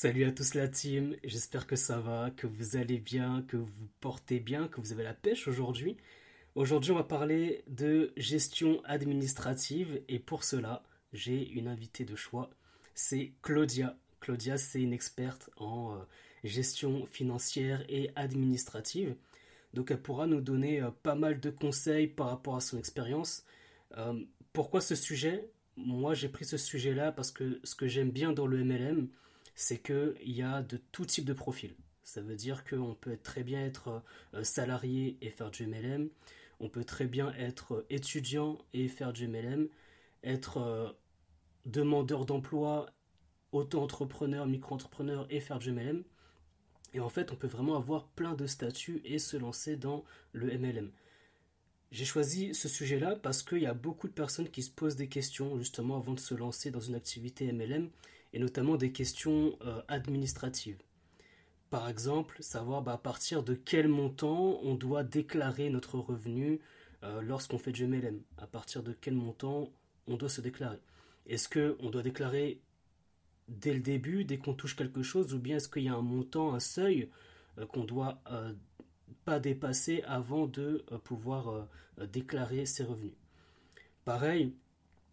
Salut 0.00 0.26
à 0.26 0.30
tous 0.30 0.54
la 0.54 0.68
team, 0.68 1.16
j'espère 1.24 1.66
que 1.66 1.74
ça 1.74 1.98
va, 1.98 2.30
que 2.30 2.46
vous 2.46 2.76
allez 2.76 2.98
bien, 2.98 3.44
que 3.48 3.56
vous 3.56 3.88
portez 3.98 4.38
bien, 4.38 4.68
que 4.68 4.80
vous 4.80 4.92
avez 4.92 5.02
la 5.02 5.12
pêche 5.12 5.48
aujourd'hui. 5.48 5.96
Aujourd'hui 6.54 6.92
on 6.92 6.94
va 6.94 7.02
parler 7.02 7.64
de 7.66 8.12
gestion 8.16 8.80
administrative 8.84 10.00
et 10.06 10.20
pour 10.20 10.44
cela 10.44 10.84
j'ai 11.12 11.48
une 11.48 11.66
invitée 11.66 12.04
de 12.04 12.14
choix, 12.14 12.48
c'est 12.94 13.32
Claudia. 13.42 13.96
Claudia 14.20 14.56
c'est 14.56 14.80
une 14.80 14.92
experte 14.92 15.50
en 15.56 15.94
euh, 15.94 15.98
gestion 16.44 17.04
financière 17.06 17.84
et 17.88 18.12
administrative. 18.14 19.16
Donc 19.74 19.90
elle 19.90 20.00
pourra 20.00 20.28
nous 20.28 20.40
donner 20.40 20.80
euh, 20.80 20.92
pas 21.02 21.16
mal 21.16 21.40
de 21.40 21.50
conseils 21.50 22.06
par 22.06 22.28
rapport 22.28 22.54
à 22.54 22.60
son 22.60 22.78
expérience. 22.78 23.42
Euh, 23.96 24.14
pourquoi 24.52 24.80
ce 24.80 24.94
sujet? 24.94 25.50
Moi 25.76 26.14
j'ai 26.14 26.28
pris 26.28 26.44
ce 26.44 26.56
sujet-là 26.56 27.10
parce 27.10 27.32
que 27.32 27.58
ce 27.64 27.74
que 27.74 27.88
j'aime 27.88 28.12
bien 28.12 28.32
dans 28.32 28.46
le 28.46 28.62
MLM, 28.62 29.08
c'est 29.60 29.82
qu'il 29.82 30.14
y 30.22 30.42
a 30.42 30.62
de 30.62 30.76
tout 30.92 31.04
type 31.04 31.24
de 31.24 31.32
profil. 31.32 31.74
Ça 32.04 32.20
veut 32.20 32.36
dire 32.36 32.62
qu'on 32.62 32.94
peut 32.94 33.18
très 33.20 33.42
bien 33.42 33.60
être 33.60 34.04
euh, 34.34 34.44
salarié 34.44 35.18
et 35.20 35.30
faire 35.30 35.50
du 35.50 35.66
MLM. 35.66 36.10
On 36.60 36.68
peut 36.68 36.84
très 36.84 37.06
bien 37.06 37.34
être 37.34 37.84
étudiant 37.90 38.58
et 38.72 38.86
faire 38.86 39.12
du 39.12 39.26
MLM. 39.26 39.68
Être 40.22 40.58
euh, 40.58 40.92
demandeur 41.66 42.24
d'emploi, 42.24 42.86
auto-entrepreneur, 43.50 44.46
micro-entrepreneur 44.46 45.26
et 45.28 45.40
faire 45.40 45.58
du 45.58 45.72
MLM. 45.72 46.04
Et 46.94 47.00
en 47.00 47.08
fait, 47.08 47.32
on 47.32 47.36
peut 47.36 47.48
vraiment 47.48 47.76
avoir 47.76 48.06
plein 48.06 48.34
de 48.34 48.46
statuts 48.46 49.00
et 49.04 49.18
se 49.18 49.36
lancer 49.36 49.74
dans 49.74 50.04
le 50.32 50.56
MLM. 50.56 50.92
J'ai 51.90 52.04
choisi 52.04 52.54
ce 52.54 52.68
sujet-là 52.68 53.16
parce 53.16 53.42
qu'il 53.42 53.62
y 53.62 53.66
a 53.66 53.74
beaucoup 53.74 54.06
de 54.06 54.12
personnes 54.12 54.50
qui 54.50 54.62
se 54.62 54.70
posent 54.70 54.96
des 54.96 55.08
questions 55.08 55.58
justement 55.58 55.96
avant 55.96 56.12
de 56.12 56.20
se 56.20 56.34
lancer 56.34 56.70
dans 56.70 56.80
une 56.80 56.94
activité 56.94 57.50
MLM 57.50 57.90
et 58.32 58.38
notamment 58.38 58.76
des 58.76 58.92
questions 58.92 59.58
euh, 59.64 59.80
administratives. 59.88 60.78
Par 61.70 61.88
exemple, 61.88 62.36
savoir 62.40 62.82
bah, 62.82 62.92
à 62.92 62.98
partir 62.98 63.42
de 63.42 63.54
quel 63.54 63.88
montant 63.88 64.58
on 64.62 64.74
doit 64.74 65.04
déclarer 65.04 65.70
notre 65.70 65.98
revenu 65.98 66.60
euh, 67.02 67.20
lorsqu'on 67.22 67.58
fait 67.58 67.72
du 67.72 67.86
MLM. 67.86 68.20
À 68.38 68.46
partir 68.46 68.82
de 68.82 68.96
quel 68.98 69.14
montant 69.14 69.70
on 70.06 70.16
doit 70.16 70.28
se 70.28 70.40
déclarer. 70.40 70.80
Est-ce 71.26 71.48
qu'on 71.48 71.90
doit 71.90 72.02
déclarer 72.02 72.60
dès 73.48 73.74
le 73.74 73.80
début, 73.80 74.24
dès 74.24 74.38
qu'on 74.38 74.54
touche 74.54 74.76
quelque 74.76 75.02
chose, 75.02 75.34
ou 75.34 75.38
bien 75.38 75.56
est-ce 75.56 75.68
qu'il 75.68 75.84
y 75.84 75.88
a 75.88 75.94
un 75.94 76.02
montant, 76.02 76.54
un 76.54 76.60
seuil 76.60 77.10
euh, 77.58 77.66
qu'on 77.66 77.84
doit 77.84 78.22
pas 79.24 79.40
dépasser 79.40 80.02
avant 80.06 80.46
de 80.46 80.84
pouvoir 81.04 81.68
déclarer 81.98 82.64
ses 82.64 82.84
revenus? 82.84 83.12
Pareil, 84.04 84.54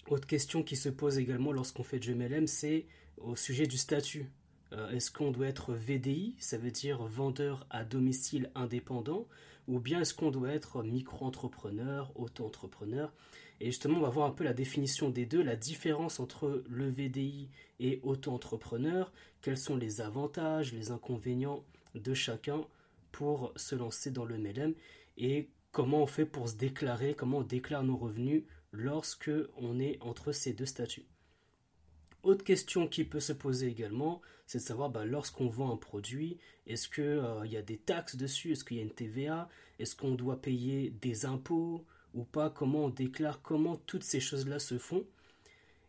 autre 0.07 0.27
question 0.27 0.63
qui 0.63 0.75
se 0.75 0.89
pose 0.89 1.17
également 1.17 1.51
lorsqu'on 1.51 1.83
fait 1.83 1.99
du 1.99 2.13
MLM, 2.13 2.47
c'est 2.47 2.85
au 3.17 3.35
sujet 3.35 3.67
du 3.67 3.77
statut. 3.77 4.29
Euh, 4.73 4.89
est-ce 4.91 5.11
qu'on 5.11 5.31
doit 5.31 5.47
être 5.47 5.73
VDI, 5.73 6.35
ça 6.39 6.57
veut 6.57 6.71
dire 6.71 7.03
vendeur 7.03 7.65
à 7.69 7.83
domicile 7.83 8.51
indépendant, 8.55 9.27
ou 9.67 9.79
bien 9.79 10.01
est-ce 10.01 10.13
qu'on 10.13 10.31
doit 10.31 10.51
être 10.51 10.83
micro-entrepreneur, 10.83 12.11
auto-entrepreneur? 12.15 13.13
Et 13.61 13.67
justement, 13.67 13.99
on 13.99 14.01
va 14.01 14.09
voir 14.09 14.27
un 14.27 14.31
peu 14.31 14.43
la 14.43 14.53
définition 14.53 15.09
des 15.09 15.25
deux, 15.25 15.41
la 15.41 15.55
différence 15.55 16.19
entre 16.19 16.63
le 16.69 16.89
VDI 16.89 17.49
et 17.79 17.99
auto-entrepreneur, 18.03 19.11
quels 19.41 19.57
sont 19.57 19.77
les 19.77 20.01
avantages, 20.01 20.73
les 20.73 20.91
inconvénients 20.91 21.63
de 21.95 22.13
chacun 22.13 22.65
pour 23.11 23.53
se 23.55 23.75
lancer 23.75 24.11
dans 24.11 24.25
le 24.25 24.37
MLM 24.37 24.73
et 25.17 25.49
comment 25.71 26.03
on 26.03 26.07
fait 26.07 26.25
pour 26.25 26.49
se 26.49 26.55
déclarer, 26.55 27.13
comment 27.13 27.37
on 27.37 27.43
déclare 27.43 27.83
nos 27.83 27.95
revenus 27.95 28.43
lorsque 28.75 29.31
on 29.57 29.79
est 29.79 29.97
entre 30.01 30.31
ces 30.31 30.53
deux 30.53 30.65
statuts. 30.65 31.05
Autre 32.23 32.43
question 32.43 32.87
qui 32.87 33.03
peut 33.03 33.19
se 33.19 33.33
poser 33.33 33.67
également, 33.67 34.21
c'est 34.47 34.57
de 34.57 34.63
savoir 34.63 34.89
bah, 34.89 35.05
lorsqu'on 35.05 35.47
vend 35.47 35.71
un 35.71 35.77
produit, 35.77 36.39
est-ce 36.65 36.89
qu'il 36.89 37.03
euh, 37.03 37.45
y 37.45 37.57
a 37.57 37.61
des 37.61 37.77
taxes 37.77 38.15
dessus, 38.15 38.51
est-ce 38.51 38.63
qu'il 38.63 38.77
y 38.77 38.79
a 38.79 38.83
une 38.83 38.93
TVA, 38.93 39.47
est-ce 39.77 39.95
qu'on 39.95 40.15
doit 40.15 40.41
payer 40.41 40.89
des 41.01 41.25
impôts 41.25 41.85
ou 42.13 42.23
pas, 42.23 42.49
comment 42.49 42.85
on 42.85 42.89
déclare, 42.89 43.41
comment 43.41 43.75
toutes 43.75 44.03
ces 44.03 44.19
choses-là 44.19 44.59
se 44.59 44.77
font? 44.77 45.05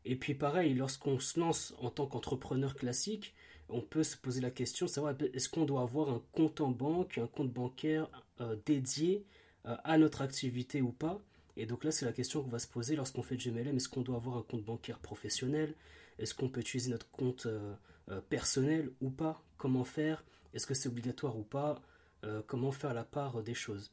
Et 0.04 0.16
puis 0.16 0.34
pareil, 0.34 0.74
lorsqu'on 0.74 1.18
se 1.18 1.40
lance 1.40 1.74
en 1.78 1.90
tant 1.90 2.06
qu'entrepreneur 2.06 2.76
classique, 2.76 3.34
on 3.68 3.80
peut 3.80 4.04
se 4.04 4.16
poser 4.16 4.40
la 4.40 4.50
question 4.50 4.86
de 4.86 4.90
savoir 4.90 5.14
est-ce 5.32 5.48
qu'on 5.48 5.64
doit 5.64 5.82
avoir 5.82 6.10
un 6.10 6.22
compte 6.32 6.60
en 6.60 6.70
banque, 6.70 7.18
un 7.18 7.26
compte 7.26 7.52
bancaire 7.52 8.08
euh, 8.40 8.56
dédié 8.66 9.24
euh, 9.66 9.76
à 9.84 9.98
notre 9.98 10.22
activité 10.22 10.82
ou 10.82 10.92
pas? 10.92 11.20
Et 11.56 11.66
donc 11.66 11.84
là, 11.84 11.90
c'est 11.90 12.04
la 12.04 12.12
question 12.12 12.42
qu'on 12.42 12.50
va 12.50 12.58
se 12.58 12.66
poser 12.66 12.96
lorsqu'on 12.96 13.22
fait 13.22 13.36
du 13.36 13.50
MLM. 13.50 13.76
Est-ce 13.76 13.88
qu'on 13.88 14.02
doit 14.02 14.16
avoir 14.16 14.36
un 14.36 14.42
compte 14.42 14.64
bancaire 14.64 14.98
professionnel? 14.98 15.74
Est-ce 16.18 16.34
qu'on 16.34 16.48
peut 16.48 16.60
utiliser 16.60 16.90
notre 16.90 17.10
compte 17.10 17.46
euh, 17.46 17.74
euh, 18.10 18.20
personnel 18.20 18.90
ou 19.00 19.10
pas? 19.10 19.42
Comment 19.56 19.84
faire? 19.84 20.24
Est-ce 20.54 20.66
que 20.66 20.74
c'est 20.74 20.88
obligatoire 20.88 21.36
ou 21.36 21.42
pas? 21.42 21.80
Euh, 22.24 22.42
Comment 22.46 22.72
faire 22.72 22.94
la 22.94 23.04
part 23.04 23.42
des 23.42 23.54
choses? 23.54 23.90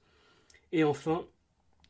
Et 0.71 0.83
enfin, 0.83 1.25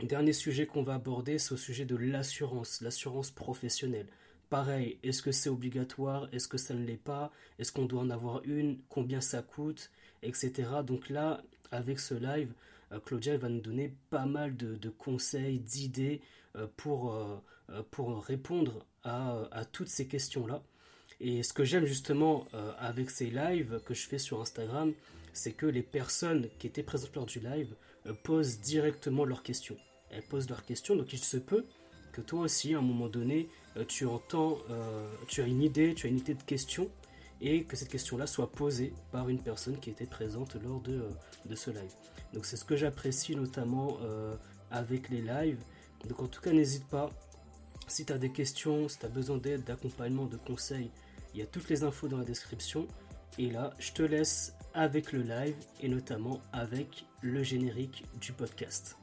dernier 0.02 0.34
sujet 0.34 0.66
qu'on 0.66 0.84
va 0.84 0.96
aborder, 0.96 1.38
c'est 1.38 1.54
au 1.54 1.58
sujet 1.58 1.86
de 1.86 1.96
l'assurance, 1.96 2.82
l'assurance 2.82 3.32
professionnelle. 3.32 4.08
Pareil, 4.50 5.00
est-ce 5.02 5.22
que 5.24 5.32
c'est 5.32 5.50
obligatoire? 5.50 6.28
Est-ce 6.32 6.48
que 6.48 6.58
ça 6.58 6.76
ne 6.76 6.86
l'est 6.86 6.98
pas? 6.98 7.32
Est-ce 7.58 7.72
qu'on 7.72 7.86
doit 7.86 8.02
en 8.02 8.10
avoir 8.10 8.44
une? 8.44 8.80
Combien 8.90 9.22
ça 9.22 9.42
coûte? 9.42 9.90
Etc. 10.22 10.52
Donc 10.86 11.10
là, 11.10 11.42
avec 11.72 12.00
ce 12.00 12.14
live, 12.14 12.54
Claudia 13.06 13.38
va 13.38 13.50
nous 13.50 13.62
donner 13.62 13.96
pas 14.10 14.26
mal 14.26 14.56
de, 14.56 14.90
conseils, 14.90 15.60
d'idées 15.60 16.22
pour, 16.78 17.18
pour 17.92 18.24
répondre 18.24 18.86
à, 19.04 19.66
toutes 19.72 19.90
ces 19.90 20.08
questions-là. 20.08 20.62
Et 21.20 21.44
ce 21.44 21.54
que 21.54 21.64
j'aime 21.64 21.86
justement 21.86 22.46
euh, 22.54 22.72
avec 22.80 23.10
ces 23.10 23.28
lives 23.28 23.80
que 23.86 23.94
je 23.94 24.08
fais 24.08 24.18
sur 24.18 24.42
Instagram, 24.42 24.94
c'est 25.32 25.54
que 25.54 25.66
les 25.66 25.82
personnes 25.82 26.50
qui 26.60 26.68
étaient 26.68 26.84
présentes 26.84 27.16
lors 27.16 27.26
du 27.26 27.40
live 27.40 27.74
euh, 28.08 28.14
posent 28.24 28.60
directement 28.60 29.24
leurs 29.26 29.44
questions. 29.44 29.78
Elles 30.10 30.24
posent 30.24 30.50
leurs 30.50 30.66
questions, 30.66 30.96
donc 30.96 31.14
il 31.14 31.20
se 31.20 31.38
peut 31.38 31.66
que 32.12 32.22
toi 32.22 32.42
aussi, 32.42 32.76
à 32.76 32.80
un 32.80 32.82
moment 32.82 33.08
donné, 33.08 33.48
euh, 33.78 33.86
tu 33.86 34.06
entends, 34.06 34.60
tu 35.28 35.42
as 35.42 35.48
une 35.48 35.64
idée, 35.64 35.96
tu 35.96 36.08
as 36.08 36.10
une 36.10 36.20
idée 36.20 36.36
de 36.36 36.44
question, 36.44 36.90
et 37.42 37.64
que 37.64 37.76
cette 37.76 37.90
question-là 37.90 38.28
soit 38.28 38.52
posée 38.52 38.94
par 39.12 39.30
une 39.30 39.40
personne 39.40 39.78
qui 39.78 39.90
était 39.90 40.06
présente 40.06 40.56
lors 40.64 40.80
de, 40.82 41.04
de 41.46 41.56
ce 41.56 41.72
live. 41.72 41.94
Donc 42.34 42.46
c'est 42.46 42.58
ce 42.58 42.66
que 42.66 42.76
j'apprécie 42.76 43.36
notamment 43.36 43.98
avec 44.72 45.10
les 45.10 45.22
lives. 45.22 45.62
Donc 46.08 46.22
en 46.22 46.28
tout 46.28 46.42
cas, 46.42 46.52
n'hésite 46.52 46.88
pas 46.88 47.10
si 47.88 48.06
tu 48.06 48.14
as 48.14 48.18
des 48.18 48.32
questions, 48.32 48.88
si 48.90 49.00
tu 49.00 49.06
as 49.06 49.10
besoin 49.10 49.38
d'aide, 49.38 49.64
d'accompagnement, 49.64 50.26
de 50.26 50.38
conseils, 50.38 50.90
il 51.34 51.40
y 51.40 51.44
a 51.44 51.46
toutes 51.46 51.70
les 51.70 51.84
infos 51.84 52.08
dans 52.08 52.18
la 52.18 52.26
description. 52.26 52.88
Et 53.38 53.50
là, 53.50 53.74
je 53.80 53.92
te 53.92 54.04
laisse 54.04 54.54
avec 54.74 55.12
le 55.12 55.22
live 55.22 55.56
et 55.82 55.90
notamment 55.90 56.40
avec 56.52 57.06
le 57.22 57.44
générique 57.44 58.06
du 58.20 58.32
podcast. 58.32 58.96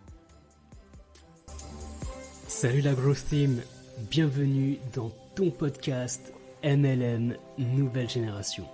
Salut 2.46 2.80
la 2.80 2.94
Growth 2.94 3.26
Team, 3.28 3.60
bienvenue 4.10 4.78
dans 4.92 5.10
ton 5.34 5.50
podcast 5.50 6.32
MLM 6.62 7.36
Nouvelle 7.56 8.10
Génération. 8.10 8.66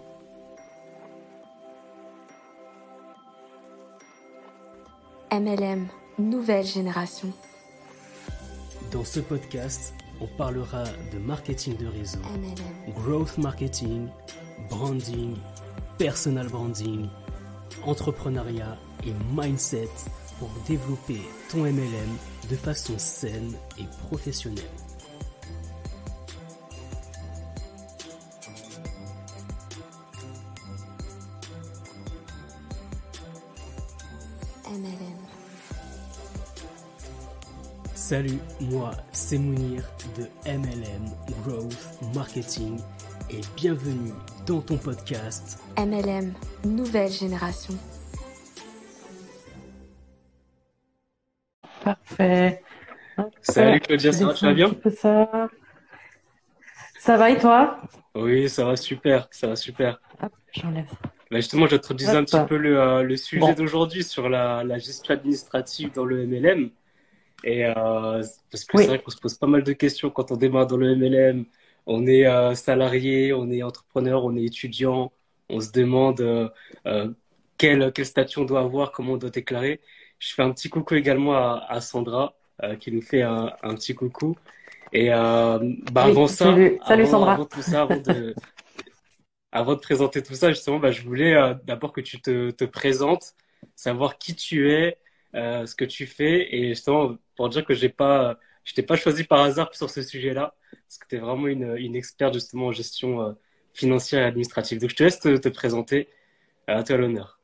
MLM 5.30 5.86
Nouvelle 6.18 6.66
Génération. 6.66 7.28
Dans 8.90 9.04
ce 9.04 9.20
podcast, 9.20 9.94
on 10.20 10.26
parlera 10.26 10.82
de 11.12 11.18
marketing 11.18 11.76
de 11.76 11.86
réseau, 11.86 12.18
growth 12.88 13.38
marketing, 13.38 14.08
branding, 14.68 15.36
personal 15.96 16.48
branding, 16.48 17.06
entrepreneuriat 17.84 18.76
et 19.04 19.12
mindset 19.40 19.90
pour 20.40 20.50
développer 20.66 21.20
ton 21.52 21.58
MLM 21.58 22.16
de 22.50 22.56
façon 22.56 22.94
saine 22.98 23.54
et 23.78 23.84
professionnelle. 24.08 24.64
Salut, 38.08 38.38
moi 38.60 38.92
c'est 39.10 39.36
Mounir 39.36 39.82
de 40.16 40.26
MLM 40.48 41.10
Growth 41.42 42.14
Marketing 42.14 42.78
et 43.30 43.40
bienvenue 43.56 44.12
dans 44.46 44.60
ton 44.60 44.76
podcast 44.76 45.60
MLM 45.76 46.32
Nouvelle 46.64 47.10
Génération. 47.10 47.74
Parfait. 51.82 52.62
Salut 53.40 53.80
Claudia, 53.80 54.12
ça 54.12 54.26
va, 54.26 54.34
tu 54.34 54.44
vas 54.44 54.54
bien 54.54 54.70
ça. 54.96 55.48
ça 57.00 57.16
va 57.16 57.30
et 57.30 57.38
toi? 57.38 57.80
Oui, 58.14 58.48
ça 58.48 58.66
va 58.66 58.76
super, 58.76 59.26
ça 59.32 59.48
va 59.48 59.56
super. 59.56 60.00
j'enlève. 60.52 60.86
Bah 61.28 61.38
justement, 61.38 61.66
j'introduisais 61.66 62.16
un 62.16 62.22
petit 62.22 62.38
peu 62.48 62.56
le, 62.56 62.80
euh, 62.80 63.16
sujet 63.16 63.52
d'aujourd'hui 63.56 64.04
sur 64.04 64.28
la, 64.28 64.62
la 64.62 64.78
gestion 64.78 65.12
administrative 65.12 65.90
dans 65.92 66.04
le 66.04 66.24
MLM. 66.24 66.70
Et 67.44 67.64
euh, 67.64 67.72
parce 68.50 68.64
que 68.64 68.78
c'est 68.78 68.86
vrai 68.86 68.98
qu'on 69.00 69.10
se 69.10 69.18
pose 69.18 69.34
pas 69.34 69.46
mal 69.46 69.62
de 69.62 69.72
questions 69.72 70.10
quand 70.10 70.32
on 70.32 70.36
démarre 70.36 70.66
dans 70.66 70.76
le 70.76 70.94
MLM. 70.96 71.44
On 71.86 72.06
est 72.06 72.26
euh, 72.26 72.54
salarié, 72.54 73.32
on 73.32 73.50
est 73.50 73.62
entrepreneur, 73.62 74.24
on 74.24 74.36
est 74.36 74.44
étudiant, 74.44 75.12
on 75.48 75.60
se 75.60 75.70
demande 75.70 76.20
euh, 76.20 77.12
quel, 77.58 77.92
quel 77.92 78.06
statut 78.06 78.40
on 78.40 78.44
doit 78.44 78.60
avoir, 78.60 78.90
comment 78.90 79.12
on 79.12 79.16
doit 79.16 79.30
déclarer. 79.30 79.80
Je 80.18 80.34
fais 80.34 80.42
un 80.42 80.50
petit 80.50 80.68
coucou 80.68 80.94
également 80.94 81.34
à, 81.36 81.80
Sandra, 81.80 82.34
qui 82.80 82.90
nous 82.90 83.02
fait 83.02 83.20
un, 83.20 83.52
petit 83.74 83.94
coucou. 83.94 84.34
Et 84.92 85.10
bah, 85.10 85.60
avant 85.94 86.26
ça, 86.26 86.56
Salut, 86.86 87.06
Sandra. 87.06 87.34
Avant 87.34 87.44
tout 87.44 87.60
ça, 87.60 87.82
avant 87.82 87.98
de, 87.98 88.34
avant 89.52 89.74
de 89.74 89.80
présenter 89.80 90.22
tout 90.22 90.34
ça, 90.34 90.48
justement, 90.48 90.78
bah, 90.78 90.90
je 90.90 91.02
voulais 91.02 91.36
d'abord 91.64 91.92
que 91.92 92.00
tu 92.00 92.18
te, 92.22 92.50
te, 92.50 92.64
présentes, 92.64 93.34
savoir 93.74 94.16
qui 94.16 94.34
tu 94.34 94.72
es, 94.72 94.96
ce 95.34 95.74
que 95.74 95.84
tu 95.84 96.06
fais, 96.06 96.54
et 96.54 96.68
justement 96.68 97.16
pour 97.36 97.48
dire 97.48 97.64
que 97.64 97.74
j'ai 97.74 97.88
pas 97.88 98.38
je 98.66 98.74
t'ai 98.74 98.82
pas 98.82 98.96
choisi 98.96 99.24
par 99.24 99.40
hasard 99.40 99.74
sur 99.74 99.88
ce 99.88 100.02
sujet-là, 100.02 100.54
parce 100.70 100.98
que 100.98 101.06
tu 101.08 101.16
es 101.16 101.18
vraiment 101.18 101.46
une, 101.46 101.76
une, 101.78 101.94
experte 101.94 102.34
justement 102.34 102.66
en 102.66 102.72
gestion 102.72 103.22
euh, 103.22 103.32
financière 103.72 104.22
et 104.22 104.26
administrative. 104.26 104.80
Donc 104.80 104.90
je 104.90 104.96
te 104.96 105.04
laisse 105.04 105.20
te, 105.20 105.48
présenter. 105.48 106.08
À 106.66 106.82
toi 106.82 106.96
l'honneur. 106.96 107.38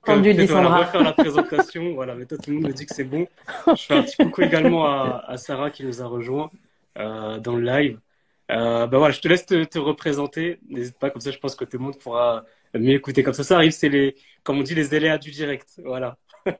Comme 0.00 0.22
tu 0.22 0.30
On 0.30 0.62
va 0.62 0.78
refaire 0.78 1.02
la 1.02 1.12
présentation. 1.12 1.92
voilà, 1.94 2.14
mais 2.14 2.24
toi 2.24 2.38
tout 2.38 2.48
le 2.48 2.56
monde 2.56 2.68
me 2.68 2.72
dit 2.72 2.86
que 2.86 2.94
c'est 2.94 3.04
bon. 3.04 3.28
Je 3.66 3.82
fais 3.82 3.94
un 3.94 4.02
petit 4.02 4.16
coucou 4.16 4.40
également 4.40 4.86
à, 4.86 5.22
à 5.26 5.36
Sarah 5.36 5.70
qui 5.70 5.84
nous 5.84 6.00
a 6.00 6.06
rejoint 6.06 6.50
euh, 6.98 7.38
dans 7.38 7.56
le 7.56 7.62
live. 7.62 8.00
Euh, 8.50 8.86
ben 8.86 8.96
voilà, 8.96 9.12
je 9.12 9.20
te 9.20 9.28
laisse 9.28 9.44
te, 9.44 9.64
te 9.64 9.78
représenter. 9.78 10.60
N'hésite 10.66 10.98
pas, 10.98 11.10
comme 11.10 11.20
ça 11.20 11.30
je 11.30 11.38
pense 11.38 11.54
que 11.54 11.66
tout 11.66 11.76
le 11.76 11.84
monde 11.84 11.98
pourra 11.98 12.46
mieux 12.72 12.94
écouter. 12.94 13.22
Comme 13.22 13.34
ça, 13.34 13.44
ça 13.44 13.56
arrive, 13.56 13.72
c'est 13.72 13.90
les, 13.90 14.14
comme 14.44 14.58
on 14.58 14.62
dit, 14.62 14.74
les 14.74 14.94
aléas 14.94 15.18
du 15.18 15.30
direct. 15.30 15.80
Voilà. 15.84 16.16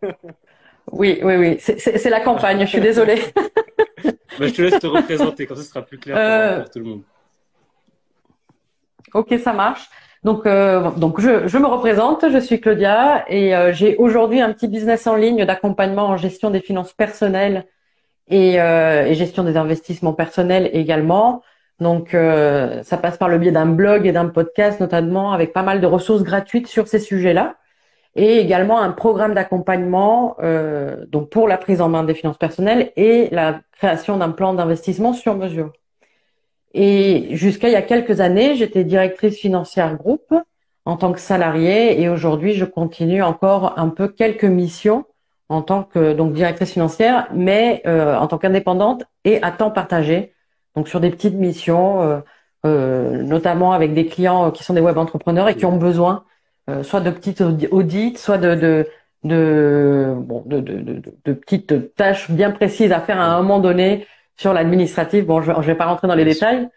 Oui, 0.92 1.18
oui, 1.22 1.36
oui. 1.36 1.56
C'est 1.58 2.10
la 2.10 2.20
campagne, 2.20 2.60
je 2.60 2.66
suis 2.66 2.80
désolée. 2.80 3.20
Bah, 4.38 4.48
je 4.48 4.52
te 4.52 4.60
laisse 4.60 4.78
te 4.78 4.86
représenter, 4.86 5.46
comme 5.46 5.56
ça 5.56 5.62
ce 5.62 5.70
sera 5.70 5.80
plus 5.80 5.96
clair 5.96 6.14
pour, 6.14 6.22
euh, 6.22 6.64
tout 6.70 6.78
le 6.78 6.84
monde. 6.84 7.02
Ok, 9.14 9.34
ça 9.42 9.54
marche. 9.54 9.88
Donc, 10.24 10.44
euh, 10.44 10.90
donc 10.90 11.22
je, 11.22 11.48
je, 11.48 11.56
me 11.56 11.66
représente, 11.66 12.30
je 12.30 12.36
suis 12.36 12.60
Claudia 12.60 13.24
et 13.28 13.56
euh, 13.56 13.72
j'ai 13.72 13.96
aujourd'hui 13.96 14.42
un 14.42 14.52
petit 14.52 14.68
business 14.68 15.06
en 15.06 15.16
ligne 15.16 15.46
d'accompagnement 15.46 16.08
en 16.08 16.18
gestion 16.18 16.50
des 16.50 16.60
finances 16.60 16.92
personnelles 16.92 17.64
et, 18.28 18.56
et 18.56 19.14
gestion 19.14 19.42
des 19.42 19.56
investissements 19.56 20.12
personnels 20.12 20.68
également. 20.74 21.42
Donc, 21.80 22.10
ça 22.10 22.96
passe 22.98 23.16
par 23.16 23.30
le 23.30 23.38
biais 23.38 23.52
d'un 23.52 23.66
blog 23.66 24.06
et 24.06 24.12
d'un 24.12 24.28
podcast 24.28 24.80
notamment 24.80 25.32
avec 25.32 25.54
pas 25.54 25.62
mal 25.62 25.80
de 25.80 25.86
ressources 25.86 26.24
gratuites 26.24 26.66
sur 26.66 26.88
ces 26.88 26.98
sujets-là 26.98 27.56
et 28.16 28.38
également 28.38 28.80
un 28.80 28.90
programme 28.90 29.34
d'accompagnement 29.34 30.36
euh, 30.42 31.04
donc 31.06 31.28
pour 31.28 31.46
la 31.46 31.58
prise 31.58 31.82
en 31.82 31.90
main 31.90 32.02
des 32.02 32.14
finances 32.14 32.38
personnelles 32.38 32.90
et 32.96 33.28
la 33.30 33.60
création 33.72 34.16
d'un 34.16 34.30
plan 34.30 34.54
d'investissement 34.54 35.12
sur 35.12 35.36
mesure. 35.36 35.72
Et 36.72 37.28
jusqu'à 37.36 37.68
il 37.68 37.72
y 37.72 37.76
a 37.76 37.82
quelques 37.82 38.20
années, 38.20 38.56
j'étais 38.56 38.84
directrice 38.84 39.36
financière 39.36 39.94
groupe 39.96 40.34
en 40.86 40.96
tant 40.96 41.12
que 41.12 41.20
salariée 41.20 42.00
et 42.00 42.08
aujourd'hui, 42.08 42.54
je 42.54 42.64
continue 42.64 43.22
encore 43.22 43.78
un 43.78 43.90
peu 43.90 44.08
quelques 44.08 44.44
missions 44.44 45.04
en 45.48 45.62
tant 45.62 45.84
que 45.84 46.12
donc 46.14 46.32
directrice 46.32 46.72
financière, 46.72 47.28
mais 47.34 47.82
euh, 47.86 48.16
en 48.16 48.26
tant 48.26 48.38
qu'indépendante 48.38 49.04
et 49.24 49.42
à 49.42 49.52
temps 49.52 49.70
partagé, 49.70 50.32
donc 50.74 50.88
sur 50.88 51.00
des 51.00 51.10
petites 51.10 51.34
missions, 51.34 52.02
euh, 52.02 52.20
euh 52.64 53.22
notamment 53.22 53.72
avec 53.72 53.94
des 53.94 54.06
clients 54.06 54.50
qui 54.50 54.64
sont 54.64 54.74
des 54.74 54.80
web 54.80 54.98
entrepreneurs 54.98 55.48
et 55.48 55.54
qui 55.54 55.66
ont 55.66 55.76
besoin 55.76 56.24
soit 56.82 57.00
de 57.00 57.10
petites 57.10 57.42
audits, 57.70 58.16
soit 58.16 58.38
de, 58.38 58.54
de, 58.54 58.86
de, 59.24 60.14
bon, 60.16 60.42
de, 60.46 60.60
de, 60.60 61.02
de, 61.24 61.32
petites 61.32 61.94
tâches 61.94 62.30
bien 62.30 62.50
précises 62.50 62.92
à 62.92 63.00
faire 63.00 63.20
à 63.20 63.26
un 63.26 63.42
moment 63.42 63.60
donné 63.60 64.06
sur 64.36 64.52
l'administratif. 64.52 65.24
Bon, 65.26 65.40
je, 65.42 65.52
je 65.52 65.66
vais 65.66 65.74
pas 65.74 65.86
rentrer 65.86 66.08
dans 66.08 66.14
les 66.14 66.24
détails, 66.24 66.68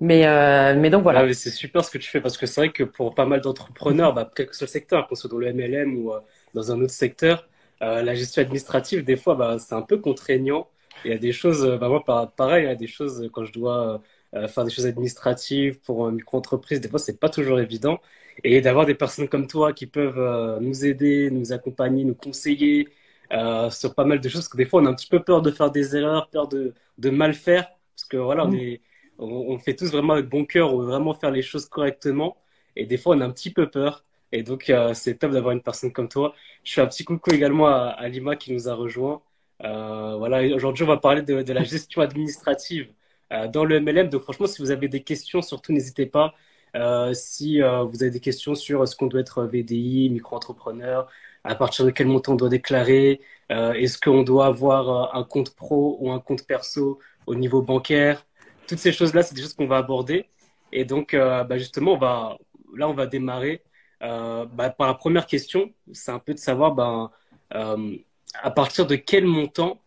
mais, 0.00 0.26
euh, 0.26 0.74
mais 0.78 0.90
donc 0.90 1.02
voilà. 1.02 1.20
Ah, 1.20 1.32
c'est 1.32 1.50
super 1.50 1.84
ce 1.84 1.90
que 1.90 1.98
tu 1.98 2.08
fais 2.08 2.20
parce 2.20 2.36
que 2.36 2.46
c'est 2.46 2.60
vrai 2.60 2.70
que 2.70 2.84
pour 2.84 3.14
pas 3.14 3.26
mal 3.26 3.40
d'entrepreneurs, 3.40 4.12
bah, 4.14 4.30
quel 4.34 4.46
que 4.46 4.56
soit 4.56 4.66
le 4.66 4.70
secteur, 4.70 5.08
qu'on 5.08 5.14
soit 5.14 5.30
dans 5.30 5.38
le 5.38 5.52
MLM 5.52 5.96
ou 5.96 6.12
euh, 6.12 6.20
dans 6.54 6.70
un 6.72 6.80
autre 6.80 6.92
secteur, 6.92 7.48
euh, 7.82 8.02
la 8.02 8.14
gestion 8.14 8.42
administrative, 8.42 9.04
des 9.04 9.16
fois, 9.16 9.34
bah, 9.34 9.56
c'est 9.58 9.74
un 9.74 9.82
peu 9.82 9.98
contraignant. 9.98 10.68
Il 11.04 11.10
y 11.10 11.14
a 11.14 11.18
des 11.18 11.32
choses, 11.32 11.66
bah, 11.80 11.88
moi, 11.88 12.02
pareil, 12.36 12.64
il 12.64 12.68
y 12.68 12.70
a 12.70 12.74
des 12.74 12.86
choses 12.86 13.28
quand 13.32 13.44
je 13.44 13.52
dois 13.52 14.00
faire 14.48 14.64
des 14.64 14.70
choses 14.70 14.86
administratives 14.86 15.78
pour 15.80 16.08
une 16.08 16.16
micro-entreprise, 16.16 16.80
des 16.80 16.88
fois, 16.90 16.98
c'est 16.98 17.18
pas 17.18 17.30
toujours 17.30 17.58
évident 17.58 18.00
et 18.44 18.60
d'avoir 18.60 18.86
des 18.86 18.94
personnes 18.94 19.28
comme 19.28 19.46
toi 19.46 19.72
qui 19.72 19.86
peuvent 19.86 20.18
euh, 20.18 20.60
nous 20.60 20.84
aider, 20.84 21.30
nous 21.30 21.52
accompagner, 21.52 22.04
nous 22.04 22.14
conseiller 22.14 22.88
euh, 23.32 23.70
sur 23.70 23.94
pas 23.94 24.04
mal 24.04 24.20
de 24.20 24.28
choses. 24.28 24.42
Parce 24.42 24.48
que 24.48 24.56
des 24.56 24.66
fois, 24.66 24.82
on 24.82 24.86
a 24.86 24.90
un 24.90 24.94
petit 24.94 25.08
peu 25.08 25.22
peur 25.22 25.42
de 25.42 25.50
faire 25.50 25.70
des 25.70 25.96
erreurs, 25.96 26.28
peur 26.30 26.48
de, 26.48 26.74
de 26.98 27.10
mal 27.10 27.34
faire. 27.34 27.68
Parce 27.94 28.08
que 28.08 28.16
voilà, 28.16 28.44
on, 28.46 28.50
mm. 28.50 28.56
est, 28.56 28.80
on, 29.18 29.58
fait 29.58 29.74
tous 29.74 29.90
vraiment 29.90 30.14
avec 30.14 30.28
bon 30.28 30.44
cœur, 30.44 30.72
on 30.74 30.78
veut 30.78 30.86
vraiment 30.86 31.14
faire 31.14 31.30
les 31.30 31.42
choses 31.42 31.66
correctement. 31.68 32.36
Et 32.76 32.86
des 32.86 32.98
fois, 32.98 33.16
on 33.16 33.20
a 33.20 33.24
un 33.24 33.30
petit 33.30 33.50
peu 33.52 33.70
peur. 33.70 34.04
Et 34.32 34.42
donc, 34.42 34.70
euh, 34.70 34.92
c'est 34.94 35.16
top 35.18 35.32
d'avoir 35.32 35.52
une 35.54 35.62
personne 35.62 35.92
comme 35.92 36.08
toi. 36.08 36.34
Je 36.64 36.72
fais 36.74 36.80
un 36.80 36.86
petit 36.86 37.04
coucou 37.04 37.30
également 37.32 37.68
à, 37.68 37.88
à 37.96 38.08
Lima 38.08 38.36
qui 38.36 38.52
nous 38.52 38.68
a 38.68 38.74
rejoint. 38.74 39.22
Euh, 39.64 40.16
voilà, 40.16 40.42
aujourd'hui, 40.54 40.84
on 40.84 40.86
va 40.88 40.98
parler 40.98 41.22
de, 41.22 41.42
de 41.42 41.52
la 41.52 41.64
gestion 41.64 42.02
administrative 42.02 42.92
euh, 43.32 43.48
dans 43.48 43.64
le 43.64 43.80
MLM. 43.80 44.08
Donc, 44.08 44.22
franchement, 44.22 44.46
si 44.46 44.60
vous 44.62 44.70
avez 44.70 44.88
des 44.88 45.02
questions, 45.02 45.42
surtout 45.42 45.72
n'hésitez 45.72 46.06
pas. 46.06 46.34
Euh, 46.76 47.14
si 47.14 47.62
euh, 47.62 47.84
vous 47.84 48.02
avez 48.02 48.10
des 48.10 48.20
questions 48.20 48.54
sur 48.54 48.82
est-ce 48.82 48.96
qu'on 48.96 49.06
doit 49.06 49.20
être 49.20 49.44
VDI, 49.44 50.10
micro-entrepreneur, 50.10 51.08
à 51.44 51.54
partir 51.54 51.84
de 51.84 51.90
quel 51.90 52.06
montant 52.06 52.32
on 52.32 52.36
doit 52.36 52.48
déclarer, 52.50 53.20
euh, 53.52 53.72
est-ce 53.72 53.98
qu'on 53.98 54.22
doit 54.22 54.46
avoir 54.46 55.14
un 55.16 55.24
compte 55.24 55.54
pro 55.54 55.96
ou 56.00 56.10
un 56.10 56.20
compte 56.20 56.46
perso 56.46 56.98
au 57.26 57.34
niveau 57.34 57.62
bancaire, 57.62 58.26
toutes 58.68 58.78
ces 58.78 58.92
choses-là, 58.92 59.22
c'est 59.22 59.34
des 59.34 59.42
choses 59.42 59.54
qu'on 59.54 59.66
va 59.66 59.78
aborder. 59.78 60.28
Et 60.72 60.84
donc, 60.84 61.14
bah, 61.14 61.58
justement, 61.58 61.98
là, 62.00 62.88
on 62.88 62.94
va 62.94 63.06
démarrer 63.06 63.62
bah, 64.00 64.70
par 64.76 64.88
la 64.88 64.94
première 64.94 65.26
question. 65.26 65.72
C'est 65.92 66.10
un 66.10 66.18
peu 66.18 66.34
de 66.34 66.38
savoir 66.38 66.74
ben, 66.74 67.10
à 67.50 68.50
partir 68.50 68.86
de 68.86 68.96
quel 68.96 69.24
montant, 69.24 69.80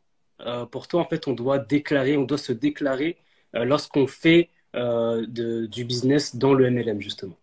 pour 0.72 0.88
toi, 0.88 1.02
en 1.02 1.06
fait, 1.06 1.28
on 1.28 1.34
doit 1.34 1.60
déclarer, 1.60 2.18
on 2.18 2.24
doit 2.24 2.38
se 2.38 2.54
déclarer 2.54 3.18
lorsqu'on 3.54 4.08
fait 4.08 4.50
euh, 4.76 5.26
de, 5.28 5.66
du 5.66 5.84
business 5.84 6.36
dans 6.36 6.54
le 6.54 6.70
MLM, 6.70 7.02
justement 7.02 7.36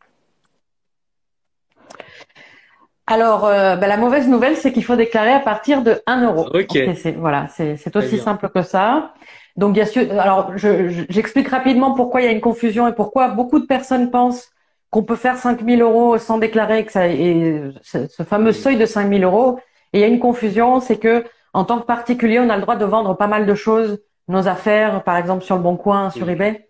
alors, 3.09 3.45
euh, 3.45 3.77
bah, 3.77 3.87
la 3.87 3.97
mauvaise 3.97 4.27
nouvelle, 4.27 4.57
c'est 4.57 4.73
qu'il 4.73 4.85
faut 4.85 4.97
déclarer 4.97 5.33
à 5.33 5.39
partir 5.39 5.83
de 5.83 6.03
1 6.07 6.25
euro. 6.25 6.49
Ok. 6.53 6.77
voilà, 7.19 7.47
c'est 7.47 7.97
aussi 7.97 8.19
simple 8.19 8.49
que 8.49 8.63
ça. 8.63 9.15
Donc, 9.57 9.75
bien 9.75 9.85
sûr, 9.85 10.03
alors 10.19 10.53
j'explique 10.57 11.49
rapidement 11.49 11.93
pourquoi 11.95 12.21
il 12.21 12.25
y 12.25 12.29
a 12.29 12.33
une 12.33 12.41
confusion 12.41 12.89
et 12.89 12.93
pourquoi 12.93 13.29
beaucoup 13.29 13.61
de 13.61 13.67
personnes 13.67 14.11
pensent 14.11 14.51
qu'on 14.91 15.05
peut 15.05 15.15
faire 15.15 15.37
5000 15.37 15.83
euros 15.83 16.19
sans 16.19 16.39
déclarer 16.39 16.85
que 16.85 16.91
ça 16.91 17.07
et 17.07 17.63
ce, 17.83 18.09
ce 18.09 18.23
fameux 18.25 18.53
seuil 18.53 18.77
de 18.77 18.87
5000 18.87 19.23
euros. 19.23 19.61
Et 19.93 19.99
il 19.99 20.01
y 20.01 20.05
a 20.05 20.09
une 20.09 20.19
confusion, 20.19 20.81
c'est 20.81 20.99
que 20.99 21.25
en 21.53 21.65
tant 21.65 21.79
que 21.79 21.87
particulier, 21.87 22.39
on 22.41 22.51
a 22.51 22.57
le 22.57 22.63
droit 22.63 22.77
de 22.77 22.85
vendre 22.85 23.17
pas 23.17 23.29
mal 23.29 23.47
de 23.47 23.55
choses, 23.55 24.01
nos 24.29 24.49
affaires, 24.49 25.05
par 25.05 25.17
exemple 25.17 25.45
sur 25.45 25.57
le 25.57 25.63
Bon 25.63 25.77
Coin, 25.77 26.11
sur 26.11 26.29
eBay. 26.29 26.66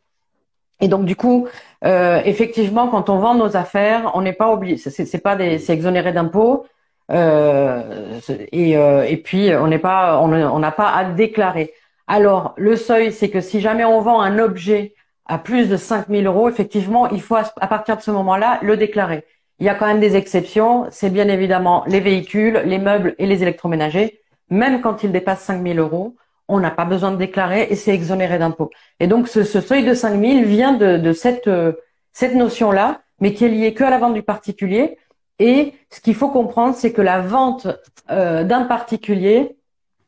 Et 0.81 0.89
donc 0.89 1.05
du 1.05 1.17
coup, 1.17 1.49
euh, 1.85 2.21
effectivement, 2.25 2.89
quand 2.89 3.09
on 3.09 3.19
vend 3.19 3.35
nos 3.35 3.57
affaires, 3.57 4.11
on 4.15 4.23
n'est 4.23 4.33
pas 4.33 4.51
obligé, 4.53 4.77
c'est 4.77 5.23
pas 5.23 5.37
des, 5.37 5.59
c'est 5.59 5.73
exonéré 5.73 6.13
d'impôts. 6.13 6.67
Euh, 7.13 8.19
et, 8.53 8.77
euh, 8.77 9.05
et 9.05 9.17
puis 9.17 9.55
on 9.55 9.69
n'est 9.69 9.79
pas, 9.79 10.21
on 10.21 10.59
n'a 10.59 10.73
pas 10.73 10.91
à 10.91 11.05
déclarer. 11.05 11.73
Alors 12.07 12.55
le 12.57 12.77
seuil, 12.77 13.13
c'est 13.13 13.31
que 13.31 13.41
si 13.41 13.61
jamais 13.61 13.85
on 13.85 14.01
vend 14.01 14.21
un 14.21 14.39
objet 14.39 14.95
à 15.27 15.39
plus 15.39 15.69
de 15.69 15.77
5000 15.77 16.27
euros, 16.27 16.49
effectivement, 16.49 17.09
il 17.09 17.21
faut 17.23 17.37
à 17.37 17.67
partir 17.67 17.97
de 17.97 18.03
ce 18.03 18.11
moment-là 18.11 18.59
le 18.63 18.77
déclarer. 18.77 19.25
Il 19.59 19.67
y 19.67 19.69
a 19.69 19.75
quand 19.75 19.87
même 19.87 20.01
des 20.01 20.17
exceptions. 20.17 20.87
C'est 20.91 21.11
bien 21.11 21.29
évidemment 21.29 21.85
les 21.87 22.01
véhicules, 22.01 22.61
les 22.65 22.79
meubles 22.79 23.15
et 23.19 23.27
les 23.27 23.43
électroménagers. 23.43 24.21
Même 24.51 24.81
quand 24.83 25.03
ils 25.03 25.13
dépassent 25.13 25.43
5000 25.45 25.79
euros, 25.79 26.15
on 26.49 26.61
n'a 26.61 26.71
pas 26.71 26.85
besoin 26.85 27.11
de 27.11 27.17
déclarer 27.17 27.67
et 27.71 27.77
c'est 27.77 27.95
exonéré 27.95 28.39
d'impôts. 28.39 28.71
Et 29.01 29.07
donc 29.07 29.29
ce, 29.29 29.43
seuil 29.45 29.85
de 29.85 29.95
5 29.95 30.21
000 30.21 30.45
vient 30.45 30.73
de, 30.75 31.13
cette, 31.13 31.49
euh, 31.49 31.73
cette 32.13 32.35
notion-là, 32.35 33.01
mais 33.21 33.33
qui 33.35 33.45
est 33.45 33.49
liée 33.49 33.75
que 33.75 33.85
à 33.85 33.91
la 33.91 33.99
vente 33.99 34.15
du 34.15 34.23
particulier. 34.23 34.99
Et 35.39 35.75
ce 35.91 36.01
qu'il 36.01 36.15
faut 36.15 36.29
comprendre, 36.29 36.75
c'est 36.75 36.93
que 36.93 37.03
la 37.03 37.21
vente 37.21 37.67
euh, 38.11 38.45
d'un 38.45 38.65
particulier, 38.65 39.57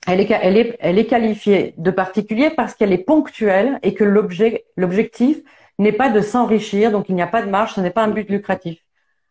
elle 0.06 0.20
est, 0.20 0.30
elle, 0.30 0.56
est, 0.56 0.76
elle 0.80 0.98
est 0.98 1.06
qualifiée 1.06 1.74
de 1.76 1.90
particulier 1.90 2.50
parce 2.50 2.74
qu'elle 2.74 2.92
est 2.92 2.98
ponctuelle 2.98 3.78
et 3.82 3.94
que 3.94 4.04
l'objectif 4.04 5.42
n'est 5.78 5.92
pas 5.92 6.08
de 6.08 6.20
s'enrichir, 6.20 6.90
donc 6.90 7.08
il 7.08 7.14
n'y 7.14 7.22
a 7.22 7.26
pas 7.26 7.42
de 7.42 7.50
marge, 7.50 7.74
ce 7.74 7.80
n'est 7.80 7.90
pas 7.90 8.04
un 8.04 8.08
but 8.08 8.28
lucratif. 8.28 8.80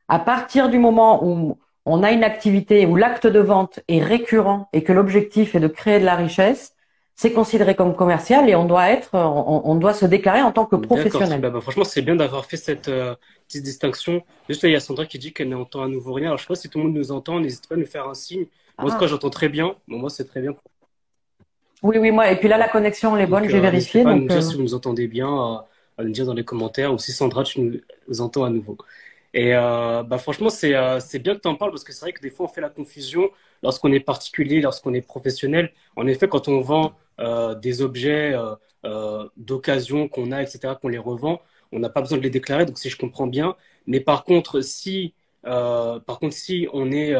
À 0.08 0.20
partir 0.20 0.70
du 0.70 0.78
moment 0.78 1.26
où 1.26 1.58
on 1.86 2.04
a 2.04 2.12
une 2.12 2.24
activité 2.24 2.86
où 2.86 2.96
l'acte 2.96 3.28
de 3.28 3.40
vente 3.40 3.80
est 3.88 4.02
récurrent 4.02 4.70
et 4.74 4.84
que 4.84 4.94
l'objectif 4.94 5.56
est 5.56 5.60
de 5.60 5.68
créer 5.68 6.00
de 6.00 6.06
la 6.06 6.16
richesse, 6.16 6.74
c'est 7.20 7.34
considéré 7.34 7.76
comme 7.76 7.96
commercial 7.96 8.48
et 8.48 8.54
on 8.54 8.66
doit 8.66 8.92
être, 8.92 9.16
on, 9.16 9.74
doit 9.74 9.96
se 9.96 10.06
déclarer 10.06 10.44
en 10.44 10.52
tant 10.52 10.68
que 10.68 10.76
professionnel. 10.76 11.42
Bah, 11.42 11.50
bah, 11.50 11.62
franchement, 11.62 11.84
c'est 11.84 12.04
bien 12.04 12.16
d'avoir 12.16 12.46
fait 12.46 12.58
cette 12.58 12.90
euh, 12.90 13.16
petite 13.48 13.64
distinction. 13.64 14.22
Juste, 14.48 14.62
il 14.62 14.70
y 14.70 14.76
a 14.76 14.80
Sandra 14.80 15.08
qui 15.08 15.18
dit 15.18 15.34
qu'elle 15.34 15.50
n'entend 15.50 15.82
à 15.82 15.88
nouveau 15.88 16.14
rien. 16.14 16.28
Alors, 16.28 16.38
je 16.38 16.44
sais 16.44 16.48
pas 16.48 16.54
si 16.54 16.70
tout 16.70 16.78
le 16.78 16.84
monde 16.84 16.94
nous 16.94 17.12
entend. 17.12 17.40
N'hésite 17.40 17.68
pas 17.68 17.74
à 17.74 17.78
nous 17.80 17.88
faire 17.88 18.08
un 18.08 18.14
signe. 18.14 18.46
Moi, 18.78 18.96
ah. 18.96 19.08
j'entends 19.08 19.32
très 19.32 19.50
bien. 19.50 19.76
moi, 19.88 20.12
c'est 20.12 20.26
très 20.26 20.42
bien. 20.42 20.54
Oui, 21.82 21.98
oui, 21.98 22.12
moi. 22.12 22.30
Et 22.30 22.36
puis 22.36 22.48
là, 22.48 22.60
la 22.60 22.70
connexion, 22.70 23.18
elle 23.18 23.24
est 23.24 23.28
bonne. 23.28 23.50
J'ai 23.50 23.58
euh, 23.58 23.62
vérifié. 23.62 24.04
Donc, 24.04 24.22
nous 24.22 24.28
dire 24.28 24.38
euh, 24.38 24.42
si 24.42 24.56
vous 24.56 24.62
nous 24.62 24.76
entendez 24.76 25.08
bien, 25.08 25.66
à, 25.98 26.04
nous 26.04 26.12
dire 26.12 26.28
dans 26.28 26.36
les 26.36 26.46
commentaires 26.46 26.94
ou 26.94 27.00
si 27.00 27.12
Sandra, 27.12 27.44
tu 27.44 27.82
nous 28.08 28.22
entends 28.22 28.44
à 28.44 28.52
nouveau. 28.52 28.78
Et 29.34 29.54
euh, 29.54 30.04
bah, 30.04 30.18
franchement, 30.18 30.50
c'est 30.50 30.76
euh, 30.76 31.00
c'est 31.00 31.20
bien 31.20 31.36
que 31.36 31.42
tu 31.42 31.48
en 31.48 31.56
parles 31.56 31.72
parce 31.72 31.84
que 31.84 31.94
c'est 31.94 32.02
vrai 32.02 32.14
que 32.14 32.22
des 32.22 32.32
fois, 32.32 32.48
on 32.48 32.50
fait 32.50 32.62
la 32.62 32.70
confusion 32.70 33.30
lorsqu'on 33.62 33.92
est 33.92 34.00
particulier, 34.00 34.62
lorsqu'on 34.62 34.94
est 34.94 35.02
professionnel. 35.02 35.72
En 35.96 36.08
effet, 36.08 36.28
quand 36.28 36.48
on 36.48 36.62
vend 36.62 36.94
euh, 37.20 37.56
des 37.56 37.82
objets 37.82 38.36
d'occasion 39.36 40.08
qu'on 40.08 40.32
a, 40.32 40.42
etc., 40.42 40.74
qu'on 40.82 40.88
les 40.88 40.98
revend, 40.98 41.42
on 41.74 41.80
n'a 41.80 41.90
pas 41.90 42.02
besoin 42.02 42.18
de 42.18 42.24
les 42.24 42.30
déclarer. 42.30 42.66
Donc, 42.66 42.78
si 42.78 42.90
je 42.90 42.98
comprends 42.98 43.28
bien. 43.28 43.56
Mais 43.86 44.00
par 44.00 44.24
contre, 44.24 44.62
si, 44.62 45.14
par 45.44 46.20
contre, 46.20 46.34
si 46.34 46.68
on 46.72 46.92
est, 46.92 47.14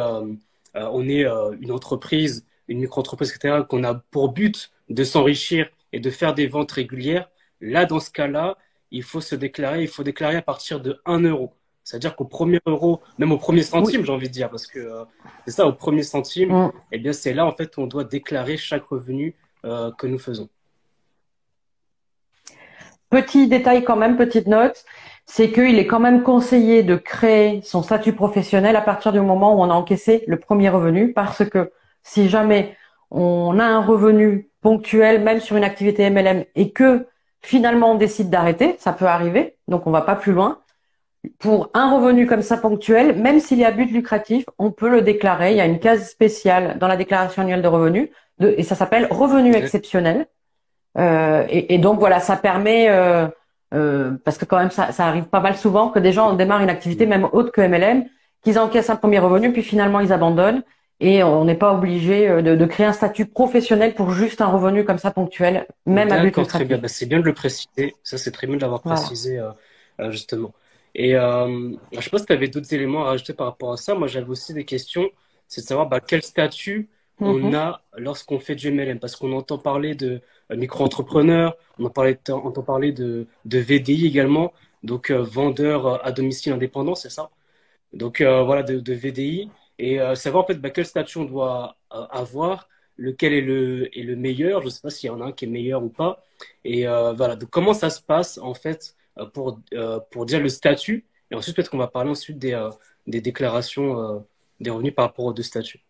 on 0.75 1.10
est 1.10 1.25
une 1.60 1.72
entreprise, 1.72 2.46
une 2.70 2.80
micro-entreprise, 2.80 3.34
etc., 3.36 3.63
qu'on 3.68 3.84
a 3.84 3.96
pour 3.96 4.32
but 4.32 4.72
de 4.89 5.04
s'enrichir 5.04 5.68
et 5.92 6.00
de 6.00 6.10
faire 6.10 6.34
des 6.34 6.48
ventes 6.48 6.72
régulières, 6.72 7.30
là, 7.60 7.86
dans 7.86 8.00
ce 8.00 8.12
cas-là, 8.12 8.58
il 8.92 9.04
faut 9.04 9.22
se 9.22 9.36
déclarer, 9.36 9.82
il 9.82 9.88
faut 9.88 10.04
déclarer 10.04 10.38
à 10.38 10.42
partir 10.42 10.80
de 10.80 11.01
1 11.06 11.22
euro. 11.22 11.54
C'est-à-dire 11.84 12.18
qu'au 12.18 12.25
premier 12.25 12.60
euro, 12.66 13.01
même 13.18 13.32
au 13.32 13.38
premier 13.38 13.63
centime, 13.63 14.04
j'ai 14.04 14.12
envie 14.12 14.27
de 14.27 14.34
dire, 14.34 14.50
parce 14.50 14.68
que 14.68 14.80
euh, 14.80 15.06
c'est 15.46 15.51
ça, 15.51 15.66
au 15.66 15.72
premier 15.72 16.04
centime, 16.04 16.51
mm. 16.51 16.72
eh 16.92 17.00
bien, 17.00 17.13
c'est 17.13 17.34
là, 17.34 17.46
en 17.46 17.54
fait, 17.54 17.77
où 17.77 17.82
on 17.82 17.88
doit 17.88 18.04
déclarer 18.04 18.58
chaque 18.58 18.84
revenu 18.84 19.27
euh, 19.30 19.47
que 19.97 20.07
nous 20.07 20.19
faisons. 20.19 20.50
Petit 23.09 23.47
détail 23.47 23.83
quand 23.83 23.95
même, 23.95 24.17
petite 24.17 24.47
note, 24.47 24.83
c'est 25.25 25.51
qu'il 25.51 25.79
est 25.79 25.88
quand 25.88 26.00
même 26.00 26.24
conseillé 26.24 26.83
de 26.83 26.95
créer 26.95 27.62
son 27.62 27.81
statut 27.81 28.13
professionnel 28.13 28.75
à 28.75 28.81
partir 28.81 29.13
du 29.13 29.21
moment 29.21 29.55
où 29.55 29.62
on 29.62 29.69
a 29.69 29.74
encaissé 29.74 30.24
le 30.27 30.38
premier 30.39 30.69
revenu, 30.69 31.13
parce 31.13 31.45
que 31.45 31.71
si 32.03 32.29
jamais 32.29 32.75
on 33.12 33.59
a 33.59 33.65
un 33.65 33.81
revenu 33.81 34.50
ponctuel, 34.62 35.21
même 35.21 35.39
sur 35.39 35.55
une 35.55 35.63
activité 35.63 36.09
MLM, 36.09 36.43
et 36.55 36.71
que 36.71 37.07
finalement 37.41 37.91
on 37.91 37.95
décide 37.95 38.29
d'arrêter, 38.29 38.75
ça 38.79 38.91
peut 38.93 39.05
arriver, 39.05 39.57
donc 39.67 39.88
on 39.88 39.91
va 39.91 40.01
pas 40.01 40.15
plus 40.15 40.33
loin, 40.33 40.59
pour 41.39 41.69
un 41.74 41.93
revenu 41.95 42.25
comme 42.25 42.41
ça 42.41 42.57
ponctuel, 42.57 43.15
même 43.15 43.39
s'il 43.39 43.59
y 43.59 43.65
a 43.65 43.71
but 43.71 43.91
lucratif, 43.91 44.45
on 44.57 44.71
peut 44.71 44.89
le 44.89 45.01
déclarer. 45.01 45.51
Il 45.51 45.57
y 45.57 45.62
a 45.62 45.65
une 45.65 45.79
case 45.79 46.09
spéciale 46.09 46.77
dans 46.79 46.88
la 46.88 46.95
déclaration 46.95 47.41
annuelle 47.41 47.62
de 47.62 47.67
revenus 47.67 48.09
et 48.39 48.63
ça 48.63 48.75
s'appelle 48.75 49.08
revenu 49.10 49.56
exceptionnel. 49.56 50.27
Euh, 50.98 51.46
et, 51.50 51.77
donc 51.77 52.00
voilà, 52.00 52.20
ça 52.20 52.36
permet 52.36 52.89
euh, 52.89 53.27
euh, 53.74 54.12
parce 54.25 54.38
que 54.38 54.46
quand 54.46 54.58
même 54.58 54.72
ça, 54.72 54.89
arrive 55.00 55.25
pas 55.25 55.39
mal 55.39 55.56
souvent 55.56 55.89
que 55.89 56.00
des 56.00 56.12
gens 56.12 56.34
démarrent 56.34 56.62
une 56.62 56.70
activité 56.70 57.06
même 57.06 57.27
haute 57.34 57.51
que 57.51 57.62
MLM, 57.62 58.06
qu'ils 58.44 58.58
encaissent 58.58 58.89
un 58.89 58.96
premier 58.96 59.20
revenu 59.20 59.51
puis 59.51 59.62
finalement 59.62 60.00
ils 60.00 60.12
abandonnent 60.12 60.63
et 61.00 61.22
on 61.24 61.46
n'est 61.46 61.56
pas 61.56 61.74
obligé 61.74 62.41
de, 62.41 62.65
créer 62.65 62.88
un 62.88 62.94
statut 62.94 63.27
professionnel 63.27 63.94
pour 63.94 64.10
juste 64.10 64.41
un 64.41 64.48
revenu 64.48 64.84
comme 64.84 64.98
ça 64.98 65.12
ponctuel, 65.12 65.67
même 65.86 66.12
à 66.12 66.20
but 66.20 66.36
lucratif. 66.36 66.67
Bah, 66.67 66.88
c'est 66.88 67.06
bien 67.06 67.20
de 67.20 67.25
le 67.25 67.34
préciser. 67.34 67.96
Ça 68.01 68.17
c'est 68.17 68.32
très 68.32 68.48
bien 68.48 68.56
de 68.56 68.62
l'avoir 68.62 68.82
précisé 68.82 69.39
justement. 70.10 70.53
Et 70.98 71.15
euh, 71.15 71.72
je 71.94 72.01
sais 72.01 72.10
pas 72.10 72.17
si 72.17 72.25
tu 72.25 72.34
avais 72.34 72.48
d'autres 72.48 72.74
éléments 72.74 73.03
à 73.03 73.10
rajouter 73.10 73.34
par 73.34 73.48
rapport 73.48 73.72
à 73.72 73.77
ça. 73.77 73.94
Moi, 73.94 74.08
j'avais 74.08 74.27
aussi 74.27 74.53
des 74.53 74.65
questions. 74.65 75.08
C'est 75.48 75.62
de 75.62 75.67
savoir 75.67 75.88
bah, 75.88 76.00
quel 76.00 76.24
statut 76.24 76.89
on 77.19 77.33
mhm. 77.33 77.55
a 77.55 77.81
lorsqu'on 77.97 78.39
fait 78.39 78.55
du 78.55 78.71
MLM. 78.71 79.00
Parce 79.00 79.15
qu'on 79.15 79.33
entend 79.33 79.57
parler 79.57 79.95
de 79.95 80.21
euh, 80.51 80.55
micro-entrepreneur, 80.55 81.55
on 81.79 81.86
entend 81.86 82.63
parler 82.63 82.91
de, 82.91 83.27
de 83.45 83.59
VDI 83.59 84.05
également, 84.07 84.53
donc 84.83 85.12
euh, 85.12 85.21
vendeur 85.21 85.86
euh, 85.88 85.97
à 86.03 86.12
domicile 86.12 86.53
indépendant, 86.53 86.95
c'est 86.95 87.09
ça? 87.09 87.29
Donc 87.93 88.21
voilà, 88.21 88.63
de, 88.63 88.79
de, 88.79 88.93
VDI. 88.93 89.50
Et 89.79 90.00
savoir 90.15 90.43
en 90.43 90.47
fait 90.47 90.55
bah, 90.55 90.71
quel 90.71 90.86
statut 90.86 91.19
on 91.19 91.25
doit 91.25 91.77
avoir, 91.89 92.67
lequel 92.97 93.33
est 93.33 93.41
le, 93.41 93.97
est 93.97 94.03
le 94.03 94.15
meilleur? 94.15 94.62
Je 94.62 94.65
ne 94.65 94.69
sais 94.71 94.81
pas 94.81 94.89
s'il 94.89 95.07
y 95.07 95.09
en 95.09 95.21
a 95.21 95.25
un 95.25 95.31
qui 95.31 95.45
est 95.45 95.47
meilleur 95.47 95.83
ou 95.83 95.89
pas. 95.89 96.24
Et 96.65 96.86
voilà, 96.86 97.36
donc 97.36 97.50
comment 97.50 97.74
ça 97.74 97.89
se 97.89 98.01
passe 98.01 98.38
en 98.39 98.53
fait 98.53 98.95
euh, 99.19 99.25
pour, 99.25 99.59
euh, 99.74 100.00
pour 100.12 100.25
dire 100.25 100.41
le 100.41 100.50
statut? 100.50 101.05
Et 101.31 101.36
ensuite, 101.36 101.55
peut-être 101.55 101.69
qu'on 101.69 101.77
va 101.77 101.88
parler 101.88 102.09
ensuite 102.09 102.38
des, 102.39 102.53
euh, 102.53 102.69
des 103.05 103.21
déclarations 103.21 104.25
des 104.59 104.69
revenus 104.69 104.95
par 104.95 105.05
rapport 105.05 105.25
aux 105.25 105.33
deux 105.33 105.43
statuts. 105.43 105.87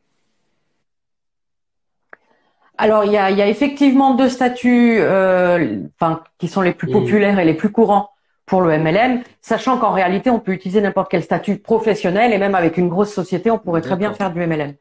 Alors, 2.78 3.06
il 3.06 3.12
y 3.12 3.18
a, 3.18 3.32
il 3.32 3.38
y 3.38 3.42
a 3.42 3.48
effectivement 3.48 4.14
deux 4.14 4.30
statuts 4.30 5.00
enfin, 5.02 6.24
qui 6.38 6.48
sont 6.48 6.62
les 6.62 6.74
plus 6.74 6.90
populaires 6.90 7.40
et 7.40 7.46
les 7.46 7.54
plus 7.54 7.72
courants 7.72 8.10
pour 8.46 8.62
le 8.62 8.78
MLM, 8.78 9.24
sachant 9.42 9.78
qu'en 9.78 9.92
réalité, 9.92 10.30
on 10.30 10.40
peut 10.40 10.54
utiliser 10.54 10.80
n'importe 10.80 11.12
quel 11.12 11.22
statut 11.22 11.58
professionnel 11.58 12.32
et 12.32 12.38
même 12.38 12.56
avec 12.56 12.78
une 12.78 12.88
grosse 12.88 13.14
société, 13.14 13.52
on 13.52 13.60
pourrait 13.60 13.82
très 13.82 13.98
bien 13.98 14.14
faire 14.14 14.32
du 14.32 14.40
MLM. 14.40 14.76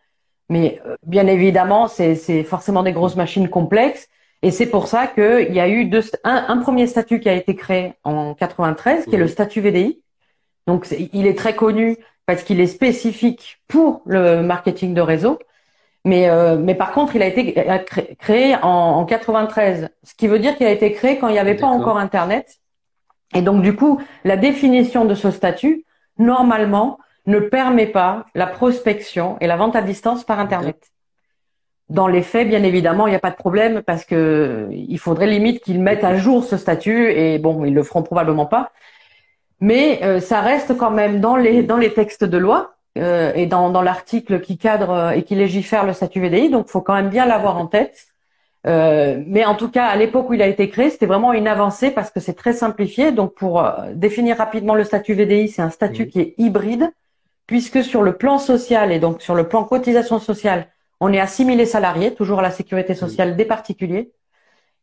Mais 0.49 0.81
bien 1.05 1.27
évidemment, 1.27 1.89
c'est 1.89 2.45
forcément 2.45 2.83
des 2.85 2.93
grosses 2.93 3.17
machines 3.17 3.49
complexes 3.49 4.09
et 4.43 4.51
c'est 4.51 4.67
pour 4.67 4.87
ça 4.87 5.07
qu'il 5.07 5.53
y 5.53 5.61
a 5.61 5.69
eu 5.69 5.87
deux, 5.87 6.03
un, 6.25 6.59
premier 6.59 6.87
statut 6.87 7.21
qui 7.21 7.29
a 7.29 7.35
été 7.35 7.57
créé 7.57 7.95
en 8.05 8.35
93, 8.35 9.07
qui 9.07 9.15
est 9.15 9.19
le 9.19 9.29
statut 9.29 9.61
VDI. 9.61 10.03
Donc, 10.67 10.87
il 11.13 11.27
est 11.27 11.37
très 11.37 11.57
connu 11.57 11.97
parce 12.27 12.43
qu'il 12.43 12.61
est 12.61 12.67
spécifique 12.67 13.61
pour 13.67 14.03
le 14.05 14.43
marketing 14.43 14.95
de 14.95 15.01
réseau. 15.01 15.39
Mais, 16.07 16.31
euh, 16.31 16.57
mais 16.57 16.77
par 16.77 16.93
contre, 16.93 17.17
il 17.17 17.23
a 17.23 17.27
été 17.27 17.53
créé 18.21 18.55
en, 18.63 18.69
en 18.69 19.05
93, 19.05 19.89
ce 20.05 20.15
qui 20.15 20.29
veut 20.29 20.39
dire 20.39 20.57
qu'il 20.57 20.65
a 20.65 20.71
été 20.71 20.93
créé 20.93 21.19
quand 21.19 21.27
il 21.27 21.33
n'y 21.33 21.41
avait 21.41 21.57
pas 21.57 21.67
encore 21.67 21.99
Internet. 21.99 22.61
Et 23.35 23.43
donc, 23.43 23.61
du 23.61 23.75
coup, 23.75 24.01
la 24.23 24.37
définition 24.37 25.05
de 25.05 25.17
ce 25.17 25.33
statut, 25.33 25.85
normalement, 26.17 26.99
ne 27.27 27.41
permet 27.41 27.89
pas 27.89 28.25
la 28.37 28.47
prospection 28.47 29.37
et 29.41 29.49
la 29.49 29.57
vente 29.57 29.75
à 29.75 29.83
distance 29.83 30.23
par 30.23 30.39
Internet. 30.39 30.93
Dans 31.89 32.07
les 32.07 32.23
faits, 32.23 32.49
bien 32.49 32.63
évidemment, 32.63 33.09
il 33.09 33.11
n'y 33.11 33.17
a 33.17 33.21
pas 33.21 33.33
de 33.33 33.37
problème 33.37 33.83
parce 33.83 34.05
que 34.05 34.69
il 34.71 35.01
faudrait 35.01 35.27
limite 35.27 35.61
qu'ils 35.61 35.83
mettent 35.83 36.05
à 36.05 36.15
jour 36.15 36.45
ce 36.45 36.57
statut 36.57 37.11
et 37.11 37.41
bon, 37.41 37.65
ils 37.65 37.75
le 37.75 37.83
feront 37.83 38.05
probablement 38.05 38.47
pas. 38.47 38.71
Mais 39.59 39.99
euh, 40.05 40.21
ça 40.21 40.41
reste 40.41 40.77
quand 40.77 40.93
même 40.93 41.21
dans 41.21 41.35
les 41.35 41.65
dans 41.65 41.79
les 41.79 41.93
textes 41.93 42.23
de 42.23 42.39
loi 42.39 42.76
euh, 42.97 43.33
et 43.35 43.47
dans, 43.47 43.71
dans 43.71 43.83
l'article 43.83 44.41
qui 44.41 44.59
cadre 44.59 44.91
euh, 44.91 45.11
et 45.11 45.23
qui 45.23 45.35
légifère 45.35 45.85
le 45.85 45.93
statut 45.93 46.21
VDI. 46.21 46.51
Donc, 46.51 46.69
faut 46.69 46.81
quand 46.81 46.95
même 46.95 47.11
bien 47.11 47.27
l'avoir 47.27 47.57
en 47.59 47.67
tête. 47.67 48.07
mais 48.65 49.45
en 49.45 49.55
tout 49.55 49.71
cas, 49.71 49.87
à 49.87 49.97
l'époque 49.97 50.29
où 50.29 50.35
il 50.35 50.43
a 50.43 50.47
été 50.49 50.69
créé, 50.69 50.91
c'était 50.91 51.07
vraiment 51.07 51.33
une 51.33 51.47
avancée 51.49 51.91
parce 51.91 52.11
que 52.11 52.21
c'est 52.21 52.35
très 52.35 52.53
simplifié. 52.53 53.13
Donc, 53.13 53.35
pour 53.35 53.63
définir 53.95 54.39
rapidement 54.39 54.75
le 54.75 54.85
statut 54.85 55.15
VDI, 55.15 55.49
c'est 55.49 55.63
un 55.63 55.71
statut 55.71 56.09
qui 56.09 56.21
est 56.21 56.35
hybride 56.39 56.91
puisque 57.47 57.83
sur 57.85 58.03
le 58.03 58.17
plan 58.17 58.39
social 58.39 58.93
et 58.93 58.99
donc 58.99 59.23
sur 59.23 59.35
le 59.35 59.49
plan 59.49 59.65
cotisation 59.65 60.19
sociale, 60.19 60.67
on 61.01 61.13
est 61.13 61.21
assimilé 61.21 61.67
salarié, 61.67 62.15
toujours 62.15 62.41
à 62.41 62.43
la 62.43 62.51
sécurité 62.51 62.95
sociale 62.95 63.37
des 63.37 63.45
particuliers 63.45 64.13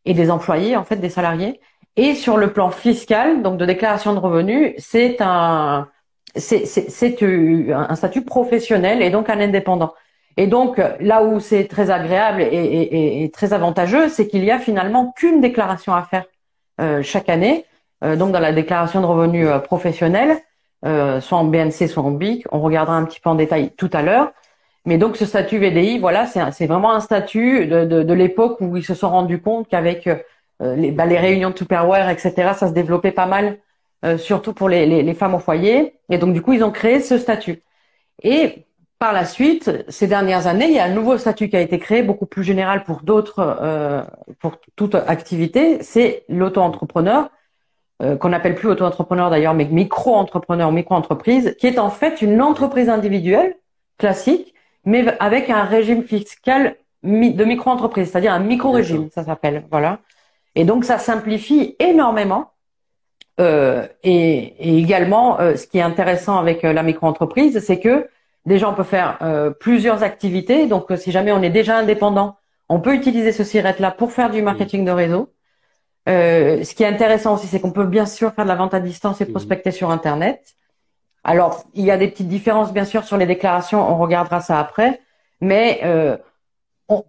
et 0.05 0.13
des 0.13 0.29
employés, 0.29 0.75
en 0.75 0.83
fait, 0.83 0.97
des 0.97 1.09
salariés. 1.09 1.59
Et 1.95 2.15
sur 2.15 2.37
le 2.37 2.53
plan 2.53 2.71
fiscal, 2.71 3.41
donc 3.41 3.57
de 3.57 3.65
déclaration 3.65 4.13
de 4.13 4.19
revenus, 4.19 4.73
c'est 4.77 5.17
un, 5.21 5.89
c'est, 6.35 7.17
un 7.71 7.95
statut 7.95 8.23
professionnel 8.23 9.01
et 9.01 9.09
donc 9.09 9.29
un 9.29 9.39
indépendant. 9.39 9.93
Et 10.35 10.47
donc 10.47 10.81
là 10.99 11.23
où 11.23 11.39
c'est 11.39 11.65
très 11.67 11.91
agréable 11.91 12.41
et, 12.41 13.29
très 13.33 13.53
avantageux, 13.53 14.09
c'est 14.09 14.27
qu'il 14.27 14.43
y 14.43 14.51
a 14.51 14.59
finalement 14.59 15.13
qu'une 15.15 15.41
déclaration 15.41 15.93
à 15.93 16.03
faire 16.03 16.25
euh, 16.81 17.01
chaque 17.03 17.29
année. 17.29 17.65
Euh, 18.03 18.15
donc 18.15 18.31
dans 18.31 18.39
la 18.39 18.51
déclaration 18.51 18.99
de 19.01 19.05
revenus 19.05 19.47
euh, 19.47 19.59
professionnels, 19.59 20.39
soit 21.21 21.37
en 21.37 21.45
BNC, 21.45 21.87
soit 21.87 22.03
en 22.03 22.11
BIC. 22.11 22.45
On 22.51 22.59
regardera 22.59 22.97
un 22.97 23.05
petit 23.05 23.21
peu 23.21 23.29
en 23.29 23.35
détail 23.35 23.71
tout 23.77 23.89
à 23.93 24.01
l'heure. 24.01 24.33
Mais 24.85 24.97
donc 24.97 25.15
ce 25.15 25.25
statut 25.25 25.57
VDI, 25.57 25.99
voilà, 25.99 26.25
c'est 26.25 26.67
vraiment 26.67 26.91
un 26.91 26.99
statut 26.99 27.67
de, 27.67 27.85
de, 27.85 28.03
de 28.03 28.13
l'époque 28.13 28.57
où 28.59 28.75
ils 28.75 28.83
se 28.83 28.93
sont 28.93 29.09
rendus 29.09 29.39
compte 29.39 29.69
qu'avec 29.69 30.09
euh, 30.63 30.75
les, 30.75 30.91
bah, 30.91 31.05
les 31.05 31.17
réunions 31.17 31.49
de 31.49 31.55
Tupperware, 31.55 32.09
etc., 32.09 32.51
ça 32.55 32.67
se 32.67 32.73
développait 32.73 33.11
pas 33.11 33.25
mal, 33.25 33.57
euh, 34.03 34.17
surtout 34.17 34.53
pour 34.53 34.69
les, 34.69 34.85
les, 34.85 35.03
les, 35.03 35.13
femmes 35.13 35.35
au 35.35 35.39
foyer. 35.39 35.95
Et 36.09 36.17
donc 36.17 36.33
du 36.33 36.41
coup, 36.41 36.53
ils 36.53 36.63
ont 36.63 36.71
créé 36.71 36.99
ce 36.99 37.17
statut. 37.17 37.61
Et 38.21 38.65
par 38.99 39.13
la 39.13 39.25
suite, 39.25 39.85
ces 39.89 40.07
dernières 40.07 40.47
années, 40.47 40.67
il 40.67 40.73
y 40.73 40.79
a 40.79 40.85
un 40.85 40.93
nouveau 40.93 41.17
statut 41.17 41.49
qui 41.49 41.55
a 41.55 41.61
été 41.61 41.79
créé, 41.79 42.03
beaucoup 42.03 42.25
plus 42.25 42.43
général 42.43 42.83
pour 42.83 43.01
d'autres, 43.01 43.57
euh, 43.61 44.03
pour 44.39 44.57
toute 44.75 44.95
activité, 44.95 45.83
c'est 45.83 46.23
l'auto-entrepreneur, 46.29 47.29
euh, 48.01 48.15
qu'on 48.15 48.29
n'appelle 48.29 48.55
plus 48.55 48.69
auto-entrepreneur 48.69 49.29
d'ailleurs, 49.29 49.53
mais 49.53 49.65
micro-entrepreneur, 49.65 50.71
micro-entreprise, 50.71 51.55
qui 51.59 51.67
est 51.67 51.79
en 51.79 51.89
fait 51.89 52.21
une 52.21 52.41
entreprise 52.41 52.89
individuelle 52.89 53.55
classique 53.97 54.53
mais 54.85 55.17
avec 55.19 55.49
un 55.49 55.63
régime 55.63 56.03
fiscal 56.03 56.75
de 57.03 57.43
micro-entreprise, 57.43 58.09
c'est-à-dire 58.09 58.33
un 58.33 58.39
micro-régime, 58.39 59.09
ça 59.11 59.23
s'appelle. 59.23 59.65
Voilà. 59.71 59.99
Et 60.55 60.65
donc, 60.65 60.85
ça 60.85 60.97
simplifie 60.97 61.75
énormément. 61.79 62.51
Euh, 63.39 63.87
et, 64.03 64.55
et, 64.59 64.77
également, 64.77 65.39
euh, 65.39 65.55
ce 65.55 65.67
qui 65.67 65.79
est 65.79 65.81
intéressant 65.81 66.37
avec 66.37 66.63
euh, 66.63 66.73
la 66.73 66.83
micro-entreprise, 66.83 67.59
c'est 67.59 67.79
que 67.79 68.07
déjà, 68.45 68.69
on 68.69 68.73
peut 68.73 68.83
faire 68.83 69.17
euh, 69.21 69.49
plusieurs 69.49 70.03
activités. 70.03 70.67
Donc, 70.67 70.91
si 70.97 71.11
jamais 71.11 71.31
on 71.31 71.41
est 71.41 71.49
déjà 71.49 71.77
indépendant, 71.77 72.37
on 72.69 72.79
peut 72.79 72.93
utiliser 72.93 73.31
ce 73.31 73.43
SIRET-là 73.43 73.91
pour 73.91 74.11
faire 74.11 74.29
du 74.29 74.41
marketing 74.41 74.85
de 74.85 74.91
réseau. 74.91 75.33
ce 76.07 76.73
qui 76.75 76.83
est 76.83 76.87
intéressant 76.87 77.35
aussi, 77.35 77.47
c'est 77.47 77.59
qu'on 77.59 77.71
peut 77.71 77.85
bien 77.85 78.05
sûr 78.05 78.33
faire 78.33 78.45
de 78.45 78.49
la 78.49 78.55
vente 78.55 78.73
à 78.73 78.79
distance 78.79 79.21
et 79.21 79.25
prospecter 79.25 79.71
sur 79.71 79.91
Internet. 79.91 80.55
Alors, 81.23 81.63
il 81.73 81.85
y 81.85 81.91
a 81.91 81.97
des 81.97 82.09
petites 82.09 82.27
différences, 82.27 82.73
bien 82.73 82.85
sûr, 82.85 83.03
sur 83.03 83.17
les 83.17 83.25
déclarations. 83.25 83.79
On 83.89 83.97
regardera 83.97 84.41
ça 84.41 84.59
après. 84.59 85.01
Mais 85.41 85.81
euh, 85.83 86.17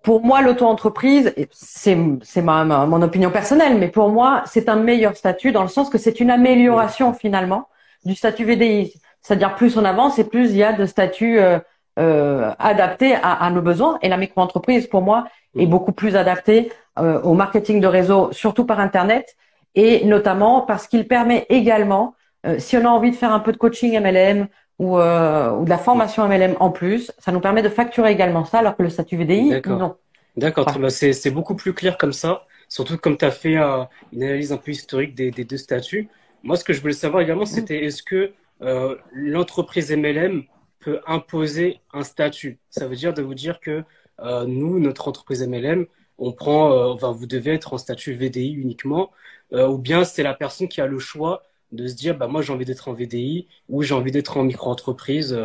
pour 0.02 0.24
moi, 0.24 0.40
l'auto-entreprise, 0.40 1.34
c'est 1.50 1.96
ma, 2.42 2.64
mon 2.64 3.02
opinion 3.02 3.30
personnelle, 3.30 3.76
mais 3.78 3.88
pour 3.88 4.08
moi, 4.08 4.42
c'est 4.46 4.68
un 4.68 4.76
meilleur 4.76 5.16
statut 5.16 5.52
dans 5.52 5.62
le 5.62 5.68
sens 5.68 5.90
que 5.90 5.98
c'est 5.98 6.20
une 6.20 6.30
amélioration 6.30 7.12
finalement 7.12 7.68
du 8.04 8.14
statut 8.14 8.44
VDI. 8.44 8.94
c'est-à-dire 9.20 9.54
plus 9.56 9.76
on 9.76 9.84
avance 9.84 10.18
et 10.18 10.24
plus 10.24 10.50
il 10.50 10.56
y 10.56 10.62
a 10.62 10.72
de 10.72 10.86
statuts 10.86 11.38
euh, 11.38 11.58
euh, 11.98 12.52
adaptés 12.58 13.14
à, 13.14 13.32
à, 13.32 13.50
nos 13.50 13.62
besoins. 13.62 13.98
Et 14.02 14.08
la 14.08 14.16
micro-entreprise, 14.16 14.86
pour 14.86 15.02
moi, 15.02 15.26
est 15.56 15.66
beaucoup 15.66 15.92
plus 15.92 16.16
adaptée 16.16 16.72
euh, 16.98 17.20
au 17.22 17.34
marketing 17.34 17.80
de 17.80 17.86
réseau, 17.86 18.32
surtout 18.32 18.64
par 18.64 18.80
Internet, 18.80 19.36
et 19.74 20.04
notamment 20.04 20.60
parce 20.60 20.86
qu'il 20.86 21.06
permet 21.06 21.46
également, 21.48 22.14
euh, 22.46 22.58
si 22.58 22.76
on 22.76 22.84
a 22.84 22.88
envie 22.88 23.10
de 23.10 23.16
faire 23.16 23.32
un 23.32 23.40
peu 23.40 23.52
de 23.52 23.56
coaching 23.56 23.98
MLM 24.00 24.48
ou, 24.78 24.98
euh, 24.98 25.50
ou 25.50 25.64
de 25.64 25.70
la 25.70 25.78
formation 25.78 26.26
MLM 26.26 26.56
en 26.60 26.70
plus, 26.70 27.12
ça 27.18 27.32
nous 27.32 27.40
permet 27.40 27.62
de 27.62 27.68
facturer 27.68 28.10
également 28.10 28.44
ça, 28.44 28.58
alors 28.58 28.76
que 28.76 28.82
le 28.82 28.90
statut 28.90 29.16
VDI, 29.16 29.62
non. 29.66 29.96
D'accord, 30.36 30.68
c'est 30.88 31.30
beaucoup 31.30 31.54
plus 31.54 31.74
clair 31.74 31.96
comme 31.96 32.12
ça, 32.12 32.44
surtout 32.68 32.98
comme 32.98 33.16
tu 33.16 33.24
as 33.24 33.30
fait 33.30 33.54
une 33.54 34.22
analyse 34.22 34.52
un 34.52 34.56
peu 34.56 34.72
historique 34.72 35.14
des, 35.14 35.30
des, 35.30 35.44
deux 35.44 35.56
statuts. 35.56 36.08
Moi, 36.42 36.56
ce 36.56 36.64
que 36.64 36.72
je 36.72 36.80
voulais 36.80 36.92
savoir 36.92 37.22
également, 37.22 37.44
mm. 37.44 37.46
c'était 37.46 37.84
est-ce 37.84 38.02
que 38.02 38.32
euh, 38.62 38.96
l'entreprise 39.12 39.92
MLM 39.92 40.42
peut 40.80 41.00
imposer 41.06 41.80
un 41.92 42.02
statut? 42.02 42.58
Ça 42.68 42.88
veut 42.88 42.96
dire 42.96 43.14
de 43.14 43.22
vous 43.22 43.34
dire 43.34 43.60
que 43.60 43.84
euh, 44.20 44.44
nous, 44.46 44.80
notre 44.80 45.08
entreprise 45.08 45.46
MLM, 45.46 45.86
on 46.18 46.32
prend, 46.32 46.72
euh, 46.72 46.92
enfin, 46.92 47.12
vous 47.12 47.26
devez 47.26 47.52
être 47.54 47.72
en 47.74 47.78
statut 47.78 48.14
VDI 48.14 48.52
uniquement, 48.52 49.10
euh, 49.52 49.66
ou 49.68 49.78
bien 49.78 50.04
c'est 50.04 50.22
la 50.22 50.34
personne 50.34 50.68
qui 50.68 50.80
a 50.80 50.86
le 50.86 50.98
choix 50.98 51.42
de 51.74 51.86
se 51.88 51.94
dire, 51.94 52.16
bah 52.16 52.26
moi 52.26 52.42
j'ai 52.42 52.52
envie 52.52 52.64
d'être 52.64 52.88
en 52.88 52.92
VDI 52.92 53.46
ou 53.68 53.82
j'ai 53.82 53.94
envie 53.94 54.12
d'être 54.12 54.36
en 54.36 54.44
micro-entreprise. 54.44 55.38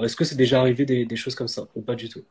Est-ce 0.00 0.16
que 0.16 0.24
c'est 0.24 0.36
déjà 0.36 0.60
arrivé 0.60 0.84
des, 0.84 1.16
choses 1.16 1.34
comme 1.34 1.48
ça 1.48 1.62
ou 1.74 1.80
pas 1.80 1.94
du 1.94 2.08
tout? 2.08 2.22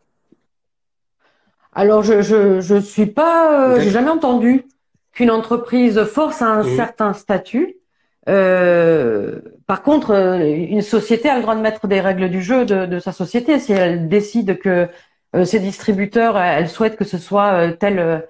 Alors 1.73 2.03
je 2.03 2.21
je 2.21 2.61
je 2.61 2.79
suis 2.79 3.05
pas, 3.05 3.79
j'ai 3.79 3.91
jamais 3.91 4.09
entendu 4.09 4.65
qu'une 5.11 5.31
entreprise 5.31 6.03
force 6.03 6.41
un 6.41 6.63
mmh. 6.63 6.75
certain 6.75 7.13
statut. 7.13 7.77
par 8.25 9.83
contre, 9.83 10.11
une 10.41 10.81
société 10.81 11.29
a 11.29 11.35
le 11.35 11.41
droit 11.41 11.55
de 11.55 11.61
mettre 11.61 11.87
des 11.87 12.01
règles 12.01 12.29
du 12.29 12.41
jeu 12.41 12.65
de, 12.65 12.85
de 12.85 12.99
sa 12.99 13.11
société. 13.11 13.59
Si 13.59 13.71
elle 13.73 14.07
décide 14.07 14.59
que 14.59 14.87
euh, 15.35 15.45
ces 15.45 15.59
distributeurs, 15.59 16.35
euh, 16.37 16.41
elles 16.41 16.69
souhaitent 16.69 16.95
que 16.95 17.05
ce 17.05 17.17
soit 17.17 17.53
euh, 17.53 17.71
tel 17.73 18.27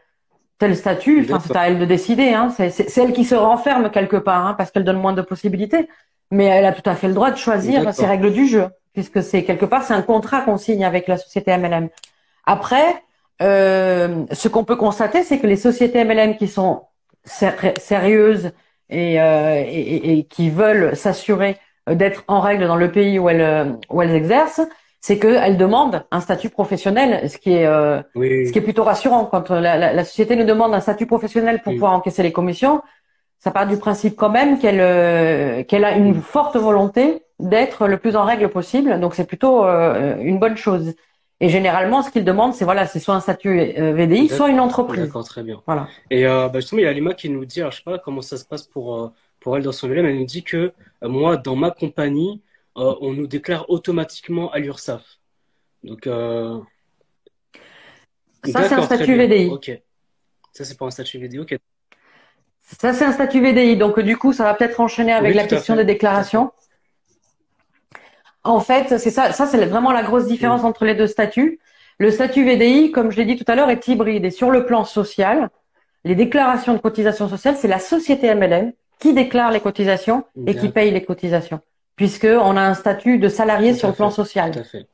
tel 0.59 0.75
statut. 0.75 1.21
Enfin, 1.23 1.39
c'est 1.39 1.55
à 1.55 1.67
elle 1.67 1.79
de 1.79 1.85
décider. 1.85 2.33
Hein. 2.33 2.53
C'est 2.55 2.97
elle 2.97 3.13
qui 3.13 3.25
se 3.25 3.35
renferme 3.35 3.89
quelque 3.89 4.17
part 4.17 4.45
hein, 4.45 4.53
parce 4.55 4.69
qu'elle 4.69 4.83
donne 4.83 4.99
moins 4.99 5.13
de 5.13 5.21
possibilités. 5.21 5.89
Mais 6.31 6.45
elle 6.45 6.65
a 6.65 6.73
tout 6.73 6.87
à 6.87 6.93
fait 6.93 7.07
le 7.07 7.15
droit 7.15 7.31
de 7.31 7.37
choisir 7.37 7.91
ses 7.91 8.05
règles 8.05 8.31
du 8.31 8.47
jeu, 8.47 8.67
puisque 8.93 9.23
c'est 9.23 9.43
quelque 9.43 9.65
part 9.65 9.83
c'est 9.83 9.95
un 9.95 10.03
contrat 10.03 10.41
qu'on 10.41 10.57
signe 10.57 10.85
avec 10.85 11.07
la 11.07 11.17
société 11.17 11.57
MLM. 11.57 11.89
Après, 12.45 13.01
euh, 13.41 14.25
ce 14.31 14.47
qu'on 14.47 14.63
peut 14.63 14.75
constater, 14.75 15.23
c'est 15.23 15.39
que 15.39 15.47
les 15.47 15.55
sociétés 15.55 16.03
MLM 16.03 16.37
qui 16.37 16.47
sont 16.47 16.83
sérieuses 17.25 18.51
et, 18.89 19.19
euh, 19.19 19.63
et, 19.65 20.19
et, 20.19 20.23
qui 20.25 20.51
veulent 20.51 20.95
s'assurer 20.95 21.57
d'être 21.89 22.23
en 22.27 22.41
règle 22.41 22.67
dans 22.67 22.75
le 22.75 22.91
pays 22.91 23.17
où 23.17 23.29
elles, 23.29 23.75
où 23.89 24.01
elles 24.01 24.13
exercent, 24.13 24.61
c'est 25.01 25.17
qu'elle 25.17 25.57
demande 25.57 26.03
un 26.11 26.19
statut 26.19 26.49
professionnel, 26.49 27.29
ce 27.29 27.37
qui 27.37 27.53
est 27.53 27.65
euh, 27.65 28.01
ce 28.15 28.51
qui 28.51 28.57
est 28.57 28.61
plutôt 28.61 28.83
rassurant 28.83 29.25
quand 29.25 29.49
la, 29.49 29.77
la, 29.77 29.93
la, 29.93 30.03
société 30.03 30.35
nous 30.35 30.43
demande 30.43 30.73
un 30.73 30.81
statut 30.81 31.05
professionnel 31.05 31.61
pour 31.61 31.73
pouvoir 31.73 31.93
encaisser 31.93 32.21
les 32.21 32.33
commissions. 32.33 32.81
Ça 33.39 33.51
part 33.51 33.67
du 33.67 33.77
principe 33.77 34.17
quand 34.17 34.29
même 34.29 34.59
qu'elle 34.59 34.81
euh, 34.81 35.63
qu'elle 35.63 35.85
a 35.85 35.95
une 35.95 36.15
forte 36.15 36.57
volonté 36.57 37.23
d'être 37.39 37.87
le 37.87 37.97
plus 37.97 38.17
en 38.17 38.25
règle 38.25 38.49
possible. 38.49 38.99
Donc 38.99 39.15
c'est 39.15 39.25
plutôt 39.25 39.65
euh, 39.65 40.17
une 40.21 40.37
bonne 40.37 40.57
chose. 40.57 40.93
Et 41.41 41.47
généralement, 41.47 42.01
ce 42.01 42.11
qu'ils 42.11 42.25
demandent, 42.25 42.53
c'est 42.53 42.65
voilà, 42.65 42.85
c'est 42.85 42.99
soit 42.99 43.15
un 43.15 43.21
statut 43.21 43.57
VDI, 43.57 44.27
soit 44.27 44.49
une 44.49 44.59
entreprise. 44.59 45.05
D'accord, 45.05 45.23
très 45.23 45.41
bien. 45.41 45.61
Voilà. 45.65 45.87
Et 46.11 46.25
bah, 46.25 46.51
justement, 46.55 46.79
il 46.79 46.83
y 46.83 46.87
a 46.87 46.91
Lima 46.91 47.13
qui 47.13 47.29
nous 47.29 47.45
dit, 47.45 47.61
alors, 47.61 47.71
je 47.71 47.77
sais 47.77 47.83
pas 47.83 47.97
comment 47.97 48.21
ça 48.21 48.35
se 48.35 48.43
passe 48.43 48.63
pour 48.63 49.13
pour 49.39 49.55
elle 49.55 49.63
dans 49.63 49.71
son 49.71 49.87
mais 49.87 49.99
elle 49.99 50.19
nous 50.19 50.25
dit 50.25 50.43
que 50.43 50.73
moi, 51.01 51.37
dans 51.37 51.55
ma 51.55 51.71
compagnie, 51.71 52.41
euh, 52.79 52.95
on 53.01 53.13
nous 53.13 53.27
déclare 53.27 53.69
automatiquement 53.69 54.51
à 54.51 54.59
l'URSSAF. 54.59 55.03
Donc, 55.83 56.07
euh, 56.07 56.59
ça, 58.45 58.67
c'est 58.67 58.75
un 58.75 58.83
statut 58.83 59.15
VDI. 59.15 59.47
Ok. 59.47 59.81
Ça, 60.53 60.63
c'est 60.63 60.77
pas 60.77 60.85
un 60.85 60.91
statut 60.91 61.19
VDI. 61.19 61.39
Ok. 61.39 61.57
Ça, 62.61 62.93
c'est 62.93 63.05
un 63.05 63.11
statut 63.11 63.41
VDI. 63.41 63.77
Donc, 63.77 63.99
du 63.99 64.17
coup, 64.17 64.33
ça 64.33 64.43
va 64.43 64.53
peut-être 64.53 64.79
enchaîner 64.79 65.13
avec 65.13 65.35
la 65.35 65.45
question 65.45 65.75
des 65.75 65.83
déclarations. 65.83 66.51
En 68.43 68.61
fait, 68.61 68.97
c'est 68.97 69.11
ça, 69.11 69.33
ça 69.33 69.45
c'est 69.45 69.63
vraiment 69.65 69.91
la 69.91 70.01
grosse 70.01 70.25
différence 70.25 70.63
entre 70.63 70.85
les 70.85 70.95
deux 70.95 71.07
statuts. 71.07 71.59
Le 71.97 72.09
statut 72.09 72.45
VDI, 72.45 72.91
comme 72.91 73.11
je 73.11 73.17
l'ai 73.17 73.25
dit 73.25 73.35
tout 73.35 73.49
à 73.51 73.55
l'heure, 73.55 73.69
est 73.69 73.85
hybride. 73.89 74.23
Et 74.23 74.31
sur 74.31 74.49
le 74.49 74.65
plan 74.65 74.85
social, 74.85 75.49
les 76.05 76.15
déclarations 76.15 76.73
de 76.73 76.79
cotisation 76.79 77.27
sociale, 77.27 77.57
c'est 77.57 77.67
la 77.67 77.79
société 77.79 78.33
MLM 78.33 78.71
qui 78.99 79.13
déclare 79.13 79.51
les 79.51 79.59
cotisations 79.59 80.23
et 80.47 80.55
qui 80.55 80.69
paye 80.69 80.91
les 80.91 81.03
cotisations 81.03 81.61
puisqu'on 81.99 82.55
a 82.55 82.61
un 82.61 82.75
statut 82.75 83.17
de 83.17 83.27
salarié 83.27 83.73
sur 83.73 83.89
le 83.89 83.93
plan 83.93 84.09
social. 84.09 84.51
Tout 84.51 84.59
à 84.59 84.63
fait. 84.63 84.87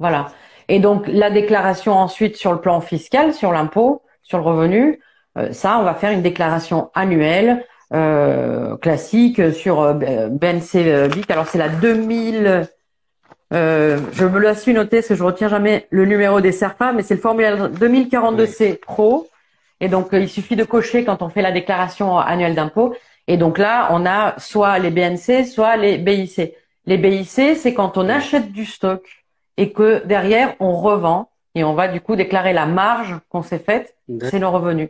Voilà. 0.00 0.26
Et 0.66 0.80
donc 0.80 1.06
la 1.06 1.30
déclaration 1.30 1.92
ensuite 1.92 2.34
sur 2.34 2.52
le 2.52 2.60
plan 2.60 2.80
fiscal, 2.80 3.32
sur 3.32 3.52
l'impôt, 3.52 4.02
sur 4.24 4.38
le 4.38 4.44
revenu, 4.44 4.98
euh, 5.36 5.52
ça, 5.52 5.78
on 5.78 5.84
va 5.84 5.94
faire 5.94 6.10
une 6.10 6.20
déclaration 6.20 6.90
annuelle 6.94 7.64
euh, 7.94 8.76
classique 8.78 9.52
sur 9.52 9.80
euh, 9.80 9.94
BNC 10.28 11.10
BIC. 11.14 11.30
Alors 11.30 11.46
c'est 11.46 11.58
la 11.58 11.68
2000. 11.68 12.66
je 13.52 14.24
me 14.24 14.38
la 14.40 14.56
suis 14.56 14.74
notée 14.74 14.96
parce 14.96 15.06
que 15.06 15.14
je 15.14 15.22
retiens 15.22 15.48
jamais 15.48 15.86
le 15.90 16.06
numéro 16.06 16.40
des 16.40 16.50
SERPA, 16.50 16.92
mais 16.92 17.04
c'est 17.04 17.14
le 17.14 17.20
formulaire 17.20 17.70
2042C 17.70 18.80
Pro. 18.80 19.28
Et 19.80 19.86
donc 19.86 20.08
il 20.10 20.28
suffit 20.28 20.56
de 20.56 20.64
cocher 20.64 21.04
quand 21.04 21.22
on 21.22 21.28
fait 21.28 21.40
la 21.40 21.52
déclaration 21.52 22.18
annuelle 22.18 22.56
d'impôt. 22.56 22.96
Et 23.28 23.36
donc 23.36 23.58
là, 23.58 23.88
on 23.92 24.06
a 24.06 24.34
soit 24.38 24.78
les 24.78 24.90
BNC, 24.90 25.44
soit 25.44 25.76
les 25.76 25.98
BIC. 25.98 26.54
Les 26.86 26.96
BIC, 26.96 27.56
c'est 27.56 27.74
quand 27.74 27.98
on 27.98 28.08
achète 28.08 28.50
du 28.50 28.64
stock 28.64 29.06
et 29.58 29.70
que 29.70 30.04
derrière, 30.06 30.54
on 30.60 30.72
revend 30.72 31.28
et 31.54 31.62
on 31.62 31.74
va 31.74 31.88
du 31.88 32.00
coup 32.00 32.16
déclarer 32.16 32.54
la 32.54 32.64
marge 32.64 33.16
qu'on 33.28 33.42
s'est 33.42 33.58
faite, 33.58 33.94
c'est 34.22 34.38
nos 34.38 34.50
revenus. 34.50 34.88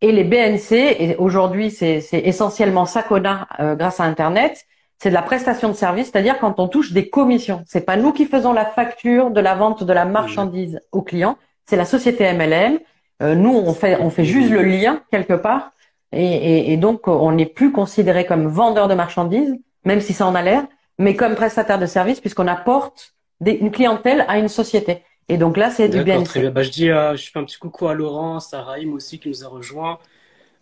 Et 0.00 0.12
les 0.12 0.22
BNC, 0.22 0.72
et 0.72 1.16
aujourd'hui, 1.16 1.70
c'est 1.70 2.04
essentiellement 2.12 2.86
ça 2.86 3.02
qu'on 3.02 3.24
a 3.24 3.48
euh, 3.58 3.74
grâce 3.74 3.98
à 3.98 4.04
Internet, 4.04 4.66
c'est 4.98 5.08
de 5.08 5.14
la 5.14 5.22
prestation 5.22 5.68
de 5.68 5.74
service, 5.74 6.10
c'est-à-dire 6.12 6.38
quand 6.38 6.60
on 6.60 6.68
touche 6.68 6.92
des 6.92 7.08
commissions. 7.08 7.64
C'est 7.66 7.84
pas 7.84 7.96
nous 7.96 8.12
qui 8.12 8.26
faisons 8.26 8.52
la 8.52 8.66
facture 8.66 9.30
de 9.30 9.40
la 9.40 9.54
vente 9.54 9.82
de 9.82 9.92
la 9.92 10.04
marchandise 10.04 10.80
au 10.92 11.02
client, 11.02 11.36
c'est 11.66 11.76
la 11.76 11.84
société 11.84 12.32
MLM. 12.32 12.78
Euh, 13.22 13.34
nous, 13.34 13.52
on 13.54 13.72
fait, 13.72 13.98
on 14.00 14.10
fait 14.10 14.24
juste 14.24 14.50
le 14.50 14.62
lien 14.62 15.00
quelque 15.10 15.34
part 15.34 15.72
et, 16.12 16.76
donc, 16.76 17.08
on 17.08 17.32
n'est 17.32 17.46
plus 17.46 17.72
considéré 17.72 18.24
comme 18.24 18.46
vendeur 18.46 18.88
de 18.88 18.94
marchandises, 18.94 19.56
même 19.84 20.00
si 20.00 20.12
ça 20.12 20.26
en 20.26 20.34
a 20.34 20.42
l'air, 20.42 20.66
mais 20.98 21.16
comme 21.16 21.34
prestataire 21.34 21.78
de 21.78 21.86
services, 21.86 22.20
puisqu'on 22.20 22.46
apporte 22.46 23.14
une 23.44 23.70
clientèle 23.70 24.24
à 24.28 24.38
une 24.38 24.48
société. 24.48 25.02
Et 25.28 25.38
donc 25.38 25.56
là, 25.56 25.70
c'est 25.70 25.88
du 25.88 26.02
bien. 26.02 26.22
Très 26.22 26.40
bien. 26.40 26.50
Bah, 26.50 26.62
je 26.62 26.70
dis, 26.70 26.90
euh, 26.90 27.16
je 27.16 27.30
fais 27.30 27.38
un 27.38 27.44
petit 27.44 27.58
coucou 27.58 27.88
à 27.88 27.94
Laurence, 27.94 28.52
à 28.52 28.62
Raïm 28.62 28.92
aussi 28.92 29.18
qui 29.18 29.28
nous 29.28 29.44
a 29.44 29.48
rejoint, 29.48 29.98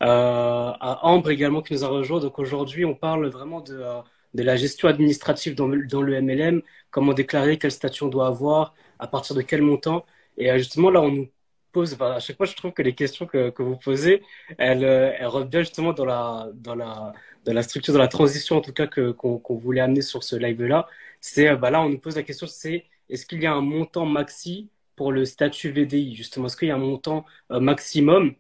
euh, 0.03 0.73
à 0.81 1.07
Ambre 1.07 1.31
également 1.31 1.63
qui 1.63 1.75
nous 1.75 1.85
a 1.85 1.89
rejoint. 1.89 2.21
Donc 2.21 2.39
aujourd'hui, 2.39 2.85
on 2.85 2.95
parle 2.95 3.27
vraiment 3.29 3.61
de, 3.61 3.75
euh, 3.75 4.01
de 4.35 4.43
la 4.43 4.57
gestion 4.57 4.89
administrative 4.89 5.55
dans, 5.55 5.69
dans 5.69 6.03
le 6.03 6.21
MLM, 6.21 6.63
comment 6.91 7.13
déclarer, 7.13 7.59
quel 7.59 7.73
statut 7.73 8.05
on 8.05 8.09
doit 8.09 8.29
avoir, 8.29 8.75
à 8.99 9.07
partir 9.09 9.35
de 9.35 9.43
quel 9.43 9.63
montant. 9.63 10.05
Et 10.39 10.57
justement, 10.59 10.91
là, 10.91 11.03
on 11.03 11.11
nous 11.11 11.29
pose, 11.73 11.97
à 12.01 12.21
chaque 12.21 12.37
fois, 12.37 12.47
je 12.47 12.55
trouve 12.55 12.73
que 12.73 12.83
les 12.83 12.95
questions 12.95 13.27
que, 13.27 13.51
que 13.51 13.63
vous 13.63 13.77
posez, 13.77 14.23
elles, 14.59 14.85
euh, 14.85 15.13
elles 15.19 15.49
bien 15.49 15.61
justement 15.61 15.93
dans 15.93 16.05
la, 16.05 16.49
dans 16.55 16.75
la, 16.75 17.13
dans 17.45 17.53
la 17.53 17.63
structure, 17.63 17.93
dans 17.95 18.01
la 18.01 18.09
transition 18.09 18.57
en 18.57 18.61
tout 18.61 18.73
cas 18.73 18.87
que, 18.87 19.11
qu'on, 19.11 19.57
voulait 19.57 19.81
amener 19.81 20.03
sur 20.03 20.23
ce 20.23 20.37
live-là. 20.37 20.87
C'est, 21.21 21.49
euh, 21.49 21.57
bah 21.57 21.71
là, 21.71 21.83
on 21.83 21.89
nous 21.89 21.99
pose 21.99 22.17
la 22.17 22.23
question, 22.23 22.47
c'est 22.47 22.87
est-ce 23.09 23.27
qu'il 23.27 23.43
y 23.43 23.47
a 23.47 23.53
un 23.53 23.61
montant 23.61 24.07
maxi 24.07 24.69
pour 24.97 25.13
le 25.13 25.25
statut 25.25 25.71
VDI 25.71 26.15
Justement, 26.15 26.47
est-ce 26.47 26.57
qu'il 26.57 26.69
y 26.69 26.71
a 26.71 26.77
un 26.77 26.79
montant 26.79 27.25
euh, 27.51 27.61
maximum 27.61 28.35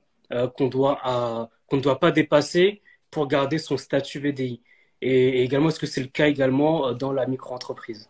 qu'on 0.56 0.68
doit, 0.68 1.50
qu'on 1.66 1.76
ne 1.76 1.82
doit 1.82 2.00
pas 2.00 2.10
dépasser 2.10 2.80
pour 3.10 3.28
garder 3.28 3.58
son 3.58 3.76
statut 3.76 4.18
VDI 4.18 4.62
et, 5.02 5.42
également, 5.42 5.68
est-ce 5.68 5.80
que 5.80 5.86
c'est 5.86 6.00
le 6.00 6.06
cas 6.06 6.28
également 6.28 6.92
dans 6.94 7.12
la 7.12 7.26
micro-entreprise? 7.26 8.08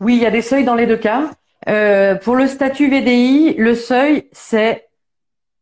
Oui, 0.00 0.16
il 0.16 0.22
y 0.22 0.26
a 0.26 0.30
des 0.30 0.42
seuils 0.42 0.64
dans 0.64 0.74
les 0.74 0.86
deux 0.86 0.98
cas. 0.98 1.30
Euh, 1.66 2.14
pour 2.14 2.36
le 2.36 2.46
statut 2.46 2.88
VDI, 2.88 3.54
le 3.54 3.74
seuil, 3.74 4.28
c'est 4.32 4.88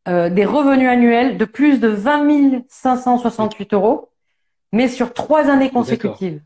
euh, 0.08 0.28
des 0.28 0.44
revenus 0.44 0.88
annuels 0.88 1.38
de 1.38 1.44
plus 1.44 1.80
de 1.80 1.88
20 1.88 2.64
568 2.68 3.72
euros, 3.72 4.10
mais 4.72 4.88
sur 4.88 5.14
trois 5.14 5.48
années 5.48 5.70
consécutives. 5.70 6.40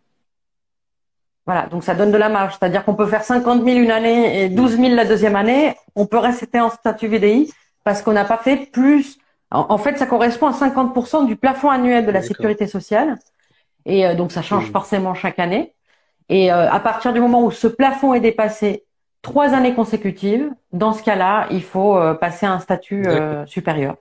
Voilà, 1.46 1.66
donc 1.66 1.82
ça 1.82 1.94
donne 1.94 2.12
de 2.12 2.16
la 2.16 2.28
marge. 2.28 2.56
C'est-à-dire 2.58 2.84
qu'on 2.84 2.94
peut 2.94 3.06
faire 3.06 3.24
50 3.24 3.64
000 3.64 3.78
une 3.78 3.90
année 3.90 4.44
et 4.44 4.48
12 4.48 4.76
000 4.76 4.94
la 4.94 5.04
deuxième 5.04 5.34
année. 5.34 5.74
On 5.96 6.06
peut 6.06 6.18
rester 6.18 6.60
en 6.60 6.70
statut 6.70 7.08
VDI 7.08 7.52
parce 7.82 8.02
qu'on 8.02 8.12
n'a 8.12 8.24
pas 8.24 8.38
fait 8.38 8.70
plus. 8.70 9.18
En, 9.50 9.78
fait, 9.78 9.98
ça 9.98 10.06
correspond 10.06 10.46
à 10.46 10.52
50% 10.52 11.26
du 11.26 11.34
plafond 11.34 11.70
annuel 11.70 12.06
de 12.06 12.12
la 12.12 12.22
sécurité 12.22 12.68
sociale. 12.68 13.18
Et 13.84 14.06
euh, 14.06 14.14
donc, 14.14 14.30
ça 14.30 14.42
change 14.42 14.68
mmh. 14.68 14.72
forcément 14.72 15.14
chaque 15.14 15.40
année. 15.40 15.74
Et 16.28 16.50
à 16.50 16.78
partir 16.78 17.12
du 17.12 17.18
moment 17.18 17.44
où 17.44 17.50
ce 17.50 17.66
plafond 17.66 18.14
est 18.14 18.20
dépassé 18.20 18.84
trois 19.22 19.54
années 19.54 19.74
consécutives, 19.74 20.50
dans 20.72 20.92
ce 20.92 21.02
cas-là, 21.02 21.46
il 21.50 21.62
faut 21.62 21.96
euh, 21.96 22.14
passer 22.14 22.46
à 22.46 22.52
un 22.52 22.60
statut 22.60 23.06
euh, 23.06 23.44
supérieur. 23.46 23.96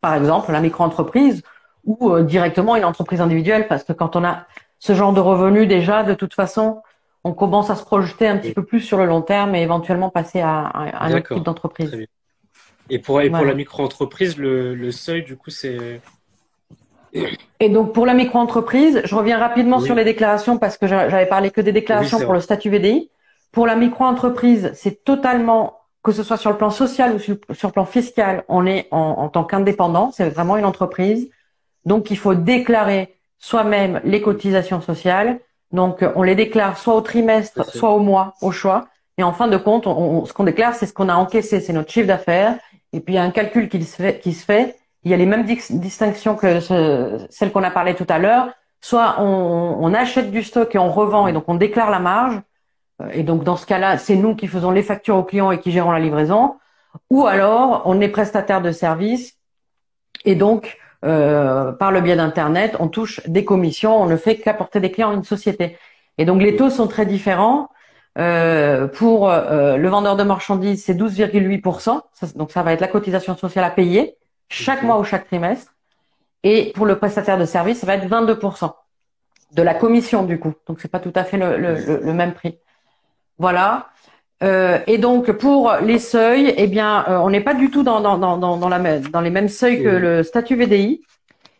Par 0.00 0.14
exemple, 0.14 0.52
la 0.52 0.60
micro-entreprise, 0.60 1.42
ou 1.84 2.10
euh, 2.10 2.22
directement 2.22 2.76
une 2.76 2.84
entreprise 2.84 3.20
individuelle, 3.20 3.68
parce 3.68 3.84
que 3.84 3.92
quand 3.92 4.16
on 4.16 4.24
a 4.24 4.46
ce 4.78 4.94
genre 4.94 5.12
de 5.12 5.20
revenus 5.20 5.68
déjà, 5.68 6.02
de 6.02 6.14
toute 6.14 6.34
façon, 6.34 6.82
on 7.22 7.32
commence 7.32 7.70
à 7.70 7.76
se 7.76 7.84
projeter 7.84 8.28
un 8.28 8.36
petit 8.36 8.52
peu 8.52 8.64
plus 8.64 8.80
sur 8.80 8.98
le 8.98 9.06
long 9.06 9.22
terme 9.22 9.54
et 9.54 9.62
éventuellement 9.62 10.10
passer 10.10 10.40
à, 10.40 10.70
un 10.74 11.14
autre 11.14 11.34
type 11.34 11.42
d'entreprise. 11.42 12.06
Et 12.90 12.98
pour, 12.98 13.22
pour 13.22 13.44
la 13.44 13.54
micro-entreprise, 13.54 14.36
le, 14.36 14.90
seuil, 14.90 15.22
du 15.22 15.36
coup, 15.36 15.50
c'est... 15.50 16.00
Et 17.60 17.68
donc 17.68 17.94
pour 17.94 18.06
la 18.06 18.12
micro-entreprise, 18.12 19.00
je 19.04 19.14
reviens 19.14 19.38
rapidement 19.38 19.78
sur 19.78 19.94
les 19.94 20.04
déclarations 20.04 20.58
parce 20.58 20.76
que 20.76 20.88
j'avais 20.88 21.26
parlé 21.26 21.50
que 21.52 21.60
des 21.60 21.70
déclarations 21.70 22.20
pour 22.20 22.34
le 22.34 22.40
statut 22.40 22.70
VDI. 22.70 23.08
Pour 23.54 23.66
la 23.66 23.76
micro-entreprise, 23.76 24.72
c'est 24.74 25.04
totalement, 25.04 25.78
que 26.02 26.12
ce 26.12 26.22
soit 26.22 26.36
sur 26.36 26.50
le 26.50 26.56
plan 26.56 26.70
social 26.70 27.14
ou 27.14 27.18
sur, 27.18 27.36
le 27.48 27.70
plan 27.70 27.84
fiscal, 27.84 28.44
on 28.48 28.66
est 28.66 28.88
en, 28.90 28.98
en 28.98 29.28
tant 29.28 29.44
qu'indépendant, 29.44 30.10
c'est 30.12 30.28
vraiment 30.28 30.56
une 30.56 30.64
entreprise. 30.64 31.30
Donc 31.84 32.10
il 32.10 32.18
faut 32.18 32.34
déclarer 32.34 33.14
soi-même 33.38 34.00
les 34.04 34.20
cotisations 34.20 34.80
sociales. 34.80 35.40
Donc 35.72 36.04
on 36.14 36.22
les 36.22 36.34
déclare 36.34 36.78
soit 36.78 36.94
au 36.94 37.00
trimestre, 37.00 37.64
soit 37.64 37.90
au 37.90 38.00
mois, 38.00 38.34
au 38.42 38.52
choix. 38.52 38.88
Et 39.16 39.22
en 39.22 39.32
fin 39.32 39.48
de 39.48 39.56
compte, 39.56 39.86
on, 39.86 40.24
ce 40.24 40.32
qu'on 40.32 40.44
déclare, 40.44 40.74
c'est 40.74 40.86
ce 40.86 40.92
qu'on 40.92 41.08
a 41.08 41.14
encaissé, 41.14 41.60
c'est 41.60 41.72
notre 41.72 41.90
chiffre 41.90 42.08
d'affaires. 42.08 42.58
Et 42.92 43.00
puis 43.00 43.14
il 43.14 43.16
y 43.16 43.20
a 43.20 43.22
un 43.22 43.30
calcul 43.30 43.68
qui 43.68 43.82
se 43.84 43.96
fait, 43.96 44.18
qui 44.20 44.32
se 44.32 44.44
fait 44.44 44.76
il 45.04 45.10
y 45.10 45.14
a 45.14 45.16
les 45.16 45.26
mêmes 45.26 45.44
distinctions 45.44 46.34
que 46.34 46.60
ce, 46.60 47.26
celles 47.30 47.52
qu'on 47.52 47.62
a 47.62 47.70
parlé 47.70 47.94
tout 47.94 48.06
à 48.08 48.18
l'heure. 48.18 48.48
Soit 48.80 49.16
on, 49.20 49.76
on, 49.80 49.94
achète 49.94 50.30
du 50.30 50.42
stock 50.42 50.74
et 50.74 50.78
on 50.78 50.90
revend 50.90 51.26
et 51.26 51.32
donc 51.32 51.44
on 51.46 51.54
déclare 51.54 51.90
la 51.90 52.00
marge. 52.00 52.40
Et 53.12 53.22
donc 53.22 53.44
dans 53.44 53.56
ce 53.56 53.66
cas-là, 53.66 53.98
c'est 53.98 54.16
nous 54.16 54.34
qui 54.34 54.46
faisons 54.46 54.70
les 54.70 54.82
factures 54.82 55.16
aux 55.16 55.24
clients 55.24 55.50
et 55.50 55.60
qui 55.60 55.72
gérons 55.72 55.90
la 55.90 56.00
livraison. 56.00 56.56
Ou 57.10 57.26
alors 57.26 57.82
on 57.86 58.00
est 58.00 58.08
prestataire 58.08 58.62
de 58.62 58.70
service 58.70 59.36
et 60.24 60.36
donc 60.36 60.78
euh, 61.04 61.72
par 61.72 61.92
le 61.92 62.00
biais 62.00 62.16
d'internet, 62.16 62.76
on 62.78 62.88
touche 62.88 63.20
des 63.26 63.44
commissions. 63.44 64.00
On 64.00 64.06
ne 64.06 64.16
fait 64.16 64.36
qu'apporter 64.36 64.80
des 64.80 64.90
clients 64.90 65.10
à 65.10 65.14
une 65.14 65.24
société. 65.24 65.76
Et 66.18 66.24
donc 66.24 66.40
les 66.40 66.56
taux 66.56 66.70
sont 66.70 66.86
très 66.86 67.06
différents. 67.06 67.68
Euh, 68.16 68.86
pour 68.86 69.28
euh, 69.28 69.76
le 69.76 69.88
vendeur 69.88 70.14
de 70.16 70.22
marchandises, 70.22 70.84
c'est 70.84 70.94
12,8%. 70.94 72.00
Donc 72.36 72.52
ça 72.52 72.62
va 72.62 72.72
être 72.72 72.80
la 72.80 72.88
cotisation 72.88 73.36
sociale 73.36 73.64
à 73.64 73.70
payer 73.70 74.16
chaque 74.48 74.82
mois 74.82 74.98
ou 74.98 75.04
chaque 75.04 75.26
trimestre. 75.26 75.74
Et 76.44 76.72
pour 76.74 76.86
le 76.86 76.96
prestataire 76.98 77.38
de 77.38 77.44
service, 77.44 77.80
ça 77.80 77.86
va 77.86 77.94
être 77.96 78.06
22% 78.06 78.72
de 79.52 79.62
la 79.62 79.74
commission 79.74 80.24
du 80.24 80.38
coup. 80.38 80.54
Donc 80.66 80.80
c'est 80.80 80.90
pas 80.90 81.00
tout 81.00 81.12
à 81.14 81.24
fait 81.24 81.38
le, 81.38 81.56
le, 81.56 82.00
le, 82.02 82.12
même 82.12 82.34
prix. 82.34 82.58
Voilà. 83.38 83.88
Euh, 84.42 84.78
et 84.86 84.98
donc 84.98 85.30
pour 85.32 85.72
les 85.82 85.98
seuils, 85.98 86.52
eh 86.56 86.66
bien, 86.66 87.04
euh, 87.08 87.18
on 87.18 87.30
n'est 87.30 87.40
pas 87.40 87.54
du 87.54 87.70
tout 87.70 87.82
dans, 87.82 88.00
dans, 88.00 88.18
dans, 88.18 88.36
dans, 88.36 88.68
la, 88.68 88.98
dans 88.98 89.20
les 89.20 89.30
mêmes 89.30 89.48
seuils 89.48 89.82
que 89.82 89.88
le 89.88 90.22
statut 90.22 90.56
VDI, 90.56 91.02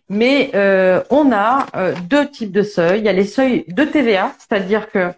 mais 0.09 0.51
euh, 0.55 1.03
on 1.11 1.33
a 1.33 1.67
euh, 1.77 1.95
deux 2.09 2.29
types 2.29 2.53
de 2.53 2.63
seuils. 2.63 2.99
Il 3.01 3.05
y 3.05 3.09
a 3.09 3.13
les 3.13 3.25
seuils 3.25 3.65
de 3.69 3.85
TVA, 3.85 4.33
c'est-à-dire 4.39 4.91
que 4.91 5.11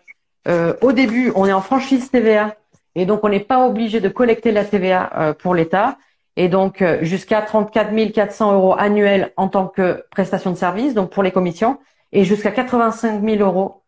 euh, 0.49 0.75
au 0.81 0.92
début, 0.92 1.33
on 1.35 1.47
est 1.47 1.53
en 1.53 1.62
franchise 1.62 2.11
TVA 2.11 2.55
et 2.95 3.05
donc 3.05 3.25
on 3.25 3.29
n'est 3.29 3.40
pas 3.40 3.66
obligé 3.66 4.01
de 4.01 4.09
collecter 4.09 4.53
la 4.53 4.64
TVA 4.64 5.35
pour 5.38 5.55
l'État 5.55 5.97
et 6.37 6.49
donc 6.49 6.83
euh, 6.83 6.99
jusqu'à 7.03 7.42
34 7.42 8.12
400 8.12 8.55
euros 8.55 8.75
annuels 8.79 9.33
en 9.37 9.49
tant 9.49 9.66
que 9.66 10.05
prestation 10.11 10.51
de 10.51 10.57
service, 10.57 10.95
donc 10.95 11.11
pour 11.11 11.23
les 11.23 11.33
commissions, 11.33 11.79
et 12.12 12.25
jusqu'à 12.25 12.51
85 12.51 13.23
000 13.25 13.42
euros 13.42 13.83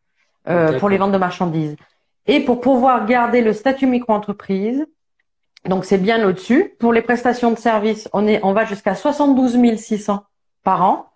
euh, 0.48 0.78
pour 0.78 0.88
les 0.88 0.96
ventes 0.96 1.12
de 1.12 1.18
marchandises. 1.18 1.76
Et 2.28 2.40
pour 2.40 2.60
pouvoir 2.60 3.06
garder 3.06 3.40
le 3.40 3.54
statut 3.54 3.86
micro-entreprise, 3.86 4.86
donc 5.64 5.84
c'est 5.84 5.98
bien 5.98 6.26
au-dessus. 6.28 6.74
Pour 6.78 6.92
les 6.92 7.02
prestations 7.02 7.50
de 7.50 7.58
service, 7.58 8.08
on 8.12 8.26
est, 8.26 8.40
on 8.44 8.52
va 8.52 8.66
jusqu'à 8.66 8.94
72 8.94 9.58
600 9.76 10.24
par 10.62 10.82
an. 10.82 11.10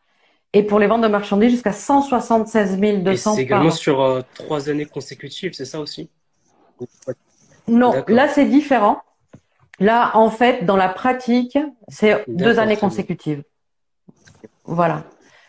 Et 0.54 0.62
pour 0.62 0.78
les 0.78 0.86
ventes 0.86 1.02
de 1.02 1.08
marchandises, 1.08 1.50
jusqu'à 1.50 1.72
176 1.72 2.78
200 2.78 3.34
C'est 3.34 3.42
également 3.42 3.70
sur 3.70 4.02
euh, 4.02 4.20
trois 4.34 4.68
années 4.68 4.84
consécutives, 4.84 5.52
c'est 5.54 5.64
ça 5.64 5.80
aussi? 5.80 6.10
Non, 7.68 8.04
là 8.08 8.28
c'est 8.28 8.44
différent. 8.44 9.00
Là, 9.78 10.12
en 10.14 10.30
fait, 10.30 10.64
dans 10.64 10.76
la 10.76 10.88
pratique, 10.88 11.58
c'est 11.88 12.24
deux 12.28 12.58
années 12.58 12.76
consécutives. 12.76 13.42
Voilà. 14.64 15.04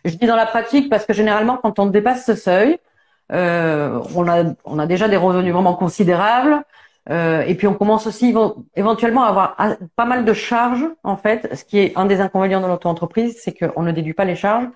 Je 0.06 0.16
dis 0.16 0.26
dans 0.26 0.36
la 0.36 0.46
pratique 0.46 0.90
parce 0.90 1.06
que 1.06 1.14
généralement, 1.14 1.58
quand 1.58 1.80
on 1.80 1.86
dépasse 1.86 2.26
ce 2.26 2.36
seuil, 2.36 2.78
euh, 3.34 4.00
on, 4.16 4.28
a, 4.28 4.44
on 4.66 4.80
a 4.80 4.86
déjà 4.86 5.08
des 5.08 5.18
revenus 5.18 5.54
vraiment 5.54 5.76
considérables. 5.76 6.64
Euh, 7.10 7.42
et 7.42 7.56
puis 7.56 7.68
on 7.68 7.74
commence 7.74 8.08
aussi 8.08 8.34
éventuellement 8.78 9.26
à 9.26 9.28
avoir 9.28 9.58
pas 9.98 10.06
mal 10.06 10.24
de 10.24 10.34
charges 10.34 10.86
en 11.04 11.18
fait. 11.18 11.54
Ce 11.54 11.66
qui 11.66 11.80
est 11.80 11.98
un 11.98 12.06
des 12.06 12.22
inconvénients 12.22 12.62
de 12.62 12.68
l'auto-entreprise, 12.68 13.40
c'est 13.44 13.54
qu'on 13.54 13.84
ne 13.84 13.92
déduit 13.92 14.14
pas 14.14 14.26
les 14.26 14.36
charges. 14.36 14.68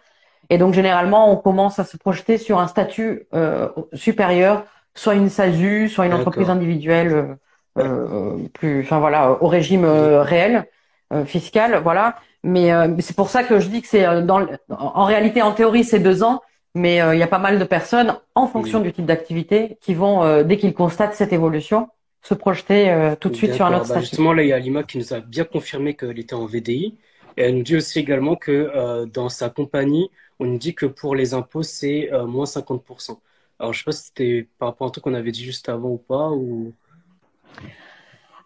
Et 0.50 0.58
donc 0.58 0.74
généralement, 0.74 1.32
on 1.32 1.38
commence 1.38 1.80
à 1.80 1.86
se 1.86 1.96
projeter 1.98 2.38
sur 2.38 2.60
un 2.60 2.67
statut 2.67 3.28
euh, 3.34 3.70
supérieur, 3.93 4.65
soit 4.93 5.15
une 5.15 5.30
SASU, 5.30 5.88
soit 5.89 6.06
une 6.06 6.13
entreprise 6.13 6.50
individuelle 6.50 7.38
euh, 7.78 8.38
plus, 8.54 8.82
enfin 8.82 9.00
voilà, 9.00 9.38
au 9.41 9.48
régime 9.48 9.86
euh, 9.86 10.24
réel 10.24 10.65
euh, 11.13 11.26
fiscal, 11.26 11.80
voilà. 11.84 12.15
Mais 12.43 12.72
c'est 13.00 13.15
pour 13.15 13.30
ça 13.30 13.43
que 13.43 13.60
je 13.60 13.67
dis 13.67 13.82
que 13.82 13.88
c'est 13.88 14.06
dans, 14.24 14.46
en 14.70 15.04
réalité, 15.04 15.41
en 15.41 15.52
théorie, 15.52 15.84
c'est 15.84 16.00
deux 16.00 16.24
ans, 16.24 16.41
mais 16.78 16.98
il 17.13 17.20
y 17.20 17.24
a 17.24 17.28
pas 17.28 17.40
mal 17.40 17.60
de 17.60 17.63
personnes, 17.63 18.16
en 18.36 18.48
fonction 18.48 18.80
du 18.80 18.94
type 18.94 19.06
d'activité, 19.06 19.78
qui 19.82 19.94
vont, 19.94 20.44
dès 20.44 20.58
qu'ils 20.58 20.74
constatent 20.74 21.13
cette 21.13 21.34
évolution, 21.34 21.90
se 22.22 22.34
projeter 22.34 23.16
tout 23.20 23.30
de 23.30 23.36
suite 23.36 23.54
sur 23.54 23.66
un 23.66 23.70
autre 23.70 23.80
bah, 23.80 23.86
statut. 23.86 24.02
Justement, 24.02 24.34
là, 24.34 24.44
il 24.44 24.50
y 24.50 24.54
a 24.54 24.56
Alima 24.56 24.84
qui 24.84 24.98
nous 24.98 25.13
a 25.13 25.20
bien 25.20 25.44
confirmé 25.44 25.96
qu'elle 25.96 26.20
était 26.20 26.34
en 26.36 26.46
VDI. 26.46 26.98
Et 27.38 27.44
elle 27.44 27.58
nous 27.58 27.63
dit 27.63 27.76
aussi 27.76 28.00
également 28.00 28.36
que 28.36 29.06
dans 29.06 29.30
sa 29.30 29.50
compagnie, 29.50 30.10
on 30.40 30.46
nous 30.46 30.58
dit 30.58 30.74
que 30.74 30.86
pour 30.86 31.16
les 31.16 31.34
impôts, 31.34 31.63
c'est 31.63 32.10
moins 32.26 32.46
50%. 32.46 33.18
Alors, 33.60 33.74
je 33.74 33.80
sais 33.80 33.86
pas 33.86 33.92
si 33.92 34.06
c'était 34.06 34.48
par 34.60 34.70
rapport 34.70 34.86
à 34.86 34.90
un 34.90 34.92
truc 34.92 35.04
qu'on 35.04 35.13
avait 35.13 35.32
dit 35.32 35.44
juste 35.44 35.68
avant 35.70 35.90
ou 35.90 35.98
pas. 35.98 36.30
ou 36.30 36.74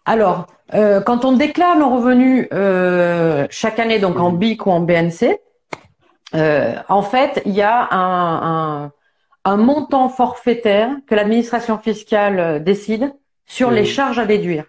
alors, 0.04 0.46
euh, 0.74 1.00
quand 1.00 1.24
on 1.24 1.32
déclare 1.32 1.76
nos 1.76 1.88
revenus 1.88 2.48
euh, 2.52 3.46
chaque 3.50 3.78
année, 3.78 3.98
donc 3.98 4.18
en 4.18 4.32
BIC 4.32 4.66
ou 4.66 4.70
en 4.70 4.80
BNC, 4.80 5.38
euh, 6.34 6.74
en 6.88 7.02
fait, 7.02 7.42
il 7.44 7.52
y 7.52 7.62
a 7.62 7.88
un, 7.92 8.92
montant 9.56 10.08
forfaitaire 10.08 10.90
que 11.06 11.14
l'administration 11.14 11.78
fiscale 11.78 12.62
décide 12.62 13.12
sur 13.46 13.70
les 13.70 13.84
charges 13.84 14.18
à 14.18 14.24
déduire. 14.24 14.64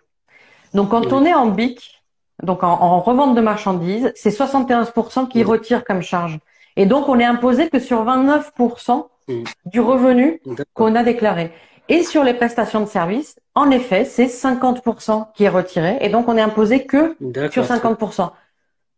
Donc, 0.74 0.90
quand 0.90 1.14
on 1.14 1.26
est 1.26 1.34
en 1.34 1.48
BIC, 1.48 2.04
donc 2.42 2.64
en, 2.64 3.00
revente 3.00 3.36
de 3.36 3.42
marchandises, 3.42 4.12
c'est 4.16 4.30
71% 4.30 5.28
qui 5.28 5.44
retire 5.44 5.86
comme 5.86 6.02
charge. 6.02 6.40
Et 6.76 6.86
donc, 6.86 7.08
on 7.08 7.20
est 7.20 7.26
imposé 7.26 7.70
que 7.70 7.80
sur 7.80 8.04
29% 8.04 9.08
du 9.66 9.80
revenu 9.80 10.42
qu'on 10.74 10.96
a 10.96 11.04
déclaré. 11.04 11.52
Et 11.90 12.04
sur 12.04 12.24
les 12.24 12.34
prestations 12.34 12.82
de 12.82 12.86
services, 12.86 13.36
en 13.56 13.70
effet, 13.70 14.06
c'est 14.06 14.26
50% 14.26 15.28
qui 15.34 15.44
est 15.44 15.50
retiré 15.50 15.98
et 16.02 16.10
donc 16.10 16.28
on 16.28 16.38
est 16.38 16.42
imposé 16.42 16.86
que 16.86 17.16
sur 17.52 17.64
50%. 17.64 18.32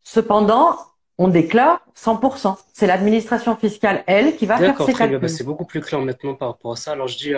Cependant, 0.03 0.77
on 1.17 1.27
déclare 1.27 1.85
100%. 1.95 2.57
C'est 2.73 2.87
l'administration 2.87 3.55
fiscale, 3.55 4.03
elle, 4.07 4.35
qui 4.35 4.45
va 4.45 4.57
faire 4.57 4.75
calculs. 4.75 5.19
Bah, 5.19 5.27
c'est 5.27 5.43
beaucoup 5.43 5.65
plus 5.65 5.81
clair 5.81 6.01
maintenant 6.01 6.35
par 6.35 6.49
rapport 6.49 6.73
à 6.73 6.75
ça. 6.75 6.91
Alors 6.91 7.07
je 7.07 7.17
dis 7.17 7.33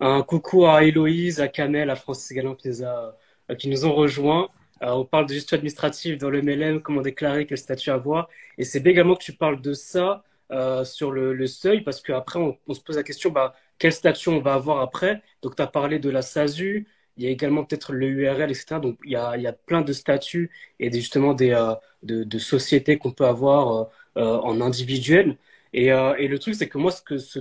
un 0.00 0.22
coucou 0.22 0.66
à 0.66 0.84
Héloïse, 0.84 1.40
à 1.40 1.48
Kamel, 1.48 1.90
à 1.90 1.96
Francis 1.96 2.30
également 2.30 2.54
qui 2.54 2.68
nous, 2.68 2.84
a, 2.84 3.16
qui 3.58 3.68
nous 3.68 3.86
ont 3.86 3.94
rejoints. 3.94 4.48
on 4.80 5.04
parle 5.04 5.26
de 5.26 5.34
gestion 5.34 5.56
administrative 5.56 6.18
dans 6.18 6.30
le 6.30 6.42
MLM, 6.42 6.80
comment 6.80 7.02
déclarer, 7.02 7.46
quel 7.46 7.58
statut 7.58 7.90
avoir. 7.90 8.28
Et 8.58 8.64
c'est 8.64 8.86
également 8.86 9.14
que 9.14 9.24
tu 9.24 9.32
parles 9.32 9.60
de 9.60 9.74
ça 9.74 10.24
euh, 10.50 10.84
sur 10.84 11.10
le, 11.10 11.46
seuil, 11.46 11.80
parce 11.80 12.00
qu'après, 12.00 12.38
on, 12.38 12.56
on, 12.68 12.74
se 12.74 12.80
pose 12.80 12.96
la 12.96 13.02
question, 13.02 13.30
bah, 13.30 13.54
quelle 13.78 13.92
statut 13.92 14.28
on 14.28 14.40
va 14.40 14.54
avoir 14.54 14.80
après. 14.80 15.22
Donc, 15.42 15.56
tu 15.56 15.62
as 15.62 15.66
parlé 15.66 15.98
de 15.98 16.10
la 16.10 16.22
SASU, 16.22 16.86
il 17.16 17.24
y 17.24 17.26
a 17.26 17.30
également 17.30 17.64
peut-être 17.64 17.92
le 17.92 18.08
URL, 18.08 18.50
etc. 18.50 18.80
Donc, 18.80 18.98
il 19.04 19.12
y 19.12 19.16
a, 19.16 19.36
il 19.36 19.42
y 19.42 19.46
a 19.46 19.52
plein 19.52 19.82
de 19.82 19.92
statuts 19.92 20.50
et 20.80 20.92
justement 20.92 21.34
des, 21.34 21.50
euh, 21.50 21.74
de, 22.02 22.38
sociétés 22.38 22.98
qu'on 22.98 23.12
peut 23.12 23.26
avoir 23.26 23.90
euh, 24.16 24.22
euh 24.22 24.38
en 24.38 24.60
individuel. 24.60 25.36
Et, 25.72 25.88
le 25.90 26.38
truc, 26.38 26.54
c'est 26.54 26.68
que 26.68 26.78
moi, 26.78 26.92
ce 26.92 27.02
que, 27.02 27.18
ce 27.18 27.40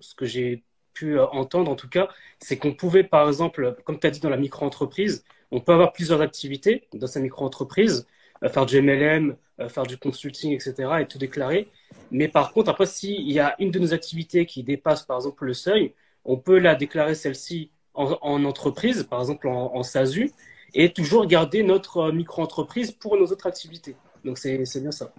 ce 0.00 0.14
que 0.14 0.26
j'ai 0.26 0.64
pu 0.94 1.18
entendre, 1.20 1.70
en 1.70 1.76
tout 1.76 1.88
cas, 1.88 2.08
c'est 2.40 2.56
qu'on 2.58 2.74
pouvait, 2.74 3.04
par 3.04 3.28
exemple, 3.28 3.76
comme 3.84 3.98
tu 4.00 4.06
as 4.06 4.10
dit 4.10 4.20
dans 4.20 4.30
la 4.30 4.36
micro-entreprise, 4.36 5.24
on 5.52 5.60
peut 5.60 5.72
avoir 5.72 5.92
plusieurs 5.92 6.20
activités 6.20 6.88
dans 6.94 7.06
sa 7.06 7.20
micro-entreprise, 7.20 8.06
faire 8.52 8.66
du 8.66 8.80
MLM, 8.82 9.36
faire 9.68 9.84
du 9.84 9.98
consulting, 9.98 10.52
etc., 10.52 10.74
et 11.00 11.06
tout 11.06 11.18
déclarer. 11.18 11.68
Mais 12.10 12.28
par 12.28 12.52
contre, 12.52 12.70
après, 12.70 12.86
s'il 12.86 13.30
y 13.30 13.38
a 13.40 13.54
une 13.60 13.70
de 13.70 13.78
nos 13.78 13.94
activités 13.94 14.46
qui 14.46 14.62
dépasse, 14.64 15.04
par 15.04 15.18
exemple, 15.18 15.44
le 15.44 15.54
seuil, 15.54 15.94
on 16.24 16.36
peut 16.38 16.58
la 16.58 16.74
déclarer 16.74 17.14
celle-ci 17.14 17.70
en, 18.00 18.44
entreprise, 18.44 19.04
par 19.04 19.20
exemple 19.20 19.48
en, 19.48 19.82
SASU, 19.82 20.30
et 20.74 20.92
toujours 20.92 21.26
garder 21.26 21.62
notre 21.62 21.98
euh, 21.98 22.12
micro-entreprise 22.12 22.92
pour 22.92 23.16
nos 23.16 23.26
autres 23.26 23.46
activités. 23.46 23.96
Donc, 24.24 24.38
c'est 24.38 24.56
bien 24.80 24.90
ça. 24.90 25.12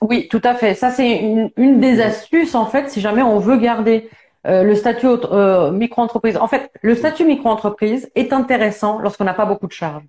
Oui, 0.00 0.28
tout 0.28 0.40
à 0.44 0.54
fait. 0.54 0.74
Ça, 0.74 0.90
c'est 0.90 1.18
une, 1.56 1.80
des 1.80 2.00
astuces, 2.00 2.54
en 2.54 2.66
fait, 2.66 2.88
si 2.90 3.00
jamais 3.00 3.22
on 3.22 3.38
veut 3.38 3.58
garder 3.58 4.08
euh, 4.46 4.62
le 4.62 4.74
statut 4.74 5.06
euh, 5.06 5.70
micro-entreprise. 5.70 6.38
En 6.38 6.48
fait, 6.48 6.70
le 6.80 6.94
statut 6.94 7.24
micro-entreprise 7.24 8.10
est 8.14 8.32
intéressant 8.32 8.98
lorsqu'on 9.00 9.24
n'a 9.24 9.34
pas 9.34 9.44
beaucoup 9.44 9.66
de 9.66 9.72
charges. 9.72 10.04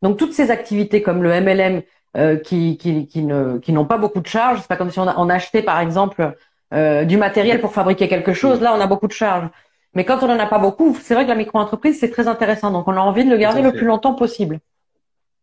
Donc, 0.00 0.16
toutes 0.16 0.32
ces 0.32 0.50
activités 0.50 1.02
comme 1.02 1.22
le 1.22 1.40
MLM 1.40 1.82
euh, 2.16 2.36
qui, 2.38 2.78
n'ont 3.22 3.84
pas 3.84 3.98
beaucoup 3.98 4.20
de 4.20 4.26
charges. 4.26 4.60
C'est 4.60 4.68
pas 4.68 4.76
comme 4.76 4.90
si 4.90 4.98
on, 4.98 5.28
achetait 5.28 5.62
par 5.62 5.80
exemple 5.80 6.34
du 6.72 7.16
matériel 7.18 7.60
pour 7.60 7.72
fabriquer 7.72 8.08
quelque 8.08 8.32
chose. 8.32 8.60
Là, 8.60 8.74
on 8.76 8.80
a 8.80 8.86
beaucoup 8.88 9.06
de 9.06 9.12
charges. 9.12 9.48
Mais 9.94 10.04
quand 10.04 10.22
on 10.22 10.30
en 10.30 10.38
a 10.38 10.46
pas 10.46 10.58
beaucoup, 10.58 10.96
c'est 11.00 11.14
vrai 11.14 11.24
que 11.24 11.28
la 11.28 11.36
micro-entreprise 11.36 11.98
c'est 11.98 12.10
très 12.10 12.28
intéressant. 12.28 12.70
Donc, 12.70 12.88
on 12.88 12.96
a 12.96 13.00
envie 13.00 13.24
de 13.24 13.30
le 13.30 13.36
garder 13.36 13.62
le 13.62 13.72
plus 13.72 13.86
longtemps 13.86 14.14
possible. 14.14 14.60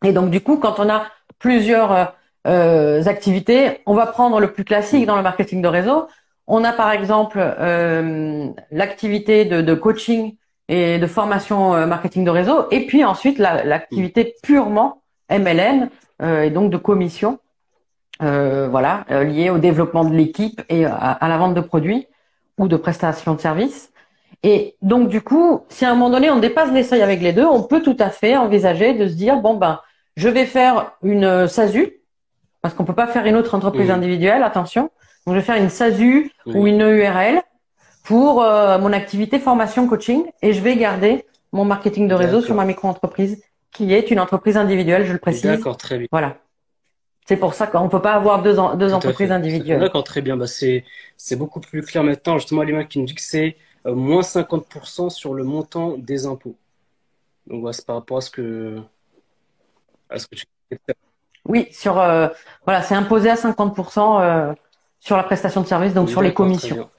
Et 0.03 0.13
donc, 0.13 0.29
du 0.29 0.41
coup, 0.41 0.57
quand 0.57 0.79
on 0.79 0.89
a 0.89 1.03
plusieurs 1.39 2.13
euh, 2.47 3.03
activités, 3.05 3.81
on 3.85 3.93
va 3.93 4.07
prendre 4.07 4.39
le 4.39 4.51
plus 4.51 4.63
classique 4.63 5.05
dans 5.05 5.15
le 5.15 5.23
marketing 5.23 5.61
de 5.61 5.67
réseau. 5.67 6.07
On 6.47 6.63
a 6.63 6.73
par 6.73 6.91
exemple 6.91 7.37
euh, 7.39 8.47
l'activité 8.71 9.45
de, 9.45 9.61
de, 9.61 9.73
coaching 9.73 10.35
et 10.67 10.99
de 10.99 11.07
formation 11.07 11.75
euh, 11.75 11.85
marketing 11.85 12.23
de 12.23 12.29
réseau, 12.29 12.67
et 12.71 12.85
puis 12.85 13.03
ensuite 13.03 13.37
l'activité 13.37 14.35
purement 14.41 15.01
MLM 15.29 15.89
euh, 16.21 16.43
et 16.43 16.49
donc 16.49 16.71
de 16.71 16.77
commission, 16.77 17.39
euh, 18.21 18.67
voilà, 18.69 19.05
liée 19.09 19.49
au 19.49 19.57
développement 19.57 20.05
de 20.05 20.15
l'équipe 20.15 20.61
et 20.69 20.85
à, 20.85 21.17
la 21.21 21.37
vente 21.37 21.55
de 21.55 21.61
produits 21.61 22.07
ou 22.57 22.67
de 22.67 22.77
prestations 22.77 23.33
de 23.33 23.39
services. 23.39 23.91
Et 24.43 24.75
donc 24.82 25.08
du 25.08 25.21
coup, 25.21 25.62
si 25.69 25.86
à 25.86 25.91
un 25.91 25.93
moment 25.93 26.10
donné 26.10 26.30
on 26.30 26.39
dépasse 26.39 26.71
les 26.71 26.84
seuils 26.84 27.01
avec 27.01 27.21
les 27.21 27.34
deux, 27.34 27.45
on 27.45 27.63
peut 27.63 27.82
tout 27.82 27.97
à 27.99 28.10
fait 28.10 28.36
envisager 28.36 28.93
de 28.93 29.08
se 29.08 29.13
dire 29.13 29.38
bon 29.38 29.56
ben 29.56 29.80
je 30.17 30.30
vais 30.30 30.45
faire 30.45 30.93
une 31.04 31.47
SASU 31.47 32.01
parce 32.62 32.73
qu'on 32.73 32.86
peut 32.86 32.93
pas 32.93 33.08
faire 33.08 33.25
une 33.25 33.36
autre 33.36 33.56
entreprise 33.56 33.89
individuelle, 33.89 34.43
attention. 34.43 34.89
Donc 35.25 35.36
je 35.36 35.39
vais 35.39 35.45
faire 35.45 35.58
une 35.58 35.69
SASU 35.69 36.32
ou 36.47 36.67
une 36.67 36.82
URL 36.82 37.41
pour 38.04 38.43
euh, 38.43 38.80
mon 38.80 38.93
activité 38.93 39.39
formation 39.39 39.88
coaching 39.88 40.25
et 40.41 40.54
je 40.54 40.62
vais 40.62 40.75
garder 40.75 41.25
mon 41.51 41.65
marketing 41.65 42.08
de 42.08 42.15
réseau 42.15 42.41
sur 42.41 42.56
ma 42.56 42.65
micro-entreprise 42.65 43.41
qui 43.71 43.93
est 43.93 44.12
une 44.12 44.19
entreprise 44.19 44.58
individuelle, 44.58 45.06
je 45.06 45.13
le 45.13 45.19
précise. 45.19 45.43
D'accord, 45.43 45.77
très 45.77 45.97
bien. 45.97 46.08
Voilà. 46.12 46.38
C'est 47.25 47.38
pour 47.38 47.54
ça 47.54 47.67
qu'on 47.67 47.88
peut 47.88 48.01
pas 48.01 48.13
avoir 48.13 48.41
deux, 48.41 48.58
deux 48.75 48.93
entreprises 48.93 49.32
individuelles. 49.32 49.80
D'accord, 49.80 50.04
très 50.04 50.21
bien. 50.21 50.36
Bah, 50.36 50.47
c'est, 50.47 50.84
beaucoup 51.38 51.62
plus 51.62 51.82
clair 51.82 52.04
maintenant. 52.04 52.38
Justement, 52.38 52.63
l'image 52.63 52.88
qui 52.88 52.99
nous 52.99 53.06
dit 53.06 53.15
que 53.15 53.21
c'est 53.21 53.56
euh, 53.86 53.96
moins 53.96 54.24
50% 54.24 55.10
sur 55.10 55.34
le 55.34 55.44
montant 55.44 55.98
des 55.98 56.26
impôts. 56.26 56.56
Donc, 57.48 57.74
c'est 57.74 57.86
par 57.86 57.98
rapport 57.98 58.17
à 58.17 58.22
ce 58.22 58.30
que, 58.30 58.80
à 60.10 60.20
ce 60.20 60.28
que 60.28 60.36
tu 60.36 60.46
Oui, 61.46 61.67
sur, 61.72 62.00
euh, 62.00 62.28
voilà, 62.65 62.82
c'est 62.84 62.96
imposé 62.96 63.30
à 63.30 63.36
50% 63.36 64.56
sur 65.00 65.17
la 65.17 65.24
prestation 65.24 65.62
de 65.62 65.67
service, 65.67 65.94
donc 65.94 66.10
sur 66.10 66.22
les 66.22 66.34
commissions. 66.34 66.89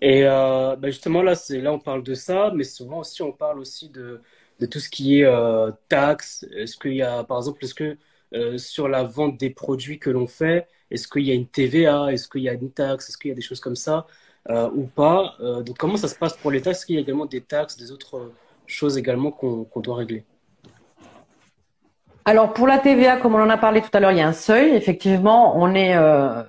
Et 0.00 0.24
euh, 0.24 0.76
bah, 0.76 0.88
justement, 0.90 1.22
là, 1.22 1.34
c'est, 1.34 1.60
là, 1.60 1.72
on 1.72 1.78
parle 1.78 2.02
de 2.02 2.14
ça, 2.14 2.50
mais 2.54 2.64
souvent 2.64 3.00
aussi, 3.00 3.22
on 3.22 3.32
parle 3.32 3.58
aussi 3.60 3.88
de, 3.88 4.20
de 4.58 4.66
tout 4.66 4.80
ce 4.80 4.88
qui 4.88 5.20
est 5.20 5.24
euh, 5.24 5.70
taxes. 5.88 6.44
Est-ce 6.56 6.76
qu'il 6.76 6.94
y 6.94 7.02
a, 7.02 7.24
par 7.24 7.38
exemple, 7.38 7.64
est-ce 7.64 7.74
que 7.74 7.96
euh, 8.34 8.58
sur 8.58 8.88
la 8.88 9.04
vente 9.04 9.38
des 9.38 9.50
produits 9.50 9.98
que 9.98 10.10
l'on 10.10 10.26
fait, 10.26 10.66
est-ce 10.90 11.06
qu'il 11.06 11.22
y 11.22 11.30
a 11.30 11.34
une 11.34 11.46
TVA 11.46 12.12
Est-ce 12.12 12.28
qu'il 12.28 12.42
y 12.42 12.48
a 12.48 12.54
une 12.54 12.72
taxe? 12.72 13.08
Est-ce 13.08 13.18
qu'il 13.18 13.28
y 13.28 13.32
a 13.32 13.34
des 13.36 13.42
choses 13.42 13.60
comme 13.60 13.76
ça? 13.76 14.06
Euh, 14.50 14.70
ou 14.74 14.86
pas 14.86 15.34
euh, 15.40 15.62
Donc, 15.62 15.78
comment 15.78 15.96
ça 15.96 16.08
se 16.08 16.16
passe 16.16 16.36
pour 16.36 16.50
les 16.50 16.60
taxes 16.60 16.78
Est-ce 16.78 16.86
qu'il 16.86 16.94
y 16.96 16.98
a 16.98 17.02
également 17.02 17.26
des 17.26 17.40
taxes, 17.40 17.76
des 17.76 17.92
autres 17.92 18.32
choses 18.66 18.98
également 18.98 19.30
qu'on, 19.30 19.66
doit 19.76 19.96
régler? 19.96 20.24
Alors 22.24 22.52
pour 22.52 22.68
la 22.68 22.78
TVA, 22.78 23.16
comme 23.16 23.34
on 23.34 23.42
en 23.42 23.50
a 23.50 23.58
parlé 23.58 23.80
tout 23.80 23.90
à 23.92 24.00
l'heure, 24.00 24.12
il 24.12 24.18
y 24.18 24.20
a 24.20 24.28
un 24.28 24.32
seuil. 24.32 24.74
Effectivement, 24.74 25.56
on 25.60 25.74
est, 25.74 25.96
euh, 25.96 26.42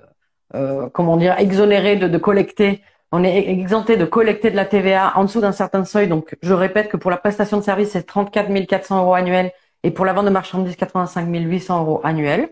euh, 0.53 0.87
comment 0.89 1.17
dire, 1.17 1.35
exonéré 1.39 1.95
de, 1.95 2.07
de 2.07 2.17
collecter 2.17 2.81
on 3.15 3.23
est 3.23 3.47
exempté 3.47 3.95
de 3.95 4.05
collecter 4.05 4.49
de 4.49 4.55
la 4.55 4.65
TVA 4.65 5.13
en 5.15 5.25
dessous 5.25 5.39
d'un 5.39 5.51
certain 5.51 5.85
seuil. 5.85 6.07
Donc, 6.07 6.35
je 6.41 6.51
répète 6.51 6.89
que 6.89 6.97
pour 6.97 7.11
la 7.11 7.17
prestation 7.17 7.57
de 7.57 7.61
service, 7.61 7.91
c'est 7.91 8.07
34 8.07 8.65
400 8.65 9.03
euros 9.03 9.13
annuels 9.13 9.51
et 9.83 9.91
pour 9.91 10.03
la 10.03 10.13
vente 10.13 10.25
de 10.25 10.31
marchandises, 10.31 10.75
85 10.75 11.27
800 11.29 11.81
euros 11.81 12.01
annuels. 12.03 12.49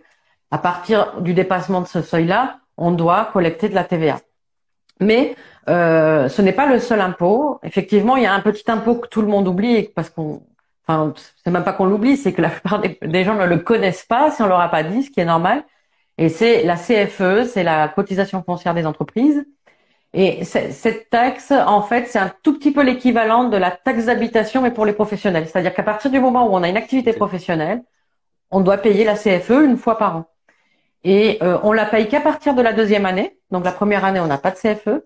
À 0.52 0.60
partir 0.60 1.20
du 1.22 1.34
dépassement 1.34 1.82
de 1.82 1.88
ce 1.88 2.04
seuil-là, 2.04 2.60
on 2.78 2.92
doit 2.92 3.32
collecter 3.34 3.70
de 3.70 3.74
la 3.74 3.84
TVA. 3.84 4.20
Mais 5.02 5.36
euh, 5.68 6.30
ce 6.30 6.42
n'est 6.42 6.54
pas 6.54 6.68
le 6.68 6.80
seul 6.80 7.02
impôt. 7.02 7.60
Effectivement, 7.64 8.16
il 8.18 8.24
y 8.24 8.26
a 8.26 8.34
un 8.34 8.40
petit 8.40 8.70
impôt 8.72 8.96
que 8.96 9.08
tout 9.08 9.22
le 9.22 9.28
monde 9.28 9.48
oublie 9.48 9.90
parce 9.96 10.10
qu'on, 10.10 10.44
enfin, 10.88 11.14
c'est 11.44 11.52
même 11.52 11.64
pas 11.64 11.74
qu'on 11.74 11.86
l'oublie, 11.86 12.18
c'est 12.18 12.34
que 12.34 12.42
la 12.42 12.50
plupart 12.52 12.82
des, 12.82 13.24
gens 13.24 13.36
ne 13.36 13.46
le 13.46 13.58
connaissent 13.58 14.06
pas 14.06 14.32
si 14.32 14.42
on 14.42 14.48
leur 14.48 14.62
a 14.62 14.70
pas 14.70 14.84
dit, 14.84 15.04
ce 15.04 15.12
qui 15.12 15.20
est 15.20 15.26
normal. 15.26 15.64
Et 16.18 16.30
c'est 16.30 16.64
la 16.64 16.76
CFE, 16.76 17.48
c'est 17.48 17.64
la 17.64 17.88
cotisation 17.90 18.44
foncière 18.44 18.74
des 18.74 18.86
entreprises. 18.86 19.46
Et 20.14 20.44
cette 20.44 21.10
taxe, 21.10 21.52
en 21.52 21.82
fait, 21.82 22.08
c'est 22.08 22.20
un 22.20 22.32
tout 22.44 22.58
petit 22.60 22.72
peu 22.72 22.84
l'équivalent 22.84 23.46
de 23.46 23.56
la 23.56 23.72
taxe 23.72 24.06
d'habitation, 24.06 24.62
mais 24.62 24.72
pour 24.72 24.86
les 24.86 24.92
professionnels. 24.92 25.48
C'est-à-dire 25.48 25.74
qu'à 25.74 25.84
partir 25.84 26.12
du 26.12 26.20
moment 26.20 26.48
où 26.48 26.54
on 26.54 26.64
a 26.64 26.70
une 26.70 26.76
activité 26.78 27.14
professionnelle, 27.14 27.82
on 28.52 28.60
doit 28.60 28.78
payer 28.78 29.06
la 29.06 29.16
CFE 29.16 29.64
une 29.64 29.78
fois 29.78 29.98
par 29.98 30.18
an. 30.18 30.26
Et 31.06 31.40
euh, 31.42 31.58
on 31.64 31.72
la 31.72 31.86
paye 31.86 32.10
qu'à 32.10 32.20
partir 32.20 32.54
de 32.54 32.62
la 32.62 32.74
deuxième 32.74 33.06
année. 33.06 33.38
Donc 33.52 33.66
la 33.66 33.72
première 33.72 34.06
année, 34.06 34.20
on 34.20 34.28
n'a 34.28 34.38
pas 34.38 34.52
de 34.52 34.56
CFE. 34.56 35.04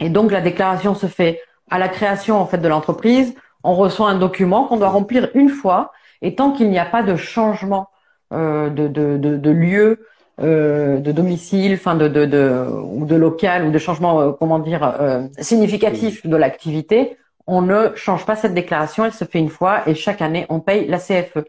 Et 0.00 0.08
donc 0.08 0.32
la 0.32 0.40
déclaration 0.40 0.94
se 0.94 1.06
fait 1.06 1.40
à 1.70 1.78
la 1.78 1.88
création 1.88 2.40
en 2.40 2.46
fait 2.46 2.58
de 2.58 2.68
l'entreprise. 2.68 3.34
On 3.62 3.74
reçoit 3.74 4.08
un 4.08 4.18
document 4.18 4.64
qu'on 4.64 4.78
doit 4.78 4.88
remplir 4.88 5.30
une 5.34 5.50
fois. 5.50 5.92
Et 6.22 6.34
tant 6.34 6.52
qu'il 6.52 6.70
n'y 6.70 6.78
a 6.78 6.84
pas 6.84 7.02
de 7.02 7.16
changement 7.16 7.88
euh, 8.32 8.70
de, 8.70 9.50
lieu 9.50 10.06
euh, 10.40 10.98
de 10.98 11.12
domicile, 11.12 11.74
enfin 11.74 11.94
de, 11.96 12.66
ou 12.84 13.04
de 13.04 13.16
local 13.16 13.66
ou 13.66 13.70
de 13.70 13.78
changement, 13.78 14.20
euh, 14.20 14.32
comment 14.32 14.58
dire, 14.58 14.94
significatif 15.38 16.26
de 16.26 16.36
l'activité, 16.36 17.16
on 17.46 17.62
ne 17.62 17.94
change 17.94 18.24
pas 18.26 18.36
cette 18.36 18.54
déclaration. 18.54 19.04
Elle 19.04 19.12
se 19.12 19.24
fait 19.24 19.38
une 19.38 19.48
fois 19.48 19.88
et 19.88 19.94
chaque 19.94 20.22
année 20.22 20.46
on 20.48 20.60
paye 20.60 20.86
la 20.86 20.98
CFE. 20.98 21.44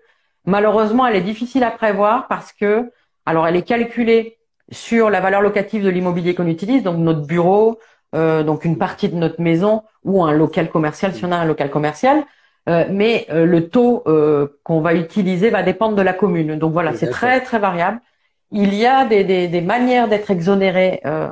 Malheureusement, 0.45 1.05
elle 1.05 1.15
est 1.15 1.21
difficile 1.21 1.63
à 1.63 1.71
prévoir 1.71 2.27
parce 2.27 2.51
que, 2.51 2.91
alors, 3.25 3.47
elle 3.47 3.55
est 3.55 3.61
calculée 3.61 4.39
sur 4.71 5.09
la 5.09 5.19
valeur 5.19 5.41
locative 5.41 5.83
de 5.83 5.89
l'immobilier 5.89 6.33
qu'on 6.35 6.47
utilise, 6.47 6.83
donc 6.83 6.97
notre 6.97 7.21
bureau, 7.21 7.79
donc 8.13 8.65
une 8.65 8.77
partie 8.77 9.07
de 9.07 9.15
notre 9.15 9.39
maison 9.41 9.83
ou 10.03 10.23
un 10.23 10.33
local 10.33 10.69
commercial 10.69 11.13
si 11.13 11.23
on 11.23 11.31
a 11.31 11.37
un 11.37 11.45
local 11.45 11.69
commercial. 11.69 12.23
mais 12.67 13.25
le 13.29 13.59
taux 13.69 14.03
qu'on 14.63 14.81
va 14.81 14.93
utiliser 14.95 15.49
va 15.49 15.63
dépendre 15.63 15.95
de 15.95 16.01
la 16.01 16.13
commune. 16.13 16.57
Donc 16.57 16.73
voilà, 16.73 16.93
c'est 16.93 17.09
très 17.09 17.41
très 17.41 17.59
variable. 17.59 18.01
Il 18.51 18.73
y 18.73 18.85
a 18.85 19.05
des, 19.05 19.23
des, 19.23 19.47
des 19.47 19.61
manières 19.61 20.09
d'être 20.09 20.29
exonéré, 20.29 20.99
euh, 21.05 21.29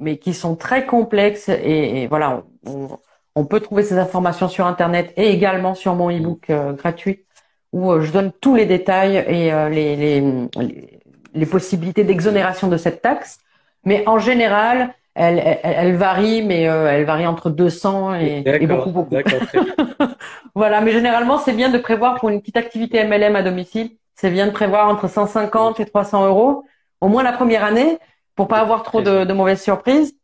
mais 0.00 0.16
qui 0.18 0.32
sont 0.32 0.56
très 0.56 0.86
complexes. 0.86 1.50
Et, 1.50 2.06
voilà, 2.08 2.44
on, 2.66 2.98
on, 3.34 3.44
peut 3.44 3.60
trouver 3.60 3.82
ces 3.82 3.98
informations 3.98 4.48
sur 4.48 4.66
Internet 4.66 5.12
et 5.16 5.30
également 5.30 5.74
sur 5.74 5.94
mon 5.94 6.10
e-book 6.10 6.48
euh, 6.50 6.72
gratuit 6.72 7.24
où 7.72 7.90
euh, 7.90 8.00
je 8.00 8.12
donne 8.12 8.32
tous 8.40 8.54
les 8.54 8.66
détails 8.66 9.16
et 9.16 9.52
euh, 9.52 9.68
les, 9.68 9.96
les, 9.96 11.00
les, 11.34 11.46
possibilités 11.46 12.04
d'exonération 12.04 12.68
de 12.68 12.76
cette 12.76 13.02
taxe. 13.02 13.38
Mais 13.84 14.04
en 14.06 14.18
général, 14.18 14.94
elle, 15.14 15.38
elle, 15.38 15.58
elle 15.62 15.96
varie, 15.96 16.42
mais 16.42 16.62
elle 16.62 17.04
varie 17.04 17.26
entre 17.26 17.50
200 17.50 18.14
et, 18.14 18.42
et 18.46 18.66
beaucoup, 18.66 18.90
beaucoup. 18.90 19.14
voilà, 20.54 20.80
mais 20.80 20.92
généralement, 20.92 21.38
c'est 21.38 21.52
bien 21.52 21.68
de 21.68 21.78
prévoir 21.78 22.20
pour 22.20 22.30
une 22.30 22.40
petite 22.40 22.56
activité 22.56 23.04
MLM 23.04 23.36
à 23.36 23.42
domicile 23.42 23.90
c'est 24.14 24.30
bien 24.30 24.46
de 24.46 24.52
prévoir 24.52 24.88
entre 24.88 25.08
150 25.08 25.80
et 25.80 25.84
300 25.84 26.26
euros, 26.26 26.64
au 27.00 27.08
moins 27.08 27.22
la 27.22 27.32
première 27.32 27.64
année, 27.64 27.98
pour 28.36 28.48
pas 28.48 28.60
avoir 28.60 28.82
trop 28.82 29.02
de, 29.02 29.24
de 29.24 29.32
mauvaises 29.32 29.60
surprises. 29.60 30.14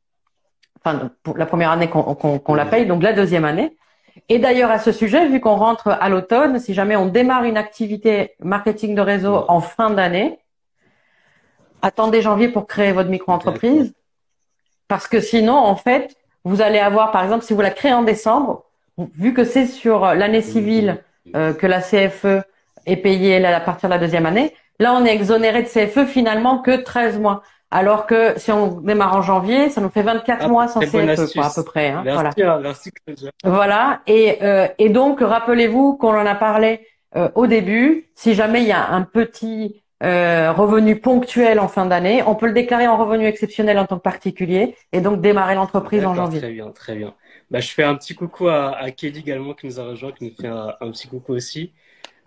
Enfin, 0.79 1.11
pour 1.25 1.37
la 1.37 1.47
première 1.47 1.73
année 1.73 1.89
qu'on 1.89 2.55
la 2.55 2.67
paye, 2.67 2.87
donc 2.87 3.03
la 3.03 3.13
deuxième 3.13 3.45
année. 3.45 3.77
Et 4.29 4.39
d'ailleurs, 4.39 4.71
à 4.71 4.79
ce 4.79 4.93
sujet, 4.93 5.27
vu 5.27 5.41
qu'on 5.41 5.57
rentre 5.57 5.89
à 5.89 6.09
l'automne, 6.09 6.61
si 6.61 6.75
jamais 6.75 6.95
on 6.95 7.07
démarre 7.07 7.43
une 7.43 7.57
activité 7.57 8.35
marketing 8.41 8.95
de 8.95 9.01
réseau 9.01 9.45
en 9.49 9.61
fin 9.61 9.91
d'année, 9.91 10.39
attendez 11.83 12.23
janvier 12.23 12.49
pour 12.49 12.67
créer 12.67 12.93
votre 12.93 13.11
micro-entreprise. 13.11 13.93
Parce 14.89 15.07
que 15.07 15.21
sinon, 15.21 15.57
en 15.57 15.77
fait, 15.77 16.17
vous 16.45 16.63
allez 16.63 16.79
avoir, 16.79 17.11
par 17.11 17.23
exemple, 17.23 17.45
si 17.45 17.53
vous 17.53 17.61
la 17.61 17.71
créez 17.71 17.93
en 17.93 18.03
décembre, 18.03 18.65
vu 19.15 19.35
que 19.35 19.45
c'est 19.45 19.67
sur 19.67 20.15
l'année 20.15 20.43
civile 20.43 21.03
euh, 21.37 21.53
que 21.53 21.67
la 21.67 21.81
CFE 21.81 22.43
est 22.87 22.97
payé 22.97 23.45
à 23.45 23.61
partir 23.61 23.89
de 23.89 23.95
la 23.95 24.01
deuxième 24.01 24.27
année. 24.27 24.55
Là, 24.81 24.95
on 24.95 25.05
est 25.05 25.15
exonéré 25.15 25.63
de 25.63 25.69
CFE 25.69 26.07
finalement 26.07 26.59
que 26.59 26.83
13 26.83 27.19
mois. 27.19 27.43
Alors 27.71 28.07
que 28.07 28.39
si 28.39 28.51
on 28.51 28.81
démarre 28.81 29.15
en 29.15 29.23
janvier, 29.23 29.69
ça 29.69 29.83
nous 29.83 29.91
fait 29.91 30.03
24 30.03 30.39
ah, 30.41 30.49
mois 30.49 30.69
sans 30.69 30.81
CFE, 30.81 31.33
quoi, 31.35 31.47
à 31.47 31.51
peu 31.55 31.65
près. 31.65 31.91
Hein, 31.91 32.03
voilà. 32.03 32.31
Hein, 32.39 32.61
merci, 32.63 32.91
voilà. 33.45 34.01
Et, 34.07 34.39
euh, 34.43 34.69
et 34.79 34.89
donc, 34.89 35.21
rappelez-vous 35.21 35.97
qu'on 35.99 36.17
en 36.17 36.25
a 36.25 36.35
parlé 36.35 36.87
euh, 37.15 37.29
au 37.35 37.47
début. 37.47 38.09
Si 38.15 38.35
jamais 38.35 38.63
il 38.63 38.69
y 38.69 38.73
a 38.73 38.89
un 38.89 39.03
petit 39.03 39.83
euh, 40.03 40.53
revenu 40.53 41.01
ponctuel 41.01 41.59
en 41.59 41.69
fin 41.69 41.87
d'année, 41.87 42.23
on 42.25 42.35
peut 42.37 42.47
le 42.47 42.53
déclarer 42.53 42.87
en 42.87 42.97
revenu 42.97 43.27
exceptionnel 43.27 43.79
en 43.79 43.87
tant 43.87 43.97
que 43.97 44.03
particulier 44.03 44.77
et 44.93 45.01
donc 45.01 45.21
démarrer 45.21 45.55
l'entreprise 45.57 46.05
en 46.05 46.15
janvier. 46.15 46.39
Très 46.41 46.53
bien, 46.53 46.71
très 46.71 46.95
bien. 46.95 47.15
Bah, 47.51 47.61
je 47.61 47.71
fais 47.71 47.83
un 47.83 47.97
petit 47.97 48.15
coucou 48.15 48.49
à, 48.49 48.77
à 48.77 48.91
Kelly 48.91 49.21
également 49.21 49.55
qui 49.55 49.67
nous 49.67 49.81
a 49.81 49.85
rejoint, 49.85 50.13
qui 50.13 50.27
nous 50.27 50.35
fait 50.35 50.47
un, 50.47 50.75
un 50.81 50.91
petit 50.91 51.09
coucou 51.09 51.33
aussi. 51.33 51.73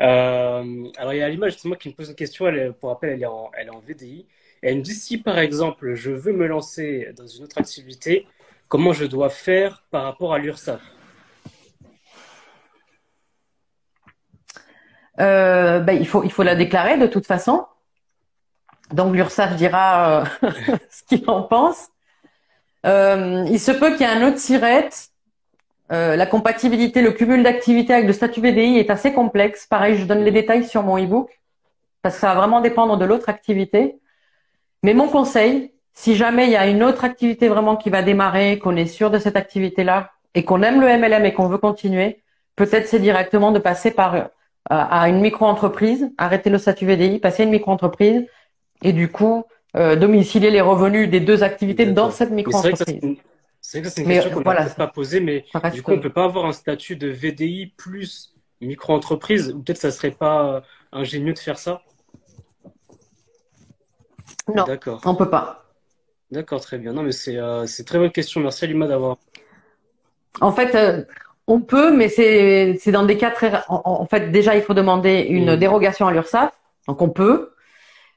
Euh, 0.01 0.85
alors, 0.97 1.13
il 1.13 1.17
y 1.17 1.21
a 1.21 1.29
l'image 1.29 1.53
justement 1.53 1.75
qui 1.75 1.89
me 1.89 1.93
pose 1.93 2.09
une 2.09 2.15
question. 2.15 2.47
Elle, 2.47 2.73
pour 2.73 2.89
rappel, 2.89 3.11
elle 3.11 3.21
est, 3.21 3.25
en, 3.25 3.51
elle 3.57 3.67
est 3.67 3.71
en 3.71 3.79
VDI. 3.79 4.25
elle 4.61 4.77
me 4.77 4.81
dit 4.81 4.95
si, 4.95 5.17
par 5.17 5.37
exemple, 5.39 5.93
je 5.93 6.11
veux 6.11 6.33
me 6.33 6.47
lancer 6.47 7.09
dans 7.15 7.27
une 7.27 7.43
autre 7.43 7.57
activité, 7.57 8.27
comment 8.67 8.93
je 8.93 9.05
dois 9.05 9.29
faire 9.29 9.83
par 9.91 10.03
rapport 10.03 10.33
à 10.33 10.39
l'URSSAF? 10.39 10.81
Euh, 15.21 15.79
ben, 15.79 15.93
il, 15.93 16.07
faut, 16.07 16.23
il 16.23 16.31
faut 16.31 16.43
la 16.43 16.55
déclarer 16.55 16.97
de 16.97 17.07
toute 17.07 17.25
façon. 17.25 17.65
Donc 18.91 19.15
l'URSSAF 19.15 19.55
dira 19.55 20.25
ce 20.89 21.03
qu'il 21.07 21.23
en 21.29 21.43
pense. 21.43 21.89
il 22.83 23.59
se 23.59 23.71
peut 23.71 23.91
qu'il 23.91 24.01
y 24.01 24.03
ait 24.03 24.13
un 24.13 24.27
autre 24.27 24.39
SIRET. 24.39 24.89
la 25.89 26.25
compatibilité, 26.25 27.01
le 27.01 27.11
cumul 27.11 27.43
d'activités 27.43 27.93
avec 27.93 28.07
le 28.07 28.13
statut 28.13 28.41
VDI 28.41 28.79
est 28.79 28.89
assez 28.89 29.13
complexe. 29.13 29.65
Pareil, 29.67 29.95
je 29.95 30.05
donne 30.05 30.23
les 30.23 30.31
détails 30.31 30.65
sur 30.65 30.83
mon 30.83 30.97
e-book 30.97 31.41
parce 32.01 32.15
que 32.15 32.21
ça 32.21 32.27
va 32.29 32.35
vraiment 32.35 32.61
dépendre 32.61 32.97
de 32.97 33.05
l'autre 33.05 33.29
activité. 33.29 33.99
Mais 34.83 34.93
mon 34.93 35.07
conseil, 35.07 35.71
si 35.93 36.15
jamais 36.15 36.45
il 36.45 36.51
y 36.51 36.55
a 36.55 36.67
une 36.67 36.83
autre 36.83 37.03
activité 37.03 37.47
vraiment 37.47 37.75
qui 37.75 37.89
va 37.89 38.01
démarrer, 38.01 38.57
qu'on 38.59 38.75
est 38.75 38.87
sûr 38.87 39.11
de 39.11 39.19
cette 39.19 39.35
activité-là 39.35 40.11
et 40.33 40.43
qu'on 40.43 40.63
aime 40.63 40.81
le 40.81 40.87
MLM 40.87 41.25
et 41.25 41.33
qu'on 41.33 41.47
veut 41.47 41.57
continuer, 41.57 42.23
peut-être 42.55 42.87
c'est 42.87 42.99
directement 42.99 43.51
de 43.51 43.59
passer 43.59 43.91
par 43.91 44.15
euh, 44.15 44.23
à 44.69 45.09
une 45.09 45.21
micro-entreprise, 45.21 46.11
arrêter 46.17 46.49
le 46.49 46.57
statut 46.57 46.85
VDI, 46.85 47.19
passer 47.19 47.43
à 47.43 47.45
une 47.45 47.51
micro-entreprise 47.51 48.25
et 48.83 48.93
du 48.93 49.09
coup 49.11 49.43
euh, 49.75 49.95
domicilier 49.95 50.51
les 50.51 50.61
revenus 50.61 51.09
des 51.09 51.19
deux 51.19 51.43
activités 51.43 51.85
dans 51.85 52.11
cette 52.11 52.31
micro-entreprise. 52.31 53.17
C'est 53.59 53.79
vrai 53.79 53.87
que 53.87 53.93
c'est 53.93 54.01
une 54.01 54.07
question 54.07 54.31
qu'on 54.31 54.53
n'a 54.53 54.69
pas 54.69 54.87
posée, 54.87 55.19
mais 55.19 55.45
du 55.73 55.83
coup, 55.83 55.91
on 55.91 55.99
peut 55.99 56.09
pas 56.11 56.25
avoir 56.25 56.45
un 56.45 56.51
statut 56.51 56.95
de 56.95 57.07
VDI 57.07 57.73
plus 57.77 58.33
micro-entreprise, 58.59 59.53
ou 59.53 59.61
peut-être 59.61 59.77
ça 59.77 59.91
serait 59.91 60.11
pas 60.11 60.63
ingénieux 60.91 61.33
de 61.33 61.39
faire 61.39 61.57
ça? 61.57 61.81
Non, 64.53 64.63
D'accord. 64.65 65.01
on 65.05 65.15
peut 65.15 65.29
pas. 65.29 65.65
D'accord, 66.31 66.61
très 66.61 66.77
bien. 66.77 66.93
Non, 66.93 67.03
mais 67.03 67.11
c'est 67.11 67.37
euh, 67.37 67.65
c'est 67.65 67.83
très 67.83 67.99
bonne 67.99 68.11
question. 68.11 68.41
Merci 68.41 68.65
Alima 68.65 68.87
d'avoir. 68.87 69.17
En 70.39 70.51
fait, 70.51 70.75
euh, 70.75 71.03
on 71.47 71.61
peut, 71.61 71.95
mais 71.95 72.09
c'est 72.09 72.77
c'est 72.79 72.91
dans 72.91 73.05
des 73.05 73.17
cas 73.17 73.31
très. 73.31 73.51
En, 73.67 74.05
fait, 74.05 74.31
déjà, 74.31 74.55
il 74.55 74.61
faut 74.61 74.73
demander 74.73 75.25
une 75.29 75.55
dérogation 75.55 76.07
à 76.07 76.11
l'URSSAF. 76.11 76.51
Donc, 76.87 77.01
on 77.01 77.09
peut. 77.09 77.53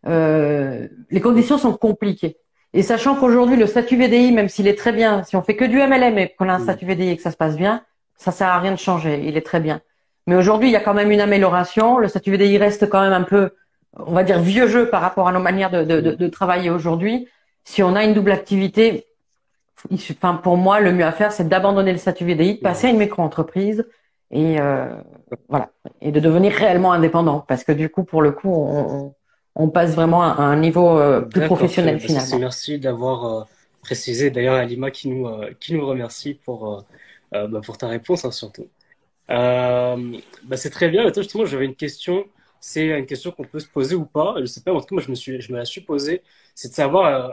Euh, 0.06 0.86
les 1.10 1.20
conditions 1.20 1.58
sont 1.58 1.72
compliquées. 1.72 2.36
Et 2.74 2.82
sachant 2.82 3.14
qu'aujourd'hui, 3.14 3.56
le 3.56 3.66
statut 3.66 3.96
VDI, 3.96 4.32
même 4.32 4.48
s'il 4.48 4.66
est 4.68 4.76
très 4.76 4.92
bien, 4.92 5.22
si 5.22 5.36
on 5.36 5.42
fait 5.42 5.56
que 5.56 5.64
du 5.64 5.76
MLM 5.76 6.18
et 6.18 6.34
qu'on 6.36 6.48
a 6.48 6.54
un 6.54 6.58
statut 6.58 6.86
VDI 6.86 7.10
et 7.10 7.16
que 7.16 7.22
ça 7.22 7.30
se 7.30 7.36
passe 7.36 7.56
bien, 7.56 7.82
ça 8.16 8.32
sert 8.32 8.48
à 8.48 8.58
rien 8.58 8.72
de 8.72 8.78
changer. 8.78 9.22
Il 9.24 9.36
est 9.36 9.46
très 9.46 9.60
bien. 9.60 9.80
Mais 10.26 10.36
aujourd'hui, 10.36 10.68
il 10.68 10.72
y 10.72 10.76
a 10.76 10.80
quand 10.80 10.94
même 10.94 11.10
une 11.10 11.20
amélioration. 11.20 11.98
Le 11.98 12.08
statut 12.08 12.32
VDI 12.32 12.58
reste 12.58 12.88
quand 12.88 13.00
même 13.00 13.12
un 13.12 13.22
peu 13.22 13.50
on 13.96 14.12
va 14.12 14.24
dire 14.24 14.40
vieux 14.40 14.66
jeu 14.66 14.88
par 14.88 15.00
rapport 15.00 15.28
à 15.28 15.32
nos 15.32 15.40
manières 15.40 15.70
de, 15.70 15.84
de, 15.84 16.00
de, 16.00 16.28
travailler 16.28 16.70
aujourd'hui. 16.70 17.28
Si 17.64 17.82
on 17.82 17.94
a 17.94 18.04
une 18.04 18.14
double 18.14 18.32
activité, 18.32 19.06
enfin 19.92 20.34
pour 20.34 20.56
moi 20.56 20.80
le 20.80 20.92
mieux 20.92 21.04
à 21.04 21.12
faire 21.12 21.32
c'est 21.32 21.48
d'abandonner 21.48 21.92
le 21.92 21.98
statut 21.98 22.24
VDI, 22.24 22.54
de 22.56 22.60
passer 22.60 22.88
à 22.88 22.90
une 22.90 22.98
micro-entreprise 22.98 23.86
et 24.30 24.60
euh, 24.60 24.94
voilà 25.48 25.70
et 26.00 26.12
de 26.12 26.20
devenir 26.20 26.52
réellement 26.52 26.92
indépendant 26.92 27.40
parce 27.40 27.64
que 27.64 27.72
du 27.72 27.88
coup 27.88 28.04
pour 28.04 28.22
le 28.22 28.32
coup 28.32 28.50
on, 28.50 29.14
on 29.54 29.68
passe 29.68 29.94
vraiment 29.94 30.22
à 30.22 30.42
un 30.42 30.56
niveau 30.56 30.98
euh, 30.98 31.20
plus 31.20 31.42
professionnel 31.46 32.00
finalement. 32.00 32.38
Merci 32.38 32.78
d'avoir 32.78 33.24
euh, 33.24 33.44
précisé. 33.82 34.30
D'ailleurs 34.30 34.54
Alima 34.54 34.90
qui 34.90 35.08
nous 35.08 35.28
qui 35.60 35.74
nous 35.74 35.86
remercie 35.86 36.34
pour 36.34 36.84
bah, 37.32 37.60
pour 37.64 37.76
ta 37.76 37.88
réponse 37.88 38.24
hein, 38.24 38.30
surtout. 38.30 38.68
bah, 39.28 39.96
c'est 40.56 40.70
très 40.70 40.88
bien. 40.88 41.12
Justement 41.12 41.44
j'avais 41.44 41.66
une 41.66 41.76
question 41.76 42.24
c'est 42.66 42.86
une 42.86 43.04
question 43.04 43.30
qu'on 43.30 43.44
peut 43.44 43.60
se 43.60 43.68
poser 43.68 43.94
ou 43.94 44.06
pas. 44.06 44.36
Je 44.40 44.46
sais 44.46 44.62
pas, 44.62 44.72
en 44.72 44.80
tout 44.80 44.86
cas, 44.86 44.94
moi, 44.94 45.02
je 45.02 45.10
me, 45.10 45.14
suis, 45.14 45.38
je 45.38 45.52
me 45.52 45.58
la 45.58 45.66
suis 45.66 45.82
posée. 45.82 46.22
C'est 46.54 46.70
de 46.70 46.74
savoir, 46.74 47.04
euh, 47.04 47.28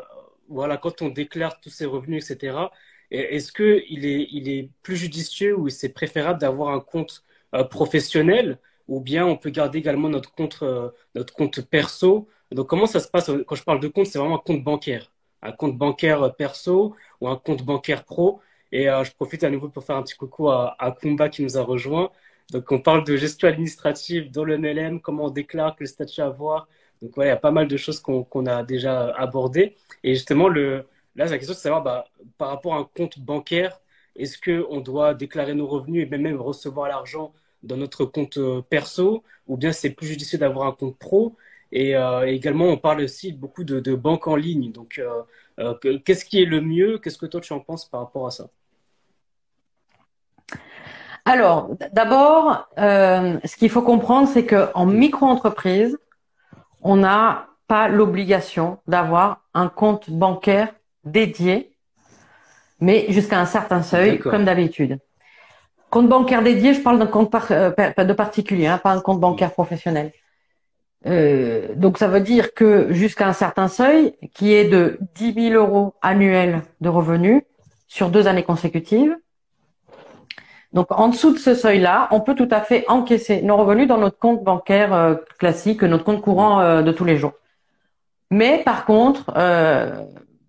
voilà, 0.52 0.78
quand 0.78 1.02
on 1.02 1.10
déclare 1.10 1.60
tous 1.60 1.70
ses 1.70 1.86
revenus, 1.86 2.30
etc., 2.30 2.70
est-ce 3.12 3.52
qu'il 3.52 4.06
est, 4.06 4.28
il 4.32 4.50
est 4.50 4.70
plus 4.84 4.96
judicieux 4.96 5.58
ou 5.58 5.70
c'est 5.70 5.90
préférable 5.90 6.40
d'avoir 6.40 6.74
un 6.74 6.80
compte 6.80 7.24
euh, 7.54 7.64
professionnel 7.64 8.58
ou 8.88 9.02
bien 9.02 9.26
on 9.26 9.36
peut 9.38 9.50
garder 9.50 9.80
également 9.80 10.10
notre 10.10 10.34
compte, 10.34 10.60
euh, 10.64 10.90
notre 11.16 11.34
compte 11.34 11.62
perso? 11.62 12.28
Donc, 12.52 12.68
comment 12.68 12.86
ça 12.86 13.00
se 13.00 13.08
passe 13.10 13.30
Quand 13.48 13.56
je 13.56 13.64
parle 13.64 13.80
de 13.82 13.88
compte, 13.90 14.08
c'est 14.08 14.20
vraiment 14.20 14.36
un 14.38 14.44
compte 14.46 14.64
bancaire. 14.64 15.12
Un 15.42 15.52
compte 15.52 15.78
bancaire 15.78 16.36
perso 16.36 16.96
ou 17.20 17.28
un 17.28 17.36
compte 17.38 17.64
bancaire 17.64 18.06
pro. 18.06 18.42
Et 18.72 18.86
je 18.86 19.12
profite 19.14 19.44
à 19.44 19.50
nouveau 19.50 19.70
pour 19.70 19.84
faire 19.84 19.98
un 19.98 20.04
petit 20.04 20.16
coucou 20.16 20.50
à, 20.50 20.76
à 20.80 20.92
Kumba 20.92 21.30
qui 21.30 21.44
nous 21.44 21.58
a 21.58 21.62
rejoint. 21.64 22.12
Donc, 22.52 22.72
on 22.72 22.80
parle 22.80 23.04
de 23.06 23.16
gestion 23.18 23.48
administrative 23.48 24.32
dans 24.32 24.44
le 24.44 24.58
MLM, 24.58 25.02
comment 25.02 25.26
on 25.26 25.30
déclare 25.30 25.76
que 25.76 25.84
le 25.84 25.88
statut 25.88 26.22
à 26.22 26.30
voir. 26.30 26.68
Donc, 27.02 27.12
voilà, 27.16 27.32
il 27.32 27.34
y 27.34 27.38
a 27.38 27.40
pas 27.40 27.52
mal 27.52 27.68
de 27.68 27.78
choses 27.78 28.00
qu'on 28.00 28.46
a 28.46 28.64
déjà 28.64 29.10
abordées. 29.16 29.76
Et 30.04 30.14
justement, 30.14 30.48
le, 30.48 30.86
là, 31.16 31.26
la 31.26 31.38
question, 31.38 31.54
c'est 31.54 31.60
de 31.60 31.64
savoir, 31.64 31.84
bah, 31.84 32.06
par 32.38 32.50
rapport 32.50 32.76
à 32.76 32.78
un 32.78 32.90
compte 32.96 33.20
bancaire, 33.20 33.80
est-ce 34.16 34.38
qu'on 34.38 34.82
doit 34.82 35.14
déclarer 35.14 35.54
nos 35.54 35.68
revenus 35.68 36.06
et 36.06 36.18
même 36.18 36.40
recevoir 36.40 36.88
l'argent 36.90 37.34
dans 37.64 37.78
notre 37.78 38.06
compte 38.06 38.38
euh, 38.38 38.62
perso 38.62 39.24
ou 39.48 39.58
bien 39.58 39.72
c'est 39.72 39.92
plus 39.92 40.08
judicieux 40.08 40.38
d'avoir 40.38 40.68
un 40.68 40.74
compte 40.74 40.98
pro? 40.98 41.36
Et, 41.72 41.96
euh, 41.96 42.28
également, 42.28 42.66
on 42.66 42.78
parle 42.78 43.02
aussi 43.02 43.32
beaucoup 43.32 43.64
de, 43.64 43.96
banques 43.96 44.28
en 44.28 44.36
ligne. 44.36 44.72
Donc, 44.72 45.00
euh, 45.58 45.74
qu'est-ce 46.06 46.26
qui 46.26 46.42
est 46.42 46.46
le 46.46 46.62
mieux? 46.62 46.98
Qu'est-ce 47.00 47.18
que 47.18 47.26
toi, 47.26 47.42
tu 47.42 47.54
en 47.54 47.60
penses 47.60 47.86
par 47.86 48.02
rapport 48.02 48.28
à 48.28 48.32
ça? 48.32 48.50
Alors, 51.24 51.70
d'abord, 51.94 52.68
ce 52.78 53.56
qu'il 53.56 53.70
faut 53.70 53.84
comprendre, 53.84 54.28
c'est 54.28 54.46
qu'en 54.46 54.86
micro-entreprise, 54.86 55.98
on 56.82 56.98
n'a 56.98 57.48
pas 57.68 57.88
l'obligation 57.88 58.80
d'avoir 58.88 59.46
un 59.54 59.70
compte 59.70 60.10
bancaire 60.10 60.74
dédié, 61.04 61.76
mais 62.80 63.06
jusqu'à 63.10 63.40
un 63.40 63.46
certain 63.46 63.82
seuil, 63.82 64.20
comme 64.20 64.46
d'habitude. 64.46 65.00
Compte 65.90 66.10
bancaire 66.10 66.42
dédié, 66.42 66.74
je 66.74 66.82
parle 66.82 67.00
d'un 67.00 67.08
compte 67.08 67.34
euh, 67.52 67.72
de 67.72 68.14
particulier, 68.14 68.68
hein, 68.68 68.78
pas 68.78 68.92
un 68.92 69.02
compte 69.02 69.20
bancaire 69.20 69.52
professionnel. 69.52 70.12
Euh, 71.06 71.74
donc 71.76 71.98
ça 71.98 72.08
veut 72.08 72.22
dire 72.22 72.54
que 72.54 72.94
jusqu'à 72.94 73.28
un 73.28 73.34
certain 73.34 73.68
seuil, 73.68 74.14
qui 74.34 74.54
est 74.54 74.66
de 74.66 75.00
10 75.16 75.50
000 75.50 75.54
euros 75.54 75.96
annuels 76.02 76.62
de 76.80 76.90
revenus 76.90 77.42
sur 77.88 78.10
deux 78.10 78.28
années 78.28 78.44
consécutives, 78.44 79.16
donc, 80.74 80.88
en 80.92 81.10
dessous 81.10 81.34
de 81.34 81.38
ce 81.38 81.54
seuil-là, 81.54 82.08
on 82.12 82.22
peut 82.22 82.36
tout 82.36 82.48
à 82.50 82.62
fait 82.62 82.86
encaisser 82.88 83.42
nos 83.42 83.58
revenus 83.58 83.88
dans 83.88 83.98
notre 83.98 84.18
compte 84.18 84.44
bancaire 84.44 84.94
euh, 84.94 85.16
classique, 85.38 85.84
notre 85.84 86.06
compte 86.06 86.22
courant 86.22 86.62
euh, 86.62 86.82
de 86.82 86.92
tous 86.94 87.04
les 87.04 87.18
jours. 87.18 87.34
Mais 88.30 88.60
par 88.64 88.86
contre, 88.86 89.32
euh, 89.36 90.02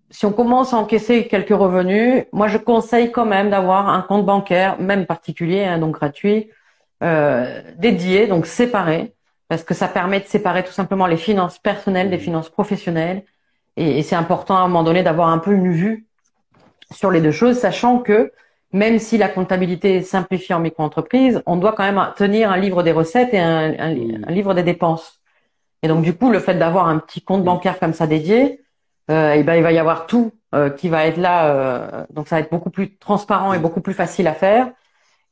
si 0.09 0.25
on 0.25 0.31
commence 0.31 0.73
à 0.73 0.77
encaisser 0.77 1.27
quelques 1.27 1.49
revenus, 1.49 2.23
moi 2.31 2.47
je 2.47 2.57
conseille 2.57 3.11
quand 3.11 3.25
même 3.25 3.49
d'avoir 3.49 3.89
un 3.89 4.01
compte 4.01 4.25
bancaire, 4.25 4.79
même 4.79 5.05
particulier, 5.05 5.65
hein, 5.65 5.79
donc 5.79 5.95
gratuit, 5.95 6.49
dédié, 7.79 8.27
donc 8.27 8.45
séparé, 8.45 9.13
parce 9.49 9.65
que 9.65 9.73
ça 9.73 9.89
permet 9.89 10.21
de 10.21 10.25
séparer 10.25 10.63
tout 10.63 10.71
simplement 10.71 11.05
les 11.05 11.17
finances 11.17 11.59
personnelles 11.59 12.09
des 12.09 12.17
finances 12.17 12.49
professionnelles. 12.49 13.23
Et, 13.75 13.99
et 13.99 14.03
c'est 14.03 14.15
important 14.15 14.55
à 14.55 14.59
un 14.59 14.67
moment 14.69 14.83
donné 14.83 15.03
d'avoir 15.03 15.27
un 15.27 15.39
peu 15.39 15.51
une 15.51 15.73
vue 15.73 16.07
sur 16.91 17.11
les 17.11 17.19
deux 17.19 17.31
choses, 17.31 17.59
sachant 17.59 17.99
que 17.99 18.31
même 18.73 18.99
si 18.99 19.17
la 19.17 19.29
comptabilité 19.29 19.97
est 19.97 20.01
simplifiée 20.01 20.55
en 20.55 20.59
micro-entreprise, 20.59 21.41
on 21.45 21.55
doit 21.55 21.73
quand 21.73 21.83
même 21.83 22.13
tenir 22.17 22.51
un 22.51 22.57
livre 22.57 22.83
des 22.83 22.91
recettes 22.91 23.33
et 23.33 23.39
un, 23.39 23.93
livre 24.29 24.53
des 24.53 24.63
dépenses. 24.63 25.21
Et 25.83 25.87
donc 25.87 26.03
du 26.03 26.13
coup, 26.15 26.31
le 26.31 26.39
fait 26.39 26.55
d'avoir 26.55 26.87
un 26.87 26.97
petit 26.97 27.21
compte 27.21 27.43
bancaire 27.43 27.79
comme 27.79 27.93
ça 27.93 28.07
dédié, 28.07 28.61
euh, 29.11 29.33
et 29.33 29.39
eh 29.39 29.43
ben 29.43 29.55
il 29.55 29.63
va 29.63 29.71
y 29.71 29.77
avoir 29.77 30.07
tout 30.07 30.31
euh, 30.55 30.69
qui 30.69 30.89
va 30.89 31.05
être 31.05 31.17
là. 31.17 31.47
Euh, 31.47 32.05
donc 32.11 32.27
ça 32.27 32.35
va 32.37 32.41
être 32.41 32.51
beaucoup 32.51 32.69
plus 32.69 32.95
transparent 32.97 33.53
et 33.53 33.59
beaucoup 33.59 33.81
plus 33.81 33.93
facile 33.93 34.27
à 34.27 34.33
faire. 34.33 34.71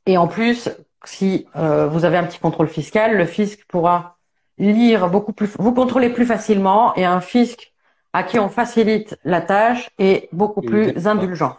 Et 0.06 0.16
en 0.18 0.28
plus, 0.28 0.68
si 1.04 1.46
euh, 1.56 1.86
vous 1.86 2.04
avez 2.04 2.16
un 2.16 2.24
petit 2.24 2.38
contrôle 2.38 2.68
fiscal, 2.68 3.16
le 3.16 3.24
fisc 3.24 3.64
pourra 3.68 4.18
lire 4.58 5.08
beaucoup 5.08 5.32
plus, 5.32 5.50
vous 5.58 5.72
contrôler 5.72 6.10
plus 6.10 6.26
facilement 6.26 6.94
et 6.96 7.04
un 7.04 7.20
fisc 7.20 7.72
à 8.12 8.22
qui 8.22 8.38
on 8.38 8.48
facilite 8.48 9.18
la 9.24 9.40
tâche 9.40 9.90
est 9.98 10.28
beaucoup 10.32 10.60
plus 10.60 11.06
indulgent. 11.06 11.56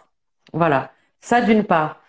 Voilà. 0.52 0.92
Ça 1.24 1.40
d'une 1.40 1.64
part. 1.64 2.02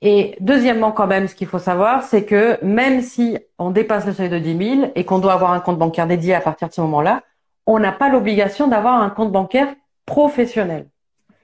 Et 0.00 0.36
deuxièmement, 0.40 0.90
quand 0.90 1.06
même, 1.06 1.28
ce 1.28 1.34
qu'il 1.34 1.46
faut 1.46 1.58
savoir, 1.58 2.02
c'est 2.02 2.24
que 2.24 2.58
même 2.64 3.02
si 3.02 3.36
on 3.58 3.70
dépasse 3.70 4.06
le 4.06 4.14
seuil 4.14 4.30
de 4.30 4.38
10 4.38 4.76
000 4.76 4.92
et 4.94 5.04
qu'on 5.04 5.18
doit 5.18 5.34
avoir 5.34 5.52
un 5.52 5.60
compte 5.60 5.78
bancaire 5.78 6.06
dédié 6.06 6.34
à 6.34 6.40
partir 6.40 6.68
de 6.68 6.72
ce 6.72 6.80
moment-là, 6.80 7.22
on 7.66 7.78
n'a 7.78 7.92
pas 7.92 8.08
l'obligation 8.08 8.66
d'avoir 8.66 9.02
un 9.02 9.10
compte 9.10 9.30
bancaire 9.30 9.68
professionnel, 10.06 10.86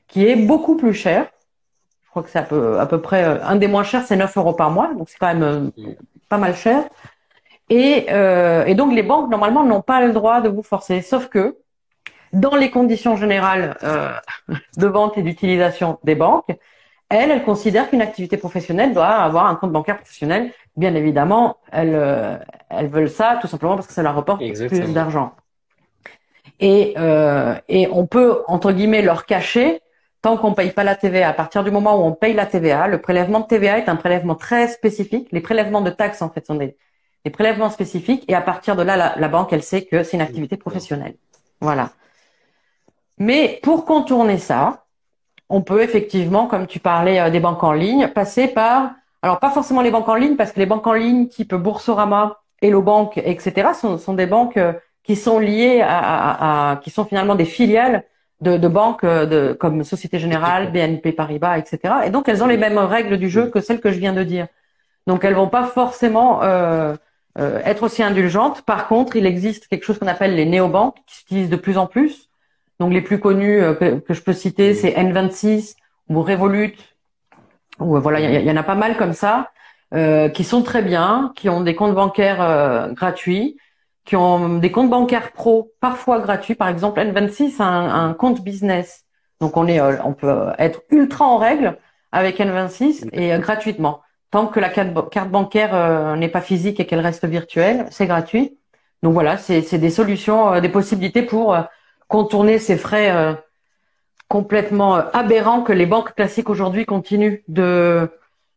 qui 0.09 0.27
est 0.27 0.37
beaucoup 0.37 0.79
plus 0.79 0.95
cher. 0.95 1.27
Je 2.05 2.09
crois 2.09 2.23
que 2.23 2.31
c'est 2.31 2.39
à 2.39 2.87
peu, 2.87 3.01
près 3.03 3.23
euh, 3.23 3.45
un 3.45 3.57
des 3.57 3.69
moins 3.69 3.85
chers, 3.85 4.05
c'est 4.05 4.17
9 4.17 4.35
euros 4.39 4.55
par 4.55 4.71
mois, 4.71 4.95
donc 4.95 5.11
c'est 5.11 5.19
quand 5.19 5.35
même 5.35 5.43
euh, 5.43 5.93
pas 6.31 6.39
mal 6.39 6.57
cher. 6.57 6.85
Et, 7.69 8.07
euh, 8.09 8.65
et, 8.65 8.75
donc 8.75 8.95
les 8.95 9.03
banques 9.03 9.31
normalement 9.31 9.63
n'ont 9.63 9.83
pas 9.83 10.01
le 10.01 10.15
droit 10.15 10.41
de 10.41 10.49
vous 10.49 10.63
forcer, 10.63 11.03
sauf 11.03 11.29
que 11.29 11.59
dans 12.33 12.57
les 12.57 12.71
conditions 12.71 13.17
générales 13.17 13.77
de 14.79 14.87
vente 14.87 15.19
et 15.19 15.23
d'utilisation 15.23 15.99
des 16.03 16.15
banques, 16.15 16.47
elle, 17.11 17.33
elle 17.33 17.43
considère 17.43 17.91
qu'une 17.91 18.01
activité 18.01 18.37
professionnelle 18.37 18.95
doit 18.95 19.09
avoir 19.09 19.47
un 19.47 19.57
compte 19.57 19.73
bancaire 19.73 19.97
professionnel. 19.97 20.53
Bien 20.77 20.95
évidemment, 20.95 21.57
elles, 21.73 21.95
euh, 21.95 22.39
elles 22.71 22.87
veulent 22.87 23.11
ça 23.11 23.39
tout 23.41 23.49
simplement 23.49 23.75
parce 23.75 23.89
que 23.89 23.93
ça 23.93 24.03
leur 24.03 24.15
rapporte 24.15 24.41
plus 24.41 24.93
d'argent. 24.95 25.33
Et, 26.61 26.95
euh, 26.99 27.57
et 27.69 27.89
on 27.91 28.07
peut, 28.07 28.43
entre 28.47 28.71
guillemets, 28.71 29.03
leur 29.03 29.27
cacher 29.27 29.81
tant 30.23 30.37
qu'on 30.37 30.55
paye 30.55 30.71
pas 30.71 30.85
la 30.85 30.95
TVA. 30.95 31.29
À 31.29 31.33
partir 31.33 31.65
du 31.65 31.73
moment 31.73 32.01
où 32.01 32.07
on 32.07 32.13
paye 32.13 32.33
la 32.33 32.47
TVA, 32.47 32.87
le 32.87 33.01
prélèvement 33.01 33.41
de 33.41 33.47
TVA 33.47 33.79
est 33.79 33.89
un 33.89 33.97
prélèvement 33.97 34.37
très 34.37 34.69
spécifique. 34.69 35.29
Les 35.33 35.41
prélèvements 35.41 35.81
de 35.81 35.91
taxes, 35.91 36.23
en 36.23 36.31
fait, 36.31 36.47
sont 36.47 36.55
des, 36.55 36.77
des 37.25 37.31
prélèvements 37.31 37.71
spécifiques. 37.71 38.25
Et 38.29 38.35
à 38.35 38.41
partir 38.41 38.77
de 38.77 38.83
là, 38.83 38.97
la, 38.97 39.15
la 39.17 39.29
banque, 39.29 39.53
elle 39.53 39.65
sait 39.65 39.85
que 39.85 40.05
c'est 40.05 40.17
une 40.17 40.23
activité 40.23 40.57
professionnelle. 40.57 41.15
Voilà. 41.61 41.91
Mais 43.19 43.59
pour 43.63 43.85
contourner 43.85 44.39
ça, 44.39 44.85
on 45.51 45.63
peut 45.63 45.83
effectivement, 45.83 46.47
comme 46.47 46.67
tu 46.67 46.81
parlais 46.81 47.21
euh, 47.21 47.31
des 47.31 47.41
banques 47.41 47.63
en 47.63 47.73
ligne, 47.73 48.09
passer 48.09 48.49
par, 48.49 48.93
alors 49.23 49.39
pas 49.41 49.51
forcément 49.51 49.83
les 49.83 49.91
banques 49.91 50.09
en 50.09 50.15
ligne, 50.15 50.37
parce 50.37 50.53
que 50.53 50.59
les 50.61 50.67
banques 50.67 50.87
en 50.87 50.95
ligne 50.95 51.29
type 51.29 51.55
Boursorama, 51.55 52.41
Hello 52.63 52.83
Bank, 52.83 53.19
etc., 53.19 53.71
sont, 53.79 53.99
sont 53.99 54.15
des 54.15 54.27
banques 54.27 54.57
euh, 54.57 54.73
qui 55.03 55.17
sont 55.17 55.39
liées 55.39 55.83
à, 55.83 56.71
à, 56.71 56.77
qui 56.77 56.91
sont 56.91 57.05
finalement 57.05 57.35
des 57.35 57.45
filiales 57.45 58.05
de, 58.41 58.57
de 58.57 58.69
banques 58.69 59.05
euh, 59.05 59.27
de, 59.27 59.53
comme 59.53 59.85
Société 59.85 60.19
Générale, 60.19 60.73
BNP 60.73 61.13
Paribas, 61.13 61.59
etc. 61.59 61.95
Et 62.07 62.11
donc 62.11 62.29
elles 62.29 62.43
ont 62.43 62.47
les 62.47 62.57
mêmes 62.57 62.79
règles 62.79 63.19
du 63.19 63.29
jeu 63.29 63.51
que 63.51 63.61
celles 63.61 63.81
que 63.81 63.91
je 63.91 63.99
viens 63.99 64.13
de 64.13 64.23
dire. 64.23 64.47
Donc 65.07 65.25
elles 65.25 65.35
vont 65.35 65.49
pas 65.49 65.65
forcément 65.65 66.43
euh, 66.43 66.95
euh, 67.39 67.61
être 67.65 67.83
aussi 67.83 68.03
indulgentes. 68.03 68.63
Par 68.63 68.89
contre, 68.89 69.17
il 69.17 69.27
existe 69.27 69.69
quelque 69.69 69.85
chose 69.85 69.99
qu'on 69.99 70.07
appelle 70.07 70.35
les 70.35 70.47
néobanques 70.47 70.97
qui 71.07 71.17
s'utilisent 71.17 71.51
de 71.51 71.57
plus 71.57 71.79
en 71.79 71.87
plus. 71.87 72.30
Donc 72.81 72.93
les 72.93 73.03
plus 73.03 73.21
connus 73.21 73.63
euh, 73.63 73.75
que, 73.75 74.01
que, 74.01 74.15
je 74.15 74.23
peux 74.23 74.33
citer, 74.33 74.75
c'est 74.75 74.91
N26 74.91 75.77
ou 76.09 76.23
Revolut. 76.23 76.75
Ou 77.79 77.99
voilà, 78.01 78.21
il 78.21 78.43
y, 78.43 78.47
y, 78.47 78.51
en 78.51 78.57
a 78.57 78.63
pas 78.63 78.75
mal 78.75 78.97
comme 78.97 79.13
ça 79.13 79.53
euh, 79.95 80.29
qui 80.29 80.43
sont 80.43 80.63
très 80.63 80.83
bien, 80.83 81.33
qui 81.37 81.49
ont 81.49 81.61
des 81.61 81.75
comptes 81.75 81.95
bancaires 81.95 82.91
gratuits 82.93 83.57
qui 84.05 84.17
ont 84.17 84.59
des 84.59 84.73
comptes 84.73 84.91
bancaires 84.91 85.33
pro, 85.33 85.73
parfois 85.81 86.19
gratuits. 86.19 86.55
Par 86.55 86.69
exemple, 86.69 87.01
N26 87.01 87.63
a 87.63 87.65
un, 87.65 88.13
compte 88.15 88.43
business. 88.43 89.05
Donc 89.41 89.57
on 89.57 89.67
est, 89.67 89.81
euh, 89.81 89.97
on 90.05 90.13
peut 90.15 90.47
être 90.59 90.83
ultra 90.91 91.27
en 91.27 91.39
règle 91.39 91.79
avec 92.13 92.41
N26 92.41 93.09
et 93.13 93.33
euh, 93.33 93.39
gratuitement. 93.39 94.01
Tant 94.31 94.47
que 94.47 94.61
la 94.61 94.69
carte 94.69 95.31
bancaire 95.31 95.75
euh, 95.75 96.17
n'est 96.17 96.29
pas 96.29 96.41
physique 96.41 96.81
et 96.81 96.87
qu'elle 96.87 97.01
reste 97.01 97.25
virtuelle, 97.25 97.87
c'est 97.91 98.07
gratuit. 98.07 98.59
Donc 99.03 99.15
voilà, 99.15 99.37
c'est 99.39 99.79
des 99.79 99.91
solutions, 99.91 100.61
des 100.61 100.69
possibilités 100.69 101.23
pour 101.23 101.57
contourner 102.11 102.59
ces 102.59 102.77
frais 102.77 103.09
complètement 104.29 104.95
aberrants 104.95 105.63
que 105.63 105.73
les 105.73 105.87
banques 105.87 106.15
classiques 106.15 106.51
aujourd'hui 106.51 106.85
continuent 106.87 107.43
de, 107.49 108.09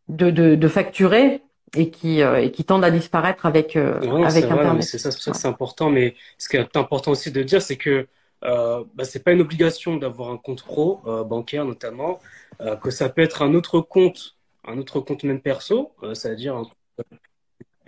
de, 0.08 0.30
de, 0.30 0.56
de 0.56 0.68
facturer 0.68 1.42
et 1.76 1.90
qui 1.90 2.22
euh, 2.22 2.42
et 2.44 2.52
qui 2.52 2.64
tendent 2.64 2.84
à 2.84 2.92
disparaître 2.92 3.46
avec 3.46 3.76
euh, 3.76 4.00
avec 4.24 4.46
Internet. 4.46 4.84
C'est 4.84 5.00
ça, 5.00 5.10
c'est 5.10 5.18
pour 5.18 5.24
ça 5.24 5.32
que 5.32 5.38
c'est 5.38 5.48
important. 5.48 5.90
Mais 5.90 6.16
ce 6.38 6.48
qui 6.48 6.58
est 6.58 6.78
important 6.78 7.12
aussi 7.12 7.32
de 7.32 7.42
dire, 7.42 7.62
c'est 7.62 7.78
que 7.78 8.08
euh, 8.44 8.84
bah, 8.94 9.06
c'est 9.06 9.24
pas 9.24 9.32
une 9.32 9.42
obligation 9.42 9.98
d'avoir 9.98 10.30
un 10.30 10.38
compte 10.38 10.64
pro 10.64 11.02
euh, 11.08 11.24
bancaire 11.24 11.66
notamment, 11.66 12.20
euh, 12.62 12.76
que 12.76 12.92
ça 12.92 13.10
peut 13.10 13.22
être 13.22 13.42
un 13.42 13.54
autre 13.56 13.80
compte, 13.80 14.36
un 14.68 14.78
autre 14.78 15.00
compte 15.00 15.24
même 15.24 15.42
perso, 15.42 15.92
c'est-à-dire 16.14 16.56
un 16.56 16.66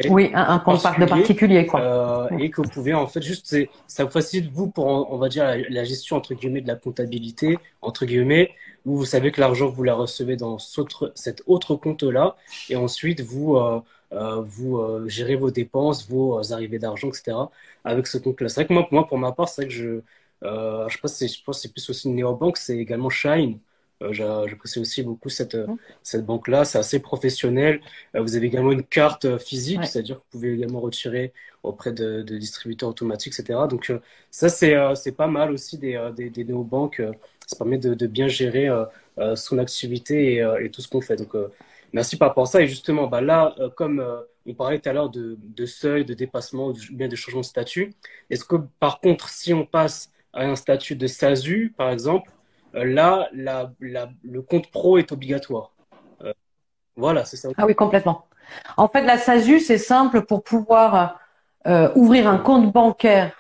oui, 0.10 0.32
un, 0.34 0.60
compte 0.60 0.84
de 1.00 1.06
particulier, 1.06 1.66
quoi. 1.66 2.30
Et 2.40 2.50
que 2.50 2.62
vous 2.62 2.70
pouvez, 2.70 2.94
en 2.94 3.08
fait, 3.08 3.22
juste, 3.22 3.56
ça 3.88 4.04
vous 4.04 4.12
facilite, 4.12 4.52
vous, 4.52 4.70
pour, 4.70 4.88
on 4.88 5.18
va 5.18 5.30
dire, 5.30 5.46
la, 5.70 5.84
gestion, 5.84 6.18
entre 6.18 6.34
guillemets, 6.34 6.62
de 6.62 6.68
la 6.68 6.76
comptabilité, 6.76 7.58
entre 7.82 8.06
guillemets, 8.06 8.52
où 8.86 8.98
vous 8.98 9.06
savez 9.06 9.32
que 9.32 9.40
l'argent, 9.40 9.70
vous 9.70 9.84
la 9.84 9.96
recevez 9.96 10.36
dans 10.36 10.58
cet 10.60 11.44
autre 11.48 11.76
compte-là, 11.76 12.36
et 12.70 12.76
ensuite, 12.76 13.22
vous, 13.22 13.56
euh, 13.56 13.82
euh, 14.12 14.42
vous 14.42 14.78
euh, 14.78 15.08
gérez 15.08 15.36
vos 15.36 15.52
dépenses, 15.52 16.10
vos 16.10 16.52
arrivées 16.52 16.80
d'argent, 16.80 17.08
etc., 17.08 17.38
avec 17.86 18.08
ce 18.08 18.18
compte-là. 18.18 18.50
C'est 18.50 18.62
vrai 18.62 18.68
que 18.68 18.74
moi, 18.74 18.88
moi, 18.92 19.08
pour 19.08 19.18
ma 19.18 19.32
part, 19.32 19.48
c'est 19.48 19.62
vrai 19.62 19.70
que 19.70 19.76
je, 19.76 20.02
je 20.42 20.98
pense 21.00 21.20
que 21.20 21.54
c'est 21.54 21.72
plus 21.72 21.90
aussi 21.90 22.10
une 22.10 22.16
néobanque, 22.16 22.58
c'est 22.58 22.78
également 22.78 23.10
Shine. 23.10 23.60
Euh, 24.04 24.12
j'apprécie 24.14 24.80
aussi 24.80 25.04
beaucoup 25.04 25.30
cette, 25.30 25.56
mmh. 25.56 25.78
cette 26.02 26.26
banque-là. 26.26 26.66
C'est 26.66 26.78
assez 26.78 27.00
professionnel. 27.00 27.82
Euh, 28.16 28.22
vous 28.22 28.36
avez 28.36 28.48
également 28.48 28.72
une 28.72 28.84
carte 28.84 29.26
euh, 29.26 29.38
physique, 29.38 29.86
c'est-à-dire 29.86 30.18
que 30.18 30.22
vous 30.22 30.28
pouvez 30.32 30.54
également 30.54 30.82
retirer 30.82 31.34
auprès 31.64 31.92
de, 31.94 32.22
de 32.22 32.38
distributeurs 32.38 32.90
automatiques, 32.90 33.34
etc. 33.40 33.60
Donc 33.70 33.92
ça, 34.30 34.50
c'est 34.50 35.12
pas 35.18 35.28
mal 35.28 35.52
aussi 35.52 35.80
des, 35.80 36.12
des, 36.16 36.30
des 36.30 36.44
néobanques. 36.44 37.02
Ça 37.48 37.56
permet 37.58 37.80
de, 37.80 37.96
de 37.96 38.06
bien 38.08 38.28
gérer 38.28 38.70
son 39.34 39.58
activité 39.58 40.36
et, 40.36 40.48
et 40.62 40.70
tout 40.70 40.82
ce 40.82 40.88
qu'on 40.88 41.02
fait. 41.02 41.16
Donc 41.16 41.34
merci 41.92 42.18
par 42.18 42.28
rapport 42.28 42.44
à 42.44 42.46
ça. 42.46 42.62
Et 42.62 42.68
justement, 42.68 43.08
bah 43.08 43.22
là, 43.22 43.56
comme 43.76 44.06
on 44.46 44.54
parlait 44.54 44.80
tout 44.80 44.90
à 44.90 44.94
l'heure 44.94 45.10
de, 45.10 45.40
de, 45.42 45.66
seuil, 45.66 46.06
de 46.06 46.14
dépassement, 46.14 46.72
bien 46.92 47.08
de 47.08 47.16
changement 47.16 47.42
de 47.42 47.46
statut, 47.46 47.96
est-ce 48.30 48.46
que 48.46 48.58
par 48.80 49.00
contre, 49.00 49.30
si 49.30 49.52
on 49.52 49.66
passe 49.66 50.12
à 50.34 50.44
un 50.44 50.56
statut 50.56 50.96
de 50.96 51.08
SASU, 51.08 51.74
par 51.76 51.90
exemple, 51.90 52.30
euh, 52.76 52.84
là, 52.84 53.30
le 53.32 54.42
compte 54.42 54.70
pro 54.72 54.98
est 54.98 55.12
obligatoire. 55.12 55.72
Euh, 56.24 56.34
voilà, 56.96 57.26
c'est 57.26 57.38
ça. 57.38 57.50
Ah 57.58 57.66
oui, 57.66 57.76
complètement. 57.76 58.28
En 58.78 58.88
fait, 58.88 59.02
la 59.02 59.18
SASU, 59.18 59.60
c'est 59.60 59.78
simple 59.78 60.22
pour 60.22 60.44
pouvoir 60.44 61.20
euh, 61.68 61.90
ouvrir 61.96 62.28
un 62.28 62.38
compte 62.38 62.72
bancaire. 62.72 63.34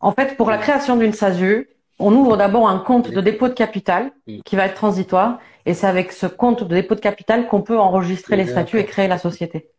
En 0.00 0.12
fait, 0.12 0.36
pour 0.36 0.50
la 0.50 0.58
création 0.58 0.96
d'une 0.96 1.12
SASU, 1.12 1.68
on 1.98 2.12
ouvre 2.12 2.36
d'abord 2.36 2.68
un 2.68 2.78
compte 2.78 3.10
de 3.10 3.20
dépôt 3.20 3.48
de 3.48 3.54
capital 3.54 4.10
qui 4.44 4.56
va 4.56 4.66
être 4.66 4.74
transitoire, 4.74 5.38
et 5.64 5.74
c'est 5.74 5.86
avec 5.86 6.12
ce 6.12 6.26
compte 6.26 6.64
de 6.64 6.74
dépôt 6.74 6.96
de 6.96 7.00
capital 7.00 7.46
qu'on 7.46 7.62
peut 7.62 7.78
enregistrer 7.78 8.36
les 8.36 8.46
statuts 8.46 8.78
et 8.78 8.84
créer 8.84 9.08
la 9.08 9.16
société. 9.16 9.70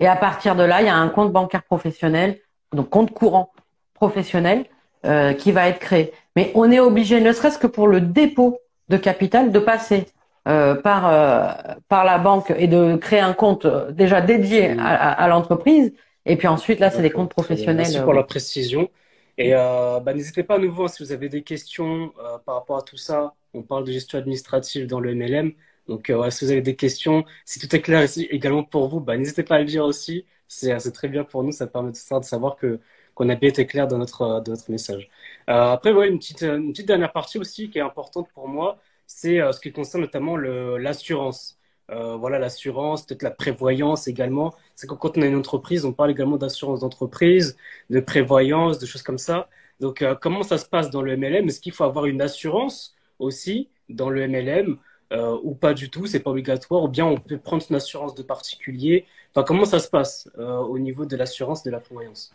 Et 0.00 0.06
à 0.06 0.16
partir 0.16 0.56
de 0.56 0.62
là, 0.62 0.80
il 0.80 0.86
y 0.86 0.90
a 0.90 0.96
un 0.96 1.08
compte 1.08 1.30
bancaire 1.30 1.62
professionnel, 1.62 2.40
donc 2.72 2.88
compte 2.88 3.12
courant 3.12 3.52
professionnel, 3.94 4.64
euh, 5.06 5.32
qui 5.32 5.52
va 5.52 5.68
être 5.68 5.78
créé. 5.78 6.12
Mais 6.38 6.52
on 6.54 6.70
est 6.70 6.78
obligé, 6.78 7.20
ne 7.20 7.32
serait-ce 7.32 7.58
que 7.58 7.66
pour 7.66 7.88
le 7.88 8.00
dépôt 8.00 8.60
de 8.90 8.96
capital, 8.96 9.50
de 9.50 9.58
passer 9.58 10.06
euh, 10.46 10.76
par 10.76 11.08
euh, 11.08 11.74
par 11.88 12.04
la 12.04 12.18
banque 12.18 12.54
et 12.56 12.68
de 12.68 12.94
créer 12.94 13.18
un 13.18 13.32
compte 13.32 13.66
déjà 13.90 14.20
dédié 14.20 14.78
à, 14.78 15.10
à, 15.10 15.26
l'entreprise. 15.26 15.92
Et 16.26 16.36
puis 16.36 16.46
ensuite, 16.46 16.78
là, 16.78 16.90
c'est 16.92 17.02
des 17.02 17.10
comptes 17.10 17.32
professionnels. 17.32 17.78
Merci 17.78 17.98
pour 17.98 18.12
la 18.12 18.22
précision. 18.22 18.88
Et 19.36 19.50
bah, 19.50 20.12
n'hésitez 20.14 20.44
pas 20.44 20.54
à 20.54 20.58
nouveau 20.58 20.84
hein, 20.84 20.88
si 20.88 21.02
vous 21.02 21.10
avez 21.10 21.28
des 21.28 21.42
questions 21.42 22.12
par 22.46 22.54
rapport 22.54 22.76
à 22.76 22.82
tout 22.82 22.96
ça. 22.96 23.34
On 23.52 23.62
parle 23.62 23.82
de 23.82 23.90
gestion 23.90 24.16
administrative 24.16 24.86
dans 24.86 25.00
le 25.00 25.16
MLM. 25.16 25.50
Donc, 25.88 26.12
si 26.30 26.44
vous 26.44 26.52
avez 26.52 26.62
des 26.62 26.76
questions, 26.76 27.24
si 27.46 27.58
tout 27.58 27.74
est 27.74 27.80
clair 27.80 28.04
ici 28.04 28.28
également 28.30 28.62
pour 28.62 28.86
vous, 28.88 29.00
bah, 29.00 29.16
n'hésitez 29.16 29.42
pas 29.42 29.56
à 29.56 29.58
le 29.58 29.64
dire 29.64 29.84
aussi. 29.84 30.24
C'est 30.46 30.92
très 30.92 31.08
bien 31.08 31.24
pour 31.24 31.42
nous. 31.42 31.50
Ça 31.50 31.66
permet 31.66 31.90
de 31.90 31.96
savoir 31.96 32.54
que 32.54 32.78
qu'on 33.18 33.28
a 33.30 33.34
bien 33.34 33.50
été 33.50 33.66
clair 33.66 33.88
dans 33.88 33.98
notre, 33.98 34.42
notre 34.46 34.70
message. 34.70 35.10
Euh, 35.50 35.72
après, 35.72 35.92
ouais, 35.92 36.08
une, 36.08 36.18
petite, 36.18 36.86
dernière 36.86 37.12
partie 37.12 37.38
aussi 37.38 37.68
qui 37.70 37.78
est 37.78 37.82
importante 37.82 38.28
pour 38.32 38.48
moi, 38.48 38.78
c'est 39.06 39.40
euh, 39.40 39.52
ce 39.52 39.60
qui 39.60 39.72
concerne 39.72 40.02
notamment 40.02 40.36
l'assurance. 40.36 41.58
Euh, 41.90 42.16
voilà, 42.16 42.38
l'assurance, 42.38 43.06
peut-être 43.06 43.22
la 43.22 43.30
prévoyance 43.30 44.08
également. 44.08 44.54
C'est 44.74 44.86
que 44.86 44.94
quand 44.94 45.16
on 45.16 45.22
a 45.22 45.26
une 45.26 45.36
entreprise, 45.36 45.84
on 45.84 45.92
parle 45.92 46.10
également 46.10 46.36
d'assurance 46.36 46.80
d'entreprise, 46.80 47.56
de 47.90 48.00
prévoyance, 48.00 48.78
de 48.78 48.86
choses 48.86 49.02
comme 49.02 49.18
ça. 49.18 49.48
Donc, 49.80 50.02
euh, 50.02 50.14
comment 50.14 50.42
ça 50.42 50.58
se 50.58 50.66
passe 50.66 50.90
dans 50.90 51.02
le 51.02 51.16
MLM 51.16 51.48
Est-ce 51.48 51.60
qu'il 51.60 51.72
faut 51.72 51.84
avoir 51.84 52.06
une 52.06 52.20
assurance 52.20 52.94
aussi 53.18 53.68
dans 53.88 54.10
le 54.10 54.26
MLM 54.28 54.78
euh, 55.12 55.38
ou 55.42 55.54
pas 55.54 55.72
du 55.74 55.90
tout? 55.90 56.06
C'est 56.06 56.20
pas 56.20 56.30
obligatoire 56.30 56.84
Ou 56.84 56.88
bien 56.88 57.06
on 57.06 57.16
peut 57.16 57.38
prendre 57.38 57.64
une 57.68 57.76
assurance 57.76 58.14
de 58.14 58.22
particulier 58.22 59.06
Enfin, 59.34 59.44
comment 59.44 59.64
ça 59.64 59.78
se 59.78 59.88
passe 59.88 60.28
au 60.38 60.78
niveau 60.78 61.04
de 61.04 61.14
l'assurance 61.16 61.62
de 61.62 61.70
la 61.70 61.80
prévoyance? 61.80 62.32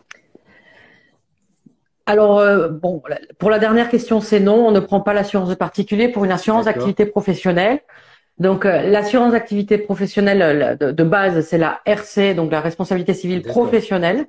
Alors, 2.06 2.40
euh, 2.40 2.68
bon, 2.68 3.02
pour 3.38 3.50
la 3.50 3.60
dernière 3.60 3.90
question, 3.90 4.20
c'est 4.20 4.40
non. 4.40 4.68
On 4.68 4.72
ne 4.72 4.80
prend 4.80 5.00
pas 5.00 5.14
l'assurance 5.14 5.50
de 5.50 5.56
particulier 5.56 6.10
pour 6.10 6.26
une 6.26 6.32
assurance 6.32 6.66
d'activité 6.66 7.06
professionnelle. 7.06 7.80
Donc, 8.40 8.66
euh, 8.66 8.82
l'assurance 8.82 9.32
d'activité 9.32 9.78
professionnelle 9.78 10.78
de, 10.80 10.92
de, 10.92 11.04
base, 11.04 11.42
c'est 11.46 11.58
la 11.58 11.82
RC, 11.86 12.34
donc 12.34 12.52
la 12.52 12.60
responsabilité 12.60 13.14
civile 13.14 13.42
professionnelle. 13.42 14.26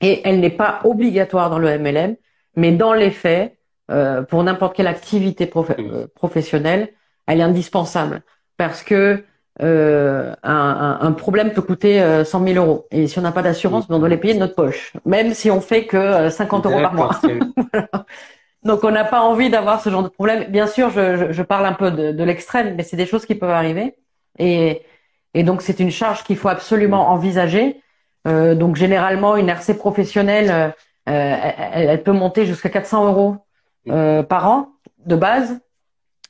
Et 0.00 0.22
elle 0.24 0.40
n'est 0.40 0.50
pas 0.50 0.80
obligatoire 0.84 1.50
dans 1.50 1.58
le 1.58 1.78
MLM, 1.78 2.16
mais 2.56 2.72
dans 2.72 2.94
les 2.94 3.10
faits, 3.10 3.56
euh, 3.90 4.22
pour 4.22 4.42
n'importe 4.42 4.76
quelle 4.76 4.86
activité 4.86 5.46
mmh. 5.46 6.06
professionnelle, 6.14 6.90
elle 7.26 7.40
est 7.40 7.44
indispensable 7.44 8.22
parce 8.56 8.82
que 8.82 9.24
euh, 9.60 10.34
un, 10.42 10.98
un, 11.00 11.12
problème 11.12 11.52
peut 11.52 11.62
coûter 11.62 11.98
100 12.24 12.42
euh, 12.42 12.52
000 12.52 12.64
euros. 12.64 12.86
Et 12.90 13.08
si 13.08 13.18
on 13.18 13.22
n'a 13.22 13.32
pas 13.32 13.42
d'assurance, 13.42 13.86
on 13.88 13.98
doit 13.98 14.08
les 14.08 14.16
payer 14.16 14.34
de 14.34 14.38
notre 14.38 14.54
poche, 14.54 14.92
même 15.04 15.34
si 15.34 15.50
on 15.50 15.60
fait 15.60 15.86
que 15.86 16.30
50 16.30 16.66
euh, 16.66 16.70
euros 16.70 16.80
par 16.80 16.94
mois. 16.94 17.20
Donc 18.64 18.84
on 18.84 18.90
n'a 18.90 19.04
pas 19.04 19.22
envie 19.22 19.50
d'avoir 19.50 19.80
ce 19.80 19.90
genre 19.90 20.02
de 20.02 20.08
problème. 20.08 20.44
Bien 20.44 20.66
sûr, 20.66 20.90
je, 20.90 21.32
je 21.32 21.42
parle 21.42 21.66
un 21.66 21.72
peu 21.72 21.90
de, 21.90 22.12
de 22.12 22.24
l'extrême, 22.24 22.74
mais 22.76 22.82
c'est 22.82 22.96
des 22.96 23.06
choses 23.06 23.26
qui 23.26 23.34
peuvent 23.34 23.50
arriver. 23.50 23.96
Et, 24.38 24.82
et 25.34 25.42
donc 25.42 25.62
c'est 25.62 25.80
une 25.80 25.90
charge 25.90 26.22
qu'il 26.24 26.36
faut 26.36 26.48
absolument 26.48 27.10
envisager. 27.10 27.80
Euh, 28.26 28.54
donc 28.54 28.76
généralement, 28.76 29.36
une 29.36 29.48
RC 29.48 29.74
professionnelle, 29.74 30.50
euh, 30.50 30.70
elle, 31.06 31.88
elle, 31.88 32.02
peut 32.02 32.12
monter 32.12 32.46
jusqu'à 32.46 32.68
400 32.68 33.06
euros 33.06 33.36
par 33.86 34.48
an 34.48 34.68
de 35.06 35.16
base. 35.16 35.60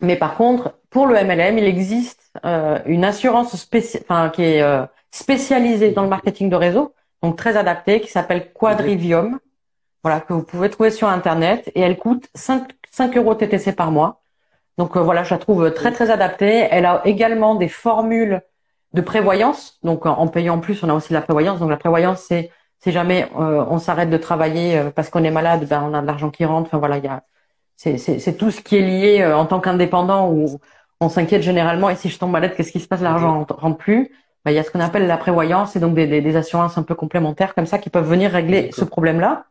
Mais 0.01 0.17
par 0.17 0.37
contre, 0.37 0.75
pour 0.91 1.07
le 1.07 1.15
MLM, 1.15 1.59
il 1.59 1.65
existe 1.65 2.28
euh, 2.45 2.79
une 2.87 3.05
assurance 3.05 3.69
enfin, 4.03 4.31
qui 4.31 4.43
est 4.43 4.63
euh, 4.63 4.85
spécialisée 5.11 5.91
dans 5.93 6.03
le 6.03 6.09
marketing 6.09 6.51
de 6.51 6.57
réseau, 6.57 6.95
donc 7.23 7.37
très 7.37 7.57
adaptée, 7.57 8.01
qui 8.01 8.09
s'appelle 8.09 8.53
Quadrivium, 8.53 9.39
voilà, 10.03 10.21
que 10.21 10.33
vous 10.33 10.43
pouvez 10.43 10.71
trouver 10.71 10.91
sur 10.91 11.09
Internet, 11.09 11.71
et 11.75 11.81
elle 11.81 11.99
coûte 11.99 12.29
5, 12.35 12.71
5 12.91 13.17
euros 13.17 13.35
TTC 13.35 13.73
par 13.73 13.91
mois. 13.91 14.21
Donc 14.77 14.97
euh, 14.97 15.01
voilà, 15.01 15.25
je 15.25 15.35
la 15.35 15.39
trouve 15.39 15.73
très 15.73 15.93
très 15.93 16.11
adaptée. 16.11 16.69
Elle 16.71 16.87
a 16.87 17.03
également 17.05 17.57
des 17.57 17.69
formules 17.69 18.43
de 18.95 19.01
prévoyance. 19.01 19.79
Donc 19.83 20.07
en, 20.07 20.27
payant 20.29 20.61
plus, 20.61 20.83
on 20.83 20.89
a 20.89 20.95
aussi 20.95 21.13
la 21.13 21.21
prévoyance. 21.23 21.59
Donc 21.61 21.71
la 21.71 21.77
prévoyance, 21.77 22.23
c'est 22.29 22.51
Si 22.81 22.93
jamais 22.93 23.29
on 23.35 23.79
s'arrête 23.79 24.11
de 24.11 24.17
travailler 24.19 24.81
parce 24.95 25.11
qu'on 25.11 25.25
est 25.25 25.33
malade, 25.33 25.67
ben 25.69 25.83
on 25.83 25.95
a 25.95 26.01
de 26.01 26.07
l'argent 26.07 26.31
qui 26.31 26.45
rentre. 26.45 26.69
Enfin 26.69 26.79
voilà, 26.79 26.99
il 26.99 27.05
y 27.05 27.09
a 27.09 27.23
c'est 27.77 28.37
tout 28.37 28.51
ce 28.51 28.61
qui 28.61 28.77
est 28.77 28.83
lié 28.83 29.25
en 29.27 29.47
tant 29.47 29.61
qu'indépendant 29.61 30.31
où 30.31 30.61
on 31.01 31.09
s'inquiète 31.09 31.43
généralement. 31.43 31.91
Et 31.91 31.97
si 31.97 32.09
je 32.09 32.19
tombe 32.19 32.31
malade, 32.31 32.55
qu'est-ce 32.57 32.73
qui 32.73 32.81
se 32.81 32.89
passe? 32.89 33.01
L'argent 33.01 33.47
rentre 33.49 33.77
plus. 33.77 34.11
Ben, 34.45 34.53
il 34.53 34.55
y 34.55 34.59
a 34.59 34.63
ce 34.63 34.71
qu'on 34.71 34.81
appelle 34.81 35.07
la 35.07 35.17
prévoyance 35.17 35.77
et 35.77 35.81
donc 35.81 35.95
des, 35.95 36.07
des, 36.07 36.21
des, 36.21 36.37
assurances 36.37 36.79
un 36.79 36.83
peu 36.83 36.95
complémentaires 36.95 37.55
comme 37.55 37.67
ça 37.67 37.79
qui 37.79 37.91
peuvent 37.91 38.09
venir 38.09 38.31
régler 38.31 38.71
ce 38.73 38.85
problème-là. 38.85 39.45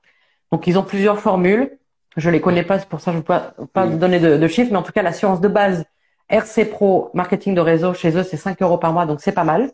Donc 0.51 0.67
ils 0.67 0.77
ont 0.77 0.83
plusieurs 0.83 1.19
formules. 1.19 1.77
Je 2.15 2.29
les 2.29 2.41
connais 2.41 2.63
pas, 2.63 2.79
c'est 2.79 2.89
pour 2.89 2.99
ça 2.99 3.11
que 3.11 3.17
je 3.17 3.21
ne 3.21 3.23
peux 3.23 3.67
pas, 3.67 3.85
vous 3.85 3.97
donner 3.97 4.19
de, 4.19 4.37
de, 4.37 4.47
chiffres, 4.47 4.71
mais 4.71 4.77
en 4.77 4.83
tout 4.83 4.91
cas 4.91 5.03
l'assurance 5.03 5.39
de 5.39 5.47
base 5.47 5.85
RC 6.29 6.65
Pro 6.65 7.11
marketing 7.13 7.53
de 7.53 7.61
réseau 7.61 7.93
chez 7.93 8.17
eux 8.17 8.23
c'est 8.23 8.37
5 8.37 8.61
euros 8.61 8.77
par 8.77 8.91
mois, 8.91 9.05
donc 9.05 9.21
c'est 9.21 9.33
pas 9.33 9.43
mal. 9.43 9.71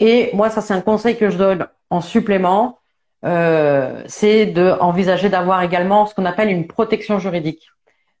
Et 0.00 0.30
moi 0.34 0.50
ça 0.50 0.60
c'est 0.60 0.74
un 0.74 0.82
conseil 0.82 1.16
que 1.16 1.30
je 1.30 1.38
donne 1.38 1.66
en 1.88 2.02
supplément, 2.02 2.78
euh, 3.24 4.02
c'est 4.06 4.46
de 4.46 4.76
envisager 4.80 5.30
d'avoir 5.30 5.62
également 5.62 6.04
ce 6.04 6.14
qu'on 6.14 6.26
appelle 6.26 6.50
une 6.50 6.66
protection 6.66 7.18
juridique. 7.18 7.70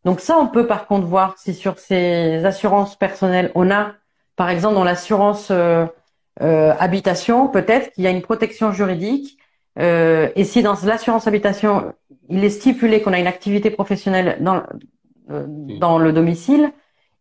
Donc 0.04 0.20
ça 0.20 0.38
on 0.38 0.48
peut 0.48 0.66
par 0.66 0.86
contre 0.86 1.06
voir 1.06 1.36
si 1.38 1.54
sur 1.54 1.78
ces 1.78 2.44
assurances 2.44 2.96
personnelles 2.96 3.50
on 3.54 3.70
a 3.70 3.94
par 4.38 4.50
exemple, 4.50 4.76
dans 4.76 4.84
l'assurance 4.84 5.48
euh, 5.50 5.84
euh, 6.42 6.72
habitation, 6.78 7.48
peut-être 7.48 7.92
qu'il 7.92 8.04
y 8.04 8.06
a 8.06 8.10
une 8.10 8.22
protection 8.22 8.70
juridique. 8.70 9.36
Euh, 9.80 10.30
et 10.36 10.44
si 10.44 10.62
dans 10.62 10.76
l'assurance 10.84 11.26
habitation, 11.26 11.92
il 12.30 12.44
est 12.44 12.50
stipulé 12.50 13.02
qu'on 13.02 13.12
a 13.12 13.18
une 13.18 13.26
activité 13.26 13.70
professionnelle 13.70 14.38
dans, 14.40 14.62
dans 15.28 15.98
le 15.98 16.12
domicile, 16.12 16.72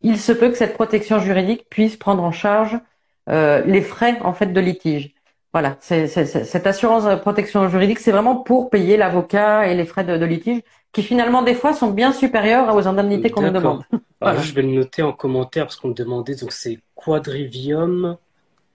il 0.01 0.19
se 0.19 0.31
peut 0.31 0.49
que 0.49 0.57
cette 0.57 0.75
protection 0.75 1.19
juridique 1.19 1.67
puisse 1.69 1.97
prendre 1.97 2.23
en 2.23 2.31
charge 2.31 2.79
les 3.27 3.81
frais 3.81 4.19
en 4.21 4.33
fait 4.33 4.53
de 4.53 4.59
litige. 4.61 5.13
Voilà, 5.53 5.75
c'est, 5.79 6.07
cette 6.07 6.67
assurance 6.67 7.05
de 7.05 7.15
protection 7.15 7.67
juridique, 7.67 7.99
c'est 7.99 8.11
vraiment 8.11 8.35
pour 8.35 8.69
payer 8.69 8.95
l'avocat 8.95 9.67
et 9.67 9.75
les 9.75 9.85
frais 9.85 10.03
de, 10.03 10.17
de 10.17 10.25
litige 10.25 10.61
qui 10.91 11.03
finalement 11.03 11.41
des 11.41 11.53
fois 11.53 11.73
sont 11.73 11.91
bien 11.91 12.11
supérieurs 12.11 12.73
aux 12.75 12.87
indemnités 12.87 13.29
qu'on 13.29 13.41
nous 13.41 13.51
demande. 13.51 13.83
Alors, 14.21 14.41
je 14.41 14.53
vais 14.53 14.63
le 14.63 14.69
noter 14.69 15.03
en 15.03 15.13
commentaire 15.13 15.65
parce 15.65 15.75
qu'on 15.75 15.89
me 15.89 15.93
demandait, 15.93 16.35
donc 16.35 16.51
c'est 16.51 16.79
Quadrivium. 16.95 18.17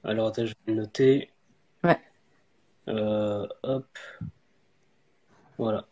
Alors 0.05 0.29
attends, 0.29 0.47
je 0.47 0.55
vais 0.67 0.73
le 0.73 0.75
noter. 0.75 1.31
Ouais. 1.83 1.99
Euh, 2.89 3.47
hop. 3.63 3.87
Voilà. 5.59 5.87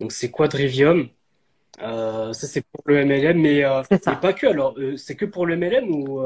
Donc 0.00 0.12
c'est 0.12 0.30
Quadrivium. 0.30 1.08
Euh, 1.82 2.32
ça 2.32 2.46
c'est 2.46 2.62
pour 2.62 2.82
le 2.86 3.04
MLM, 3.04 3.40
mais, 3.40 3.64
euh, 3.64 3.82
pas 4.20 4.32
que. 4.32 4.46
Alors 4.46 4.74
euh, 4.78 4.96
c'est 4.96 5.16
que 5.16 5.24
pour 5.24 5.44
le 5.44 5.56
MLM 5.56 5.90
ou 5.90 6.22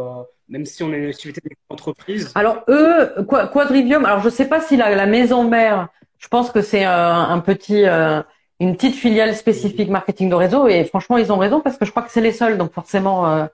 même 0.49 0.65
si 0.65 0.83
on 0.83 0.93
est 0.93 0.99
une 0.99 1.09
activité 1.09 1.41
d'entreprise? 1.71 2.33
Alors 2.35 2.65
eux, 2.69 3.13
Quadrivium. 3.53 4.05
Alors 4.05 4.21
je 4.21 4.29
sais 4.29 4.49
pas 4.49 4.61
si 4.61 4.77
la, 4.77 4.95
la 4.95 5.07
maison 5.07 5.49
mère. 5.49 5.89
Je 6.19 6.29
pense 6.29 6.51
que 6.51 6.63
c'est 6.63 6.85
un 6.85 7.39
petit 7.41 7.85
une 8.61 8.75
petite 8.75 8.95
filiale 8.95 9.35
spécifique 9.37 9.89
marketing 9.89 10.31
de 10.31 10.35
réseau 10.35 10.67
et 10.67 10.85
franchement 10.85 11.17
ils 11.17 11.33
ont 11.33 11.39
raison 11.39 11.61
parce 11.61 11.77
que 11.77 11.85
je 11.85 11.91
crois 11.91 12.03
que 12.03 12.11
c'est 12.11 12.21
les 12.21 12.33
seuls. 12.33 12.59
Donc 12.59 12.73
forcément 12.73 13.29
euh, 13.29 13.47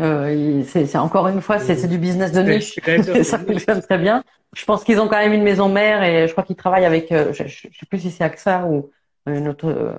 euh, 0.00 0.62
c'est 0.64 0.96
encore 0.96 1.28
une 1.28 1.40
fois 1.40 1.58
c'est 1.58 1.88
du 1.88 1.98
business 1.98 2.32
de 2.32 2.42
niche. 2.42 2.78
Ça 3.24 3.38
fonctionne 3.38 3.82
très 3.82 3.98
bien. 3.98 4.22
Je 4.54 4.64
pense 4.64 4.84
qu'ils 4.84 5.00
ont 5.00 5.08
quand 5.08 5.18
même 5.18 5.32
une 5.32 5.42
maison 5.42 5.68
mère 5.68 6.02
et 6.04 6.26
je 6.28 6.32
crois 6.32 6.44
qu'ils 6.44 6.56
travaillent 6.56 6.84
avec 6.84 7.10
euh, 7.10 7.32
je, 7.32 7.46
je, 7.46 7.62
sais 7.62 7.86
plus 7.88 7.98
si 7.98 8.10
c'est 8.10 8.24
AXA 8.24 8.64
ou 8.66 8.90
une 9.26 9.48
autre 9.48 9.68
euh, 9.68 9.92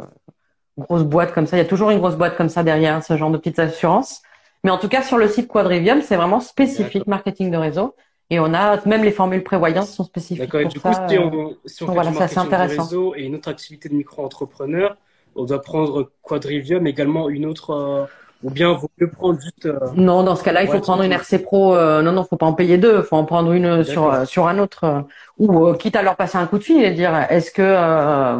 grosse 0.78 1.04
boîte 1.04 1.34
comme 1.34 1.46
ça. 1.46 1.58
Il 1.58 1.60
y 1.60 1.64
a 1.64 1.68
toujours 1.68 1.92
une 1.92 2.00
grosse 2.00 2.16
boîte 2.16 2.38
comme 2.38 2.50
ça 2.50 2.64
derrière 2.64 3.04
ce 3.04 3.18
genre 3.18 3.30
de 3.30 3.38
petites 3.38 3.60
assurances. 3.60 4.22
Mais 4.64 4.72
en 4.72 4.78
tout 4.78 4.90
cas 4.90 5.04
sur 5.04 5.18
le 5.18 5.28
site 5.28 5.50
Quadrivium 5.50 6.02
c'est 6.02 6.16
vraiment 6.16 6.40
spécifique 6.40 7.06
marketing 7.06 7.52
de 7.52 7.58
réseau 7.58 7.96
et 8.30 8.40
on 8.40 8.54
a 8.54 8.86
même 8.86 9.04
les 9.04 9.12
formules 9.12 9.44
prévoyance 9.44 9.92
sont 9.92 10.04
spécifiques. 10.04 10.44
D'accord. 10.44 10.62
Et 10.62 10.66
du 10.66 10.80
coup, 10.80 10.90
si 11.08 11.18
on, 11.18 11.56
si 11.66 11.84
on 11.84 11.88
fait 11.88 11.94
voilà, 11.94 12.12
du 12.12 12.18
marketing 12.18 12.54
réseau 12.54 13.16
et 13.16 13.24
une 13.24 13.36
autre 13.36 13.50
activité 13.50 13.90
de 13.90 13.96
micro-entrepreneur, 13.96 14.98
on 15.36 15.46
doit 15.46 15.62
prendre 15.62 16.12
Quadrivium, 16.22 16.86
également 16.86 17.30
une 17.30 17.46
autre, 17.46 17.72
euh, 17.72 18.06
ou 18.44 18.52
bien 18.52 18.74
vous 18.74 18.88
mieux 19.00 19.10
prendre 19.10 19.40
juste. 19.40 19.66
Euh, 19.66 19.80
non, 19.96 20.24
dans 20.24 20.36
ce 20.36 20.44
cas-là, 20.44 20.62
il 20.64 20.70
faut 20.70 20.80
prendre 20.80 21.02
une 21.02 21.12
RC 21.12 21.40
Pro. 21.40 21.76
Euh, 21.76 22.04
non, 22.04 22.12
non, 22.12 22.24
faut 22.24 22.38
pas 22.38 22.46
en 22.46 22.54
payer 22.54 22.78
deux. 22.78 23.02
Faut 23.02 23.16
en 23.16 23.26
prendre 23.26 23.52
une 23.52 23.84
sur 23.84 24.28
sur 24.28 24.48
un 24.48 24.60
autre, 24.60 25.06
ou 25.40 25.74
quitte 25.74 25.96
à 25.96 26.04
leur 26.04 26.16
passer 26.16 26.38
un 26.38 26.46
coup 26.46 26.60
de 26.60 26.64
fil 26.64 26.84
et 26.84 26.92
dire 26.92 27.16
est-ce 27.30 27.52
que 27.52 28.38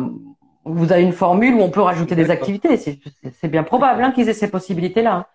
vous 0.66 0.92
avez 0.92 1.02
une 1.02 1.14
formule 1.14 1.56
où 1.56 1.62
on 1.62 1.72
peut 1.72 1.82
rajouter 1.82 2.16
des 2.16 2.30
activités? 2.30 2.78
C'est 2.78 3.48
bien 3.48 3.64
probable 3.64 4.04
hein, 4.04 4.12
qu'ils 4.12 4.30
aient 4.30 4.34
ces 4.34 4.50
possibilités-là. 4.50 5.28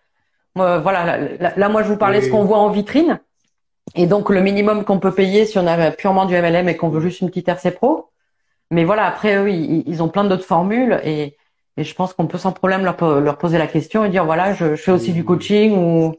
voilà. 0.54 1.18
Là, 1.56 1.68
moi, 1.68 1.82
je 1.82 1.88
vous 1.88 1.96
parlais 1.96 2.20
de 2.20 2.24
ce 2.26 2.30
qu'on 2.30 2.44
voit 2.44 2.58
en 2.58 2.70
vitrine. 2.70 3.20
Et 3.94 4.06
donc, 4.06 4.30
le 4.30 4.40
minimum 4.40 4.84
qu'on 4.84 4.98
peut 4.98 5.12
payer 5.12 5.46
si 5.46 5.58
on 5.58 5.66
a 5.66 5.90
purement 5.90 6.24
du 6.24 6.34
MLM 6.34 6.68
et 6.68 6.76
qu'on 6.76 6.88
veut 6.88 7.00
juste 7.00 7.20
une 7.20 7.28
petite 7.28 7.48
RC 7.48 7.72
Pro. 7.72 8.10
Mais 8.70 8.84
voilà, 8.84 9.06
après, 9.06 9.36
eux, 9.36 9.50
ils, 9.50 10.02
ont 10.02 10.08
plein 10.08 10.24
d'autres 10.24 10.44
formules 10.44 11.00
et, 11.04 11.36
et 11.76 11.84
je 11.84 11.94
pense 11.94 12.14
qu'on 12.14 12.26
peut 12.26 12.38
sans 12.38 12.52
problème 12.52 12.82
leur, 12.82 13.20
leur, 13.20 13.38
poser 13.38 13.58
la 13.58 13.66
question 13.66 14.04
et 14.04 14.10
dire, 14.10 14.24
voilà, 14.24 14.54
je, 14.54 14.74
je 14.74 14.82
fais 14.82 14.90
aussi 14.90 15.12
du 15.12 15.24
coaching 15.24 15.76
ou, 15.76 16.16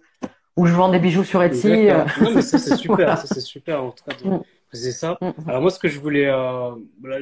ou 0.55 0.65
je 0.65 0.73
vends 0.73 0.89
des 0.89 0.99
bijoux 0.99 1.23
sur 1.23 1.43
Etsy. 1.43 1.87
Non, 2.21 2.31
mais 2.33 2.41
ça, 2.41 2.57
c'est 2.59 2.77
super, 2.77 3.17
ça, 3.17 3.27
c'est 3.27 3.41
super, 3.41 3.83
en 3.83 3.91
tout 3.91 4.03
cas, 4.05 4.15
de 4.15 4.39
poser 4.71 4.91
ça. 4.91 5.17
Mm, 5.19 5.27
mm. 5.27 5.49
Alors, 5.49 5.61
moi, 5.61 5.71
ce 5.71 5.79
que 5.79 5.87
je 5.87 5.99
voulais, 5.99 6.27
euh, 6.27 6.71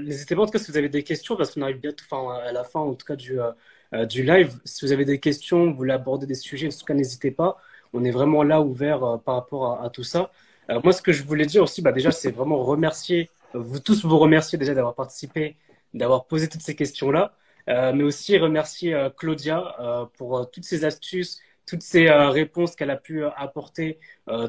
n'hésitez 0.02 0.36
pas, 0.36 0.44
en 0.44 0.46
tout 0.46 0.52
cas, 0.52 0.60
si 0.60 0.70
vous 0.70 0.78
avez 0.78 0.90
des 0.90 1.04
questions, 1.04 1.36
parce 1.36 1.52
qu'on 1.52 1.62
arrive 1.62 1.80
bientôt, 1.80 2.04
enfin, 2.10 2.36
à 2.46 2.52
la 2.52 2.64
fin, 2.64 2.82
en 2.82 2.94
tout 2.94 3.06
cas, 3.06 3.16
du, 3.16 3.40
euh, 3.40 3.52
euh, 3.94 4.06
du 4.06 4.24
live. 4.24 4.60
Si 4.66 4.86
vous 4.86 4.92
avez 4.92 5.06
des 5.06 5.20
questions, 5.20 5.72
vous 5.72 5.78
voulez 5.78 5.94
aborder 5.94 6.28
des 6.28 6.36
sujets, 6.36 6.68
en 6.68 6.78
tout 6.78 6.86
cas, 6.86 6.94
n'hésitez 6.94 7.32
pas 7.32 7.58
on 7.94 8.04
est 8.04 8.12
vraiment 8.12 8.44
là 8.44 8.62
ouvert 8.62 9.04
euh, 9.04 9.18
par 9.18 9.36
rapport 9.36 9.82
à, 9.84 9.90
tout 9.90 10.04
ça. 10.04 10.32
Euh, 10.70 10.80
moi, 10.84 10.94
ce 10.94 11.02
que 11.02 11.12
je 11.12 11.24
voulais 11.24 11.46
dire 11.46 11.64
aussi, 11.64 11.82
bah, 11.82 11.92
déjà, 11.92 12.12
c'est 12.12 12.32
vraiment 12.32 12.58
remercier, 12.64 13.30
vous 13.54 13.80
tous 13.80 14.04
vous 14.06 14.18
remercier 14.18 14.58
déjà 14.58 14.74
d'avoir 14.74 14.96
participé, 14.96 15.56
d'avoir 15.94 16.26
posé 16.26 16.50
toutes 16.50 16.62
ces 16.62 16.76
questions-là, 16.76 17.34
euh, 17.70 17.94
mais 17.94 18.04
aussi 18.04 18.38
remercier 18.38 19.10
Claudia 19.18 20.10
pour 20.18 20.50
toutes 20.52 20.66
ces 20.66 20.86
astuces, 20.86 21.40
toutes 21.66 21.84
ces 21.84 22.10
réponses 22.10 22.76
qu'elle 22.76 22.90
a 22.90 22.98
pu 22.98 23.24
apporter 23.26 24.00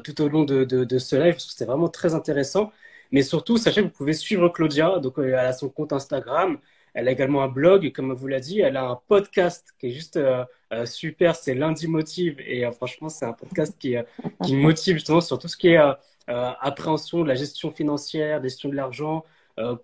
tout 0.03 0.21
au 0.21 0.27
long 0.27 0.43
de, 0.43 0.63
de, 0.65 0.97
ce 0.99 1.15
live, 1.15 1.33
parce 1.33 1.45
que 1.45 1.51
c'était 1.51 1.65
vraiment 1.65 1.87
très 1.87 2.13
intéressant. 2.13 2.71
Mais 3.11 3.21
surtout, 3.21 3.57
sachez 3.57 3.81
que 3.81 3.87
vous 3.87 3.93
pouvez 3.93 4.13
suivre 4.13 4.49
Claudia, 4.49 4.99
donc 4.99 5.15
elle 5.17 5.35
a 5.35 5.53
son 5.53 5.69
compte 5.69 5.93
Instagram, 5.93 6.57
elle 6.95 7.09
a 7.09 7.11
également 7.11 7.43
un 7.43 7.49
blog, 7.49 7.91
comme 7.91 8.11
elle 8.11 8.17
vous 8.17 8.27
l'a 8.27 8.39
dit. 8.39 8.61
Elle 8.61 8.77
a 8.77 8.85
un 8.85 8.95
podcast 9.07 9.75
qui 9.77 9.87
est 9.87 9.91
juste 9.91 10.15
euh, 10.15 10.45
euh, 10.71 10.85
super, 10.85 11.35
c'est 11.35 11.53
Lundi 11.53 11.87
Motive. 11.89 12.39
Et 12.39 12.65
euh, 12.65 12.71
franchement, 12.71 13.09
c'est 13.09 13.25
un 13.25 13.33
podcast 13.33 13.77
qui, 13.77 13.95
qui 14.43 14.55
motive 14.55 14.95
justement 14.95 15.19
sur 15.19 15.37
tout 15.37 15.49
ce 15.49 15.57
qui 15.57 15.69
est 15.69 15.79
appréhension 16.27 17.21
de 17.21 17.27
la 17.27 17.35
gestion 17.35 17.69
financière, 17.69 18.41
gestion 18.41 18.69
de 18.69 18.75
l'argent, 18.75 19.25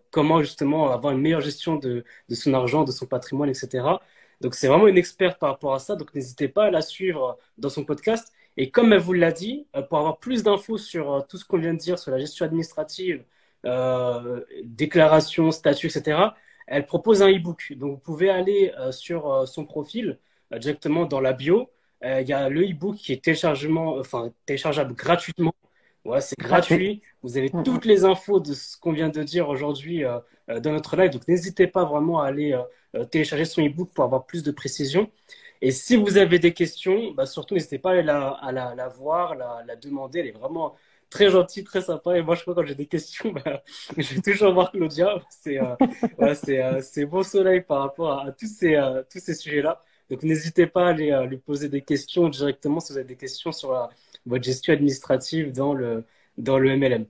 comment 0.10 0.42
justement 0.42 0.92
avoir 0.92 1.14
une 1.14 1.20
meilleure 1.20 1.42
gestion 1.42 1.76
de, 1.76 2.06
de, 2.30 2.36
son 2.36 2.54
argent, 2.54 2.84
de 2.86 2.92
son 2.92 3.06
patrimoine, 3.06 3.50
etc. 3.50 3.84
Donc 4.40 4.56
c'est 4.56 4.68
vraiment 4.68 4.88
une 4.88 4.98
experte 4.98 5.38
par 5.38 5.50
rapport 5.50 5.74
à 5.76 5.80
ça. 5.80 5.96
Donc 5.96 6.16
n'hésitez 6.16 6.48
pas 6.48 6.66
à 6.66 6.72
la 6.72 6.82
suivre 6.82 7.38
dans 7.58 7.70
son 7.70 7.84
podcast. 7.84 8.32
Et 8.58 8.72
comme 8.72 8.94
elle 8.94 9.00
vous 9.00 9.14
l'a 9.14 9.32
dit, 9.32 9.68
pour 9.90 10.00
avoir 10.00 10.18
plus 10.18 10.44
d'infos 10.44 10.78
sur 10.78 11.26
tout 11.28 11.38
ce 11.38 11.46
qu'on 11.46 11.58
vient 11.58 11.74
de 11.74 11.80
dire 11.80 12.00
sur 12.00 12.12
la 12.12 12.20
gestion 12.20 12.46
administrative, 12.46 13.24
déclaration, 14.64 15.52
statut, 15.52 15.88
etc., 15.88 16.32
elle 16.72 16.86
propose 16.86 17.22
un 17.22 17.30
e-book. 17.30 17.74
Donc, 17.76 17.92
vous 17.92 17.98
pouvez 17.98 18.30
aller 18.30 18.72
euh, 18.80 18.94
sur 18.94 19.32
euh, 19.32 19.46
son 19.46 19.66
profil, 19.66 20.18
euh, 20.54 20.58
directement 20.58 21.06
dans 21.06 21.20
la 21.20 21.34
bio. 21.34 21.70
Il 22.04 22.28
y 22.28 22.34
a 22.34 22.50
le 22.50 22.64
e-book 22.64 22.96
qui 22.96 23.14
est 23.14 23.24
téléchargement, 23.24 23.98
enfin, 24.00 24.34
téléchargeable 24.48 24.96
gratuitement. 24.96 25.54
C'est 26.20 26.40
gratuit. 26.40 27.04
Vous 27.22 27.38
avez 27.38 27.50
mm-hmm. 27.50 27.62
toutes 27.62 27.86
les 27.86 28.06
infos 28.06 28.40
de 28.40 28.54
ce 28.54 28.76
qu'on 28.76 28.92
vient 28.92 29.10
de 29.10 29.22
dire 29.22 29.50
aujourd'hui 29.50 30.04
dans 30.48 30.72
notre 30.72 30.96
live. 30.96 31.12
Donc, 31.12 31.28
n'hésitez 31.28 31.68
pas 31.68 31.86
vraiment 31.86 32.20
à 32.20 32.30
aller 32.30 32.60
télécharger 33.12 33.46
son 33.46 33.64
e-book 33.64 33.92
pour 33.94 34.04
avoir 34.04 34.26
plus 34.26 34.42
de 34.42 34.50
précision. 34.50 35.12
Et 35.62 35.70
si 35.70 35.96
vous 35.96 36.18
avez 36.18 36.40
des 36.40 36.54
questions, 36.54 37.12
bah, 37.12 37.28
surtout 37.28 37.54
n'hésitez 37.54 37.78
pas 37.78 37.92
à 37.92 38.02
la, 38.02 38.30
à 38.30 38.52
la, 38.52 38.88
voir, 38.88 39.36
la, 39.36 39.62
la, 39.68 39.76
demander. 39.76 40.22
Elle 40.22 40.28
est 40.30 40.32
vraiment 40.32 40.74
très 41.12 41.30
gentil, 41.30 41.64
très 41.64 41.82
sympa. 41.82 42.18
Et 42.18 42.24
moi, 42.24 42.36
je 42.36 42.42
crois 42.42 42.56
quand 42.56 42.66
j'ai 42.66 42.76
des 42.76 42.88
questions, 42.88 43.32
bah, 43.46 43.62
je 43.98 44.16
vais 44.16 44.22
toujours 44.22 44.54
voir 44.54 44.72
Claudia. 44.72 45.22
C'est 45.30 45.60
euh, 45.60 46.34
c'est 46.34 47.04
euh, 47.04 47.06
bon 47.08 47.24
soleil 47.24 47.62
par 47.62 47.82
rapport 47.82 48.12
à, 48.22 48.32
tous 48.32 48.48
ces 48.48 48.76
euh, 48.76 49.04
tous 49.12 49.20
ces 49.20 49.36
sujets-là. 49.36 49.82
Donc 50.10 50.24
n'hésitez 50.24 50.68
pas 50.68 50.88
à 50.88 50.90
aller 50.90 51.26
lui 51.30 51.38
poser 51.38 51.70
des 51.70 51.82
questions 51.82 52.28
directement 52.30 52.80
si 52.80 52.92
vous 52.94 52.98
avez 53.00 53.08
des 53.08 53.16
questions 53.16 53.52
sur 53.52 53.90
votre 54.26 54.44
gestion 54.44 54.74
administrative 54.74 55.52
dans 55.54 55.74
le 55.74 56.06
dans 56.38 56.60
le 56.60 56.76
MLM. 56.78 57.06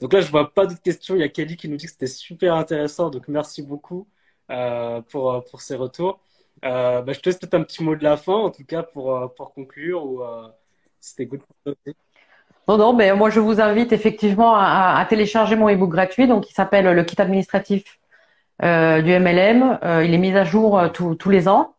Donc 0.00 0.12
là, 0.12 0.20
je 0.20 0.30
vois 0.30 0.52
pas 0.54 0.66
d'autres 0.66 0.82
questions. 0.82 1.16
Il 1.16 1.20
y 1.20 1.22
a 1.24 1.28
Kelly 1.28 1.56
qui 1.56 1.68
nous 1.68 1.76
dit 1.76 1.86
que 1.86 1.92
c'était 1.92 2.06
super 2.06 2.54
intéressant. 2.54 3.10
Donc 3.10 3.28
merci 3.28 3.62
beaucoup 3.62 4.08
pour 5.08 5.44
pour 5.50 5.60
ces 5.62 5.76
retours. 5.76 6.20
Bah, 6.62 7.04
je 7.08 7.20
te 7.20 7.28
laisse 7.28 7.38
peut-être 7.38 7.54
un 7.54 7.62
petit 7.64 7.82
mot 7.84 7.96
de 7.96 8.04
la 8.04 8.16
fin, 8.16 8.34
en 8.34 8.50
tout 8.50 8.64
cas 8.64 8.82
pour 8.82 9.34
pour 9.34 9.52
conclure 9.54 10.04
ou 10.04 10.22
c'était 11.00 11.26
good. 11.26 11.42
Non, 12.68 12.78
non, 12.78 12.92
mais 12.92 13.14
moi 13.14 13.30
je 13.30 13.40
vous 13.40 13.60
invite 13.60 13.92
effectivement 13.92 14.56
à, 14.56 14.96
à 14.98 15.04
télécharger 15.04 15.54
mon 15.56 15.68
ebook 15.68 15.90
gratuit, 15.90 16.26
donc 16.26 16.50
il 16.50 16.52
s'appelle 16.52 16.86
le 16.86 17.04
kit 17.04 17.20
administratif 17.20 17.98
euh, 18.62 19.02
du 19.02 19.10
MLM. 19.10 19.78
Euh, 19.84 20.04
il 20.04 20.14
est 20.14 20.18
mis 20.18 20.34
à 20.34 20.44
jour 20.44 20.78
euh, 20.78 20.88
tous 20.88 21.30
les 21.30 21.48
ans. 21.48 21.74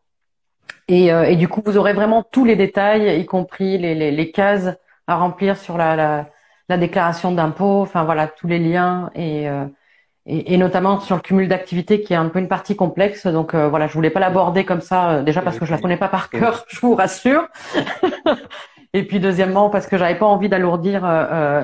Et, 0.90 1.08
et, 1.08 1.36
du 1.36 1.50
coup, 1.50 1.62
vous 1.66 1.78
aurez 1.78 1.92
vraiment 1.92 2.24
tous 2.24 2.46
les 2.46 2.56
détails, 2.56 3.20
y 3.20 3.26
compris 3.26 3.78
les, 3.78 3.94
les, 3.94 4.10
les 4.10 4.32
cases 4.32 4.70
à 5.06 5.18
remplir 5.18 5.58
sur 5.58 5.78
la, 5.78 5.98
la, 5.98 6.30
la 6.70 6.78
déclaration 6.78 7.34
d'impôt, 7.34 7.82
enfin 7.82 8.06
voilà, 8.06 8.28
tous 8.28 8.48
les 8.48 8.58
liens 8.58 9.12
et, 9.14 9.48
et, 10.26 10.58
notamment 10.58 11.02
sur 11.02 11.18
le 11.18 11.22
cumul 11.22 11.50
d'activités 11.50 12.00
qui 12.00 12.14
est 12.14 12.16
un 12.16 12.30
peu 12.30 12.40
une 12.40 12.48
partie 12.48 12.78
complexe. 12.78 13.28
Donc 13.28 13.54
voilà, 13.54 13.88
je 13.88 13.94
voulais 13.96 14.12
pas 14.12 14.22
l'aborder 14.22 14.64
comme 14.64 14.80
ça 14.80 15.24
déjà 15.24 15.42
parce 15.42 15.60
que 15.60 15.66
je 15.66 15.72
la 15.72 15.78
connais 15.78 15.98
pas 15.98 16.08
par 16.08 16.30
cœur, 16.30 16.64
je 16.70 16.80
vous 16.80 16.96
rassure. 16.96 17.50
Et 18.98 19.04
puis 19.04 19.20
deuxièmement 19.20 19.70
parce 19.70 19.88
que 19.88 19.98
j'avais 19.98 20.18
pas 20.18 20.26
envie 20.26 20.50
d'alourdir 20.50 21.02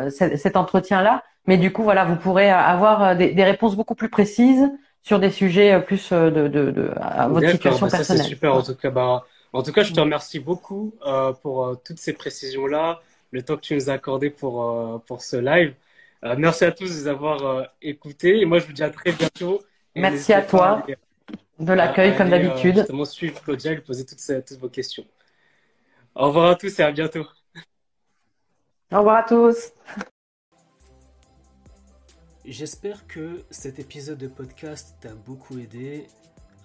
cet 0.10 0.56
entretien-là. 0.56 1.24
Mais 1.48 1.58
du 1.58 1.74
coup 1.74 1.84
voilà, 1.84 2.06
vous 2.06 2.16
pourrez 2.16 2.50
avoir 2.50 3.16
des, 3.16 3.32
des 3.32 3.44
réponses 3.44 3.76
beaucoup 3.76 3.96
plus 3.96 4.10
précises 4.10 4.70
sur 5.02 5.20
des 5.20 5.30
sujets 5.30 5.82
plus 5.82 6.12
de, 6.12 6.30
de, 6.30 6.72
de 6.72 6.92
à 7.02 7.28
votre 7.28 7.50
situation 7.50 7.88
bah 7.88 7.98
personnelle. 7.98 8.24
C'est 8.24 8.30
super 8.30 8.56
en 8.56 8.62
tout 8.62 8.76
cas. 8.76 8.90
Bah, 8.90 9.24
en 9.54 9.62
tout 9.62 9.72
cas, 9.72 9.84
je 9.84 9.94
te 9.94 10.00
remercie 10.00 10.40
beaucoup 10.40 10.96
euh, 11.06 11.32
pour 11.32 11.66
euh, 11.66 11.76
toutes 11.86 12.00
ces 12.00 12.14
précisions-là, 12.14 13.02
le 13.32 13.44
temps 13.44 13.56
que 13.56 13.62
tu 13.62 13.76
nous 13.76 13.90
as 13.92 13.94
accordé 13.94 14.32
pour, 14.32 14.68
euh, 14.68 14.98
pour 15.06 15.22
ce 15.22 15.38
live. 15.38 15.76
merci 16.38 16.66
à 16.66 16.72
tous 16.72 16.90
de 16.90 17.02
nous 17.02 17.08
avoir 17.08 17.68
écoutés. 17.82 18.42
Et 18.42 18.46
moi, 18.46 18.58
je 18.58 18.66
vous 18.66 18.74
dis 18.74 18.84
à 18.84 18.90
très 18.90 19.12
bientôt. 19.12 19.62
merci 19.96 20.34
à 20.34 20.42
toi 20.42 20.84
de 21.60 21.72
l'accueil, 21.72 22.18
comme 22.18 22.32
d'habitude. 22.32 22.78
justement, 22.78 23.06
suivre 23.06 23.40
Claudia 23.42 23.72
et 23.72 23.76
lui 23.76 23.82
poser 23.84 24.06
toutes, 24.06 24.46
toutes 24.46 24.60
vos 24.60 24.70
questions. 24.70 25.06
Au 26.16 26.28
revoir 26.28 26.52
à 26.52 26.56
tous 26.56 26.80
et 26.80 26.84
à 26.84 26.92
bientôt. 26.92 27.26
Au 28.92 28.98
revoir 28.98 29.18
à 29.18 29.24
tous. 29.24 29.72
J'espère 32.46 33.08
que 33.08 33.44
cet 33.50 33.80
épisode 33.80 34.20
de 34.20 34.28
podcast 34.28 34.96
t'a 35.02 35.16
beaucoup 35.16 35.58
aidé 35.58 36.06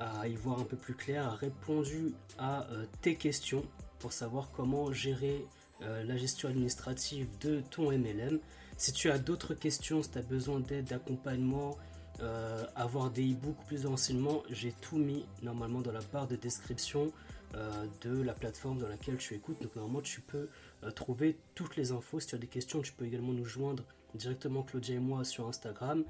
à 0.01 0.29
y 0.29 0.35
voir 0.35 0.61
un 0.61 0.65
peu 0.65 0.77
plus 0.77 0.95
clair, 0.95 1.27
a 1.27 1.35
répondu 1.35 2.13
à 2.39 2.67
euh, 2.71 2.85
tes 3.01 3.15
questions 3.15 3.65
pour 3.99 4.13
savoir 4.13 4.51
comment 4.53 4.93
gérer 4.93 5.47
euh, 5.83 6.05
la 6.05 6.17
gestion 6.17 6.51
administrative 6.51 7.27
de 7.41 7.63
ton 7.71 7.91
MLM. 7.91 8.39
Si 8.77 8.93
tu 8.93 9.11
as 9.11 9.19
d'autres 9.19 9.55
questions, 9.55 10.03
si 10.03 10.11
tu 10.11 10.19
as 10.19 10.23
besoin 10.23 10.61
d'aide, 10.61 10.85
d'accompagnement, 10.85 11.77
euh, 12.21 12.65
avoir 12.77 13.11
des 13.11 13.33
e-books, 13.33 13.57
plus 13.67 13.83
de 13.83 13.89
renseignements, 13.89 14.43
j'ai 14.51 14.73
tout 14.73 14.99
mis 14.99 15.25
normalement 15.43 15.81
dans 15.81 15.93
la 15.93 16.01
barre 16.13 16.27
de 16.27 16.37
description 16.37 17.13
de 17.55 18.23
la 18.23 18.35
plateforme 18.35 18.79
dans 18.79 18.89
laquelle 18.89 19.17
tu 19.17 19.35
écoutes. 19.35 19.61
Donc 19.63 19.75
normalement 19.77 20.03
tu 20.03 20.21
peux 20.21 20.49
trouver 20.95 21.39
toutes 21.55 21.77
les 21.77 21.93
infos. 21.93 22.21
Si 22.21 22.29
tu 22.29 22.35
as 22.35 22.39
des 22.39 22.47
questions, 22.47 22.83
tu 22.83 22.93
peux 22.93 23.05
également 23.05 23.33
nous 23.33 23.45
joindre 23.45 23.85
directement 24.15 24.63
Claudia 24.63 24.97
et 24.97 25.01
moi 25.01 25.25
sur 25.25 25.49
Instagram. 25.49 26.05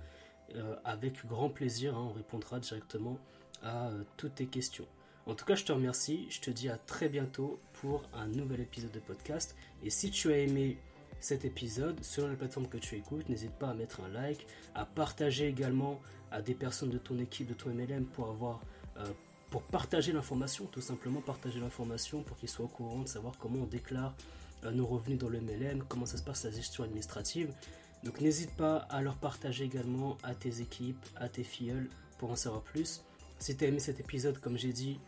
avec 0.84 1.24
grand 1.26 1.50
plaisir, 1.50 1.96
hein, 1.96 2.08
on 2.10 2.12
répondra 2.12 2.58
directement 2.58 3.18
à 3.62 3.88
euh, 3.88 4.02
toutes 4.16 4.36
tes 4.36 4.46
questions. 4.46 4.86
En 5.26 5.34
tout 5.34 5.44
cas, 5.44 5.54
je 5.54 5.64
te 5.64 5.72
remercie. 5.72 6.26
Je 6.30 6.40
te 6.40 6.50
dis 6.50 6.68
à 6.68 6.78
très 6.78 7.08
bientôt 7.08 7.60
pour 7.74 8.02
un 8.14 8.26
nouvel 8.26 8.60
épisode 8.60 8.92
de 8.92 9.00
podcast. 9.00 9.56
Et 9.82 9.90
si 9.90 10.10
tu 10.10 10.32
as 10.32 10.38
aimé 10.38 10.78
cet 11.20 11.44
épisode, 11.44 12.02
selon 12.02 12.28
la 12.28 12.36
plateforme 12.36 12.68
que 12.68 12.78
tu 12.78 12.96
écoutes, 12.96 13.28
n'hésite 13.28 13.52
pas 13.52 13.70
à 13.70 13.74
mettre 13.74 14.00
un 14.00 14.08
like, 14.08 14.46
à 14.74 14.86
partager 14.86 15.46
également 15.48 16.00
à 16.30 16.42
des 16.42 16.54
personnes 16.54 16.90
de 16.90 16.98
ton 16.98 17.18
équipe, 17.18 17.48
de 17.48 17.54
ton 17.54 17.70
MLM 17.70 18.06
pour 18.06 18.28
avoir 18.28 18.60
euh, 18.98 19.04
pour 19.50 19.62
partager 19.62 20.12
l'information, 20.12 20.66
tout 20.66 20.80
simplement 20.80 21.20
partager 21.20 21.60
l'information 21.60 22.22
pour 22.22 22.36
qu'ils 22.36 22.48
soient 22.48 22.66
au 22.66 22.68
courant 22.68 23.02
de 23.02 23.08
savoir 23.08 23.36
comment 23.38 23.60
on 23.60 23.66
déclare 23.66 24.14
euh, 24.64 24.70
nos 24.70 24.86
revenus 24.86 25.18
dans 25.18 25.28
le 25.28 25.40
MLM, 25.40 25.84
comment 25.88 26.06
ça 26.06 26.18
se 26.18 26.22
passe 26.22 26.44
la 26.44 26.50
gestion 26.50 26.84
administrative. 26.84 27.52
Donc 28.04 28.20
n'hésite 28.20 28.54
pas 28.56 28.76
à 28.76 29.02
leur 29.02 29.16
partager 29.16 29.64
également 29.64 30.18
à 30.22 30.34
tes 30.34 30.60
équipes, 30.60 31.04
à 31.16 31.28
tes 31.28 31.44
filleuls 31.44 31.88
pour 32.18 32.30
en 32.30 32.36
savoir 32.36 32.62
plus. 32.62 33.02
Si 33.38 33.56
tu 33.56 33.64
aimé 33.64 33.80
cet 33.80 34.00
épisode, 34.00 34.38
comme 34.38 34.58
j'ai 34.58 34.72
dit, 34.72 35.00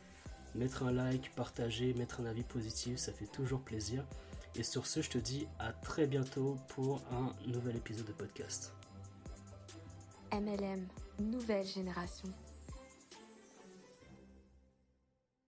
mettre 0.55 0.85
un 0.85 0.93
like, 0.93 1.35
partager, 1.35 1.95
mettre 1.95 2.21
un 2.21 2.27
avis 2.27 2.43
positif, 2.43 2.99
ça 2.99 3.13
fait 3.13 3.27
toujours 3.27 3.61
plaisir. 3.61 4.05
Et 4.57 4.63
sur 4.63 4.87
ce, 4.87 5.03
je 5.03 5.11
te 5.11 5.19
dis 5.19 5.47
à 5.59 5.73
très 5.73 6.07
bientôt 6.07 6.57
pour 6.69 7.03
un 7.13 7.35
nouvel 7.47 7.77
épisode 7.77 8.07
de 8.07 8.13
podcast. 8.13 8.73
MLM, 10.33 10.87
nouvelle 11.21 11.67
génération. 11.67 12.29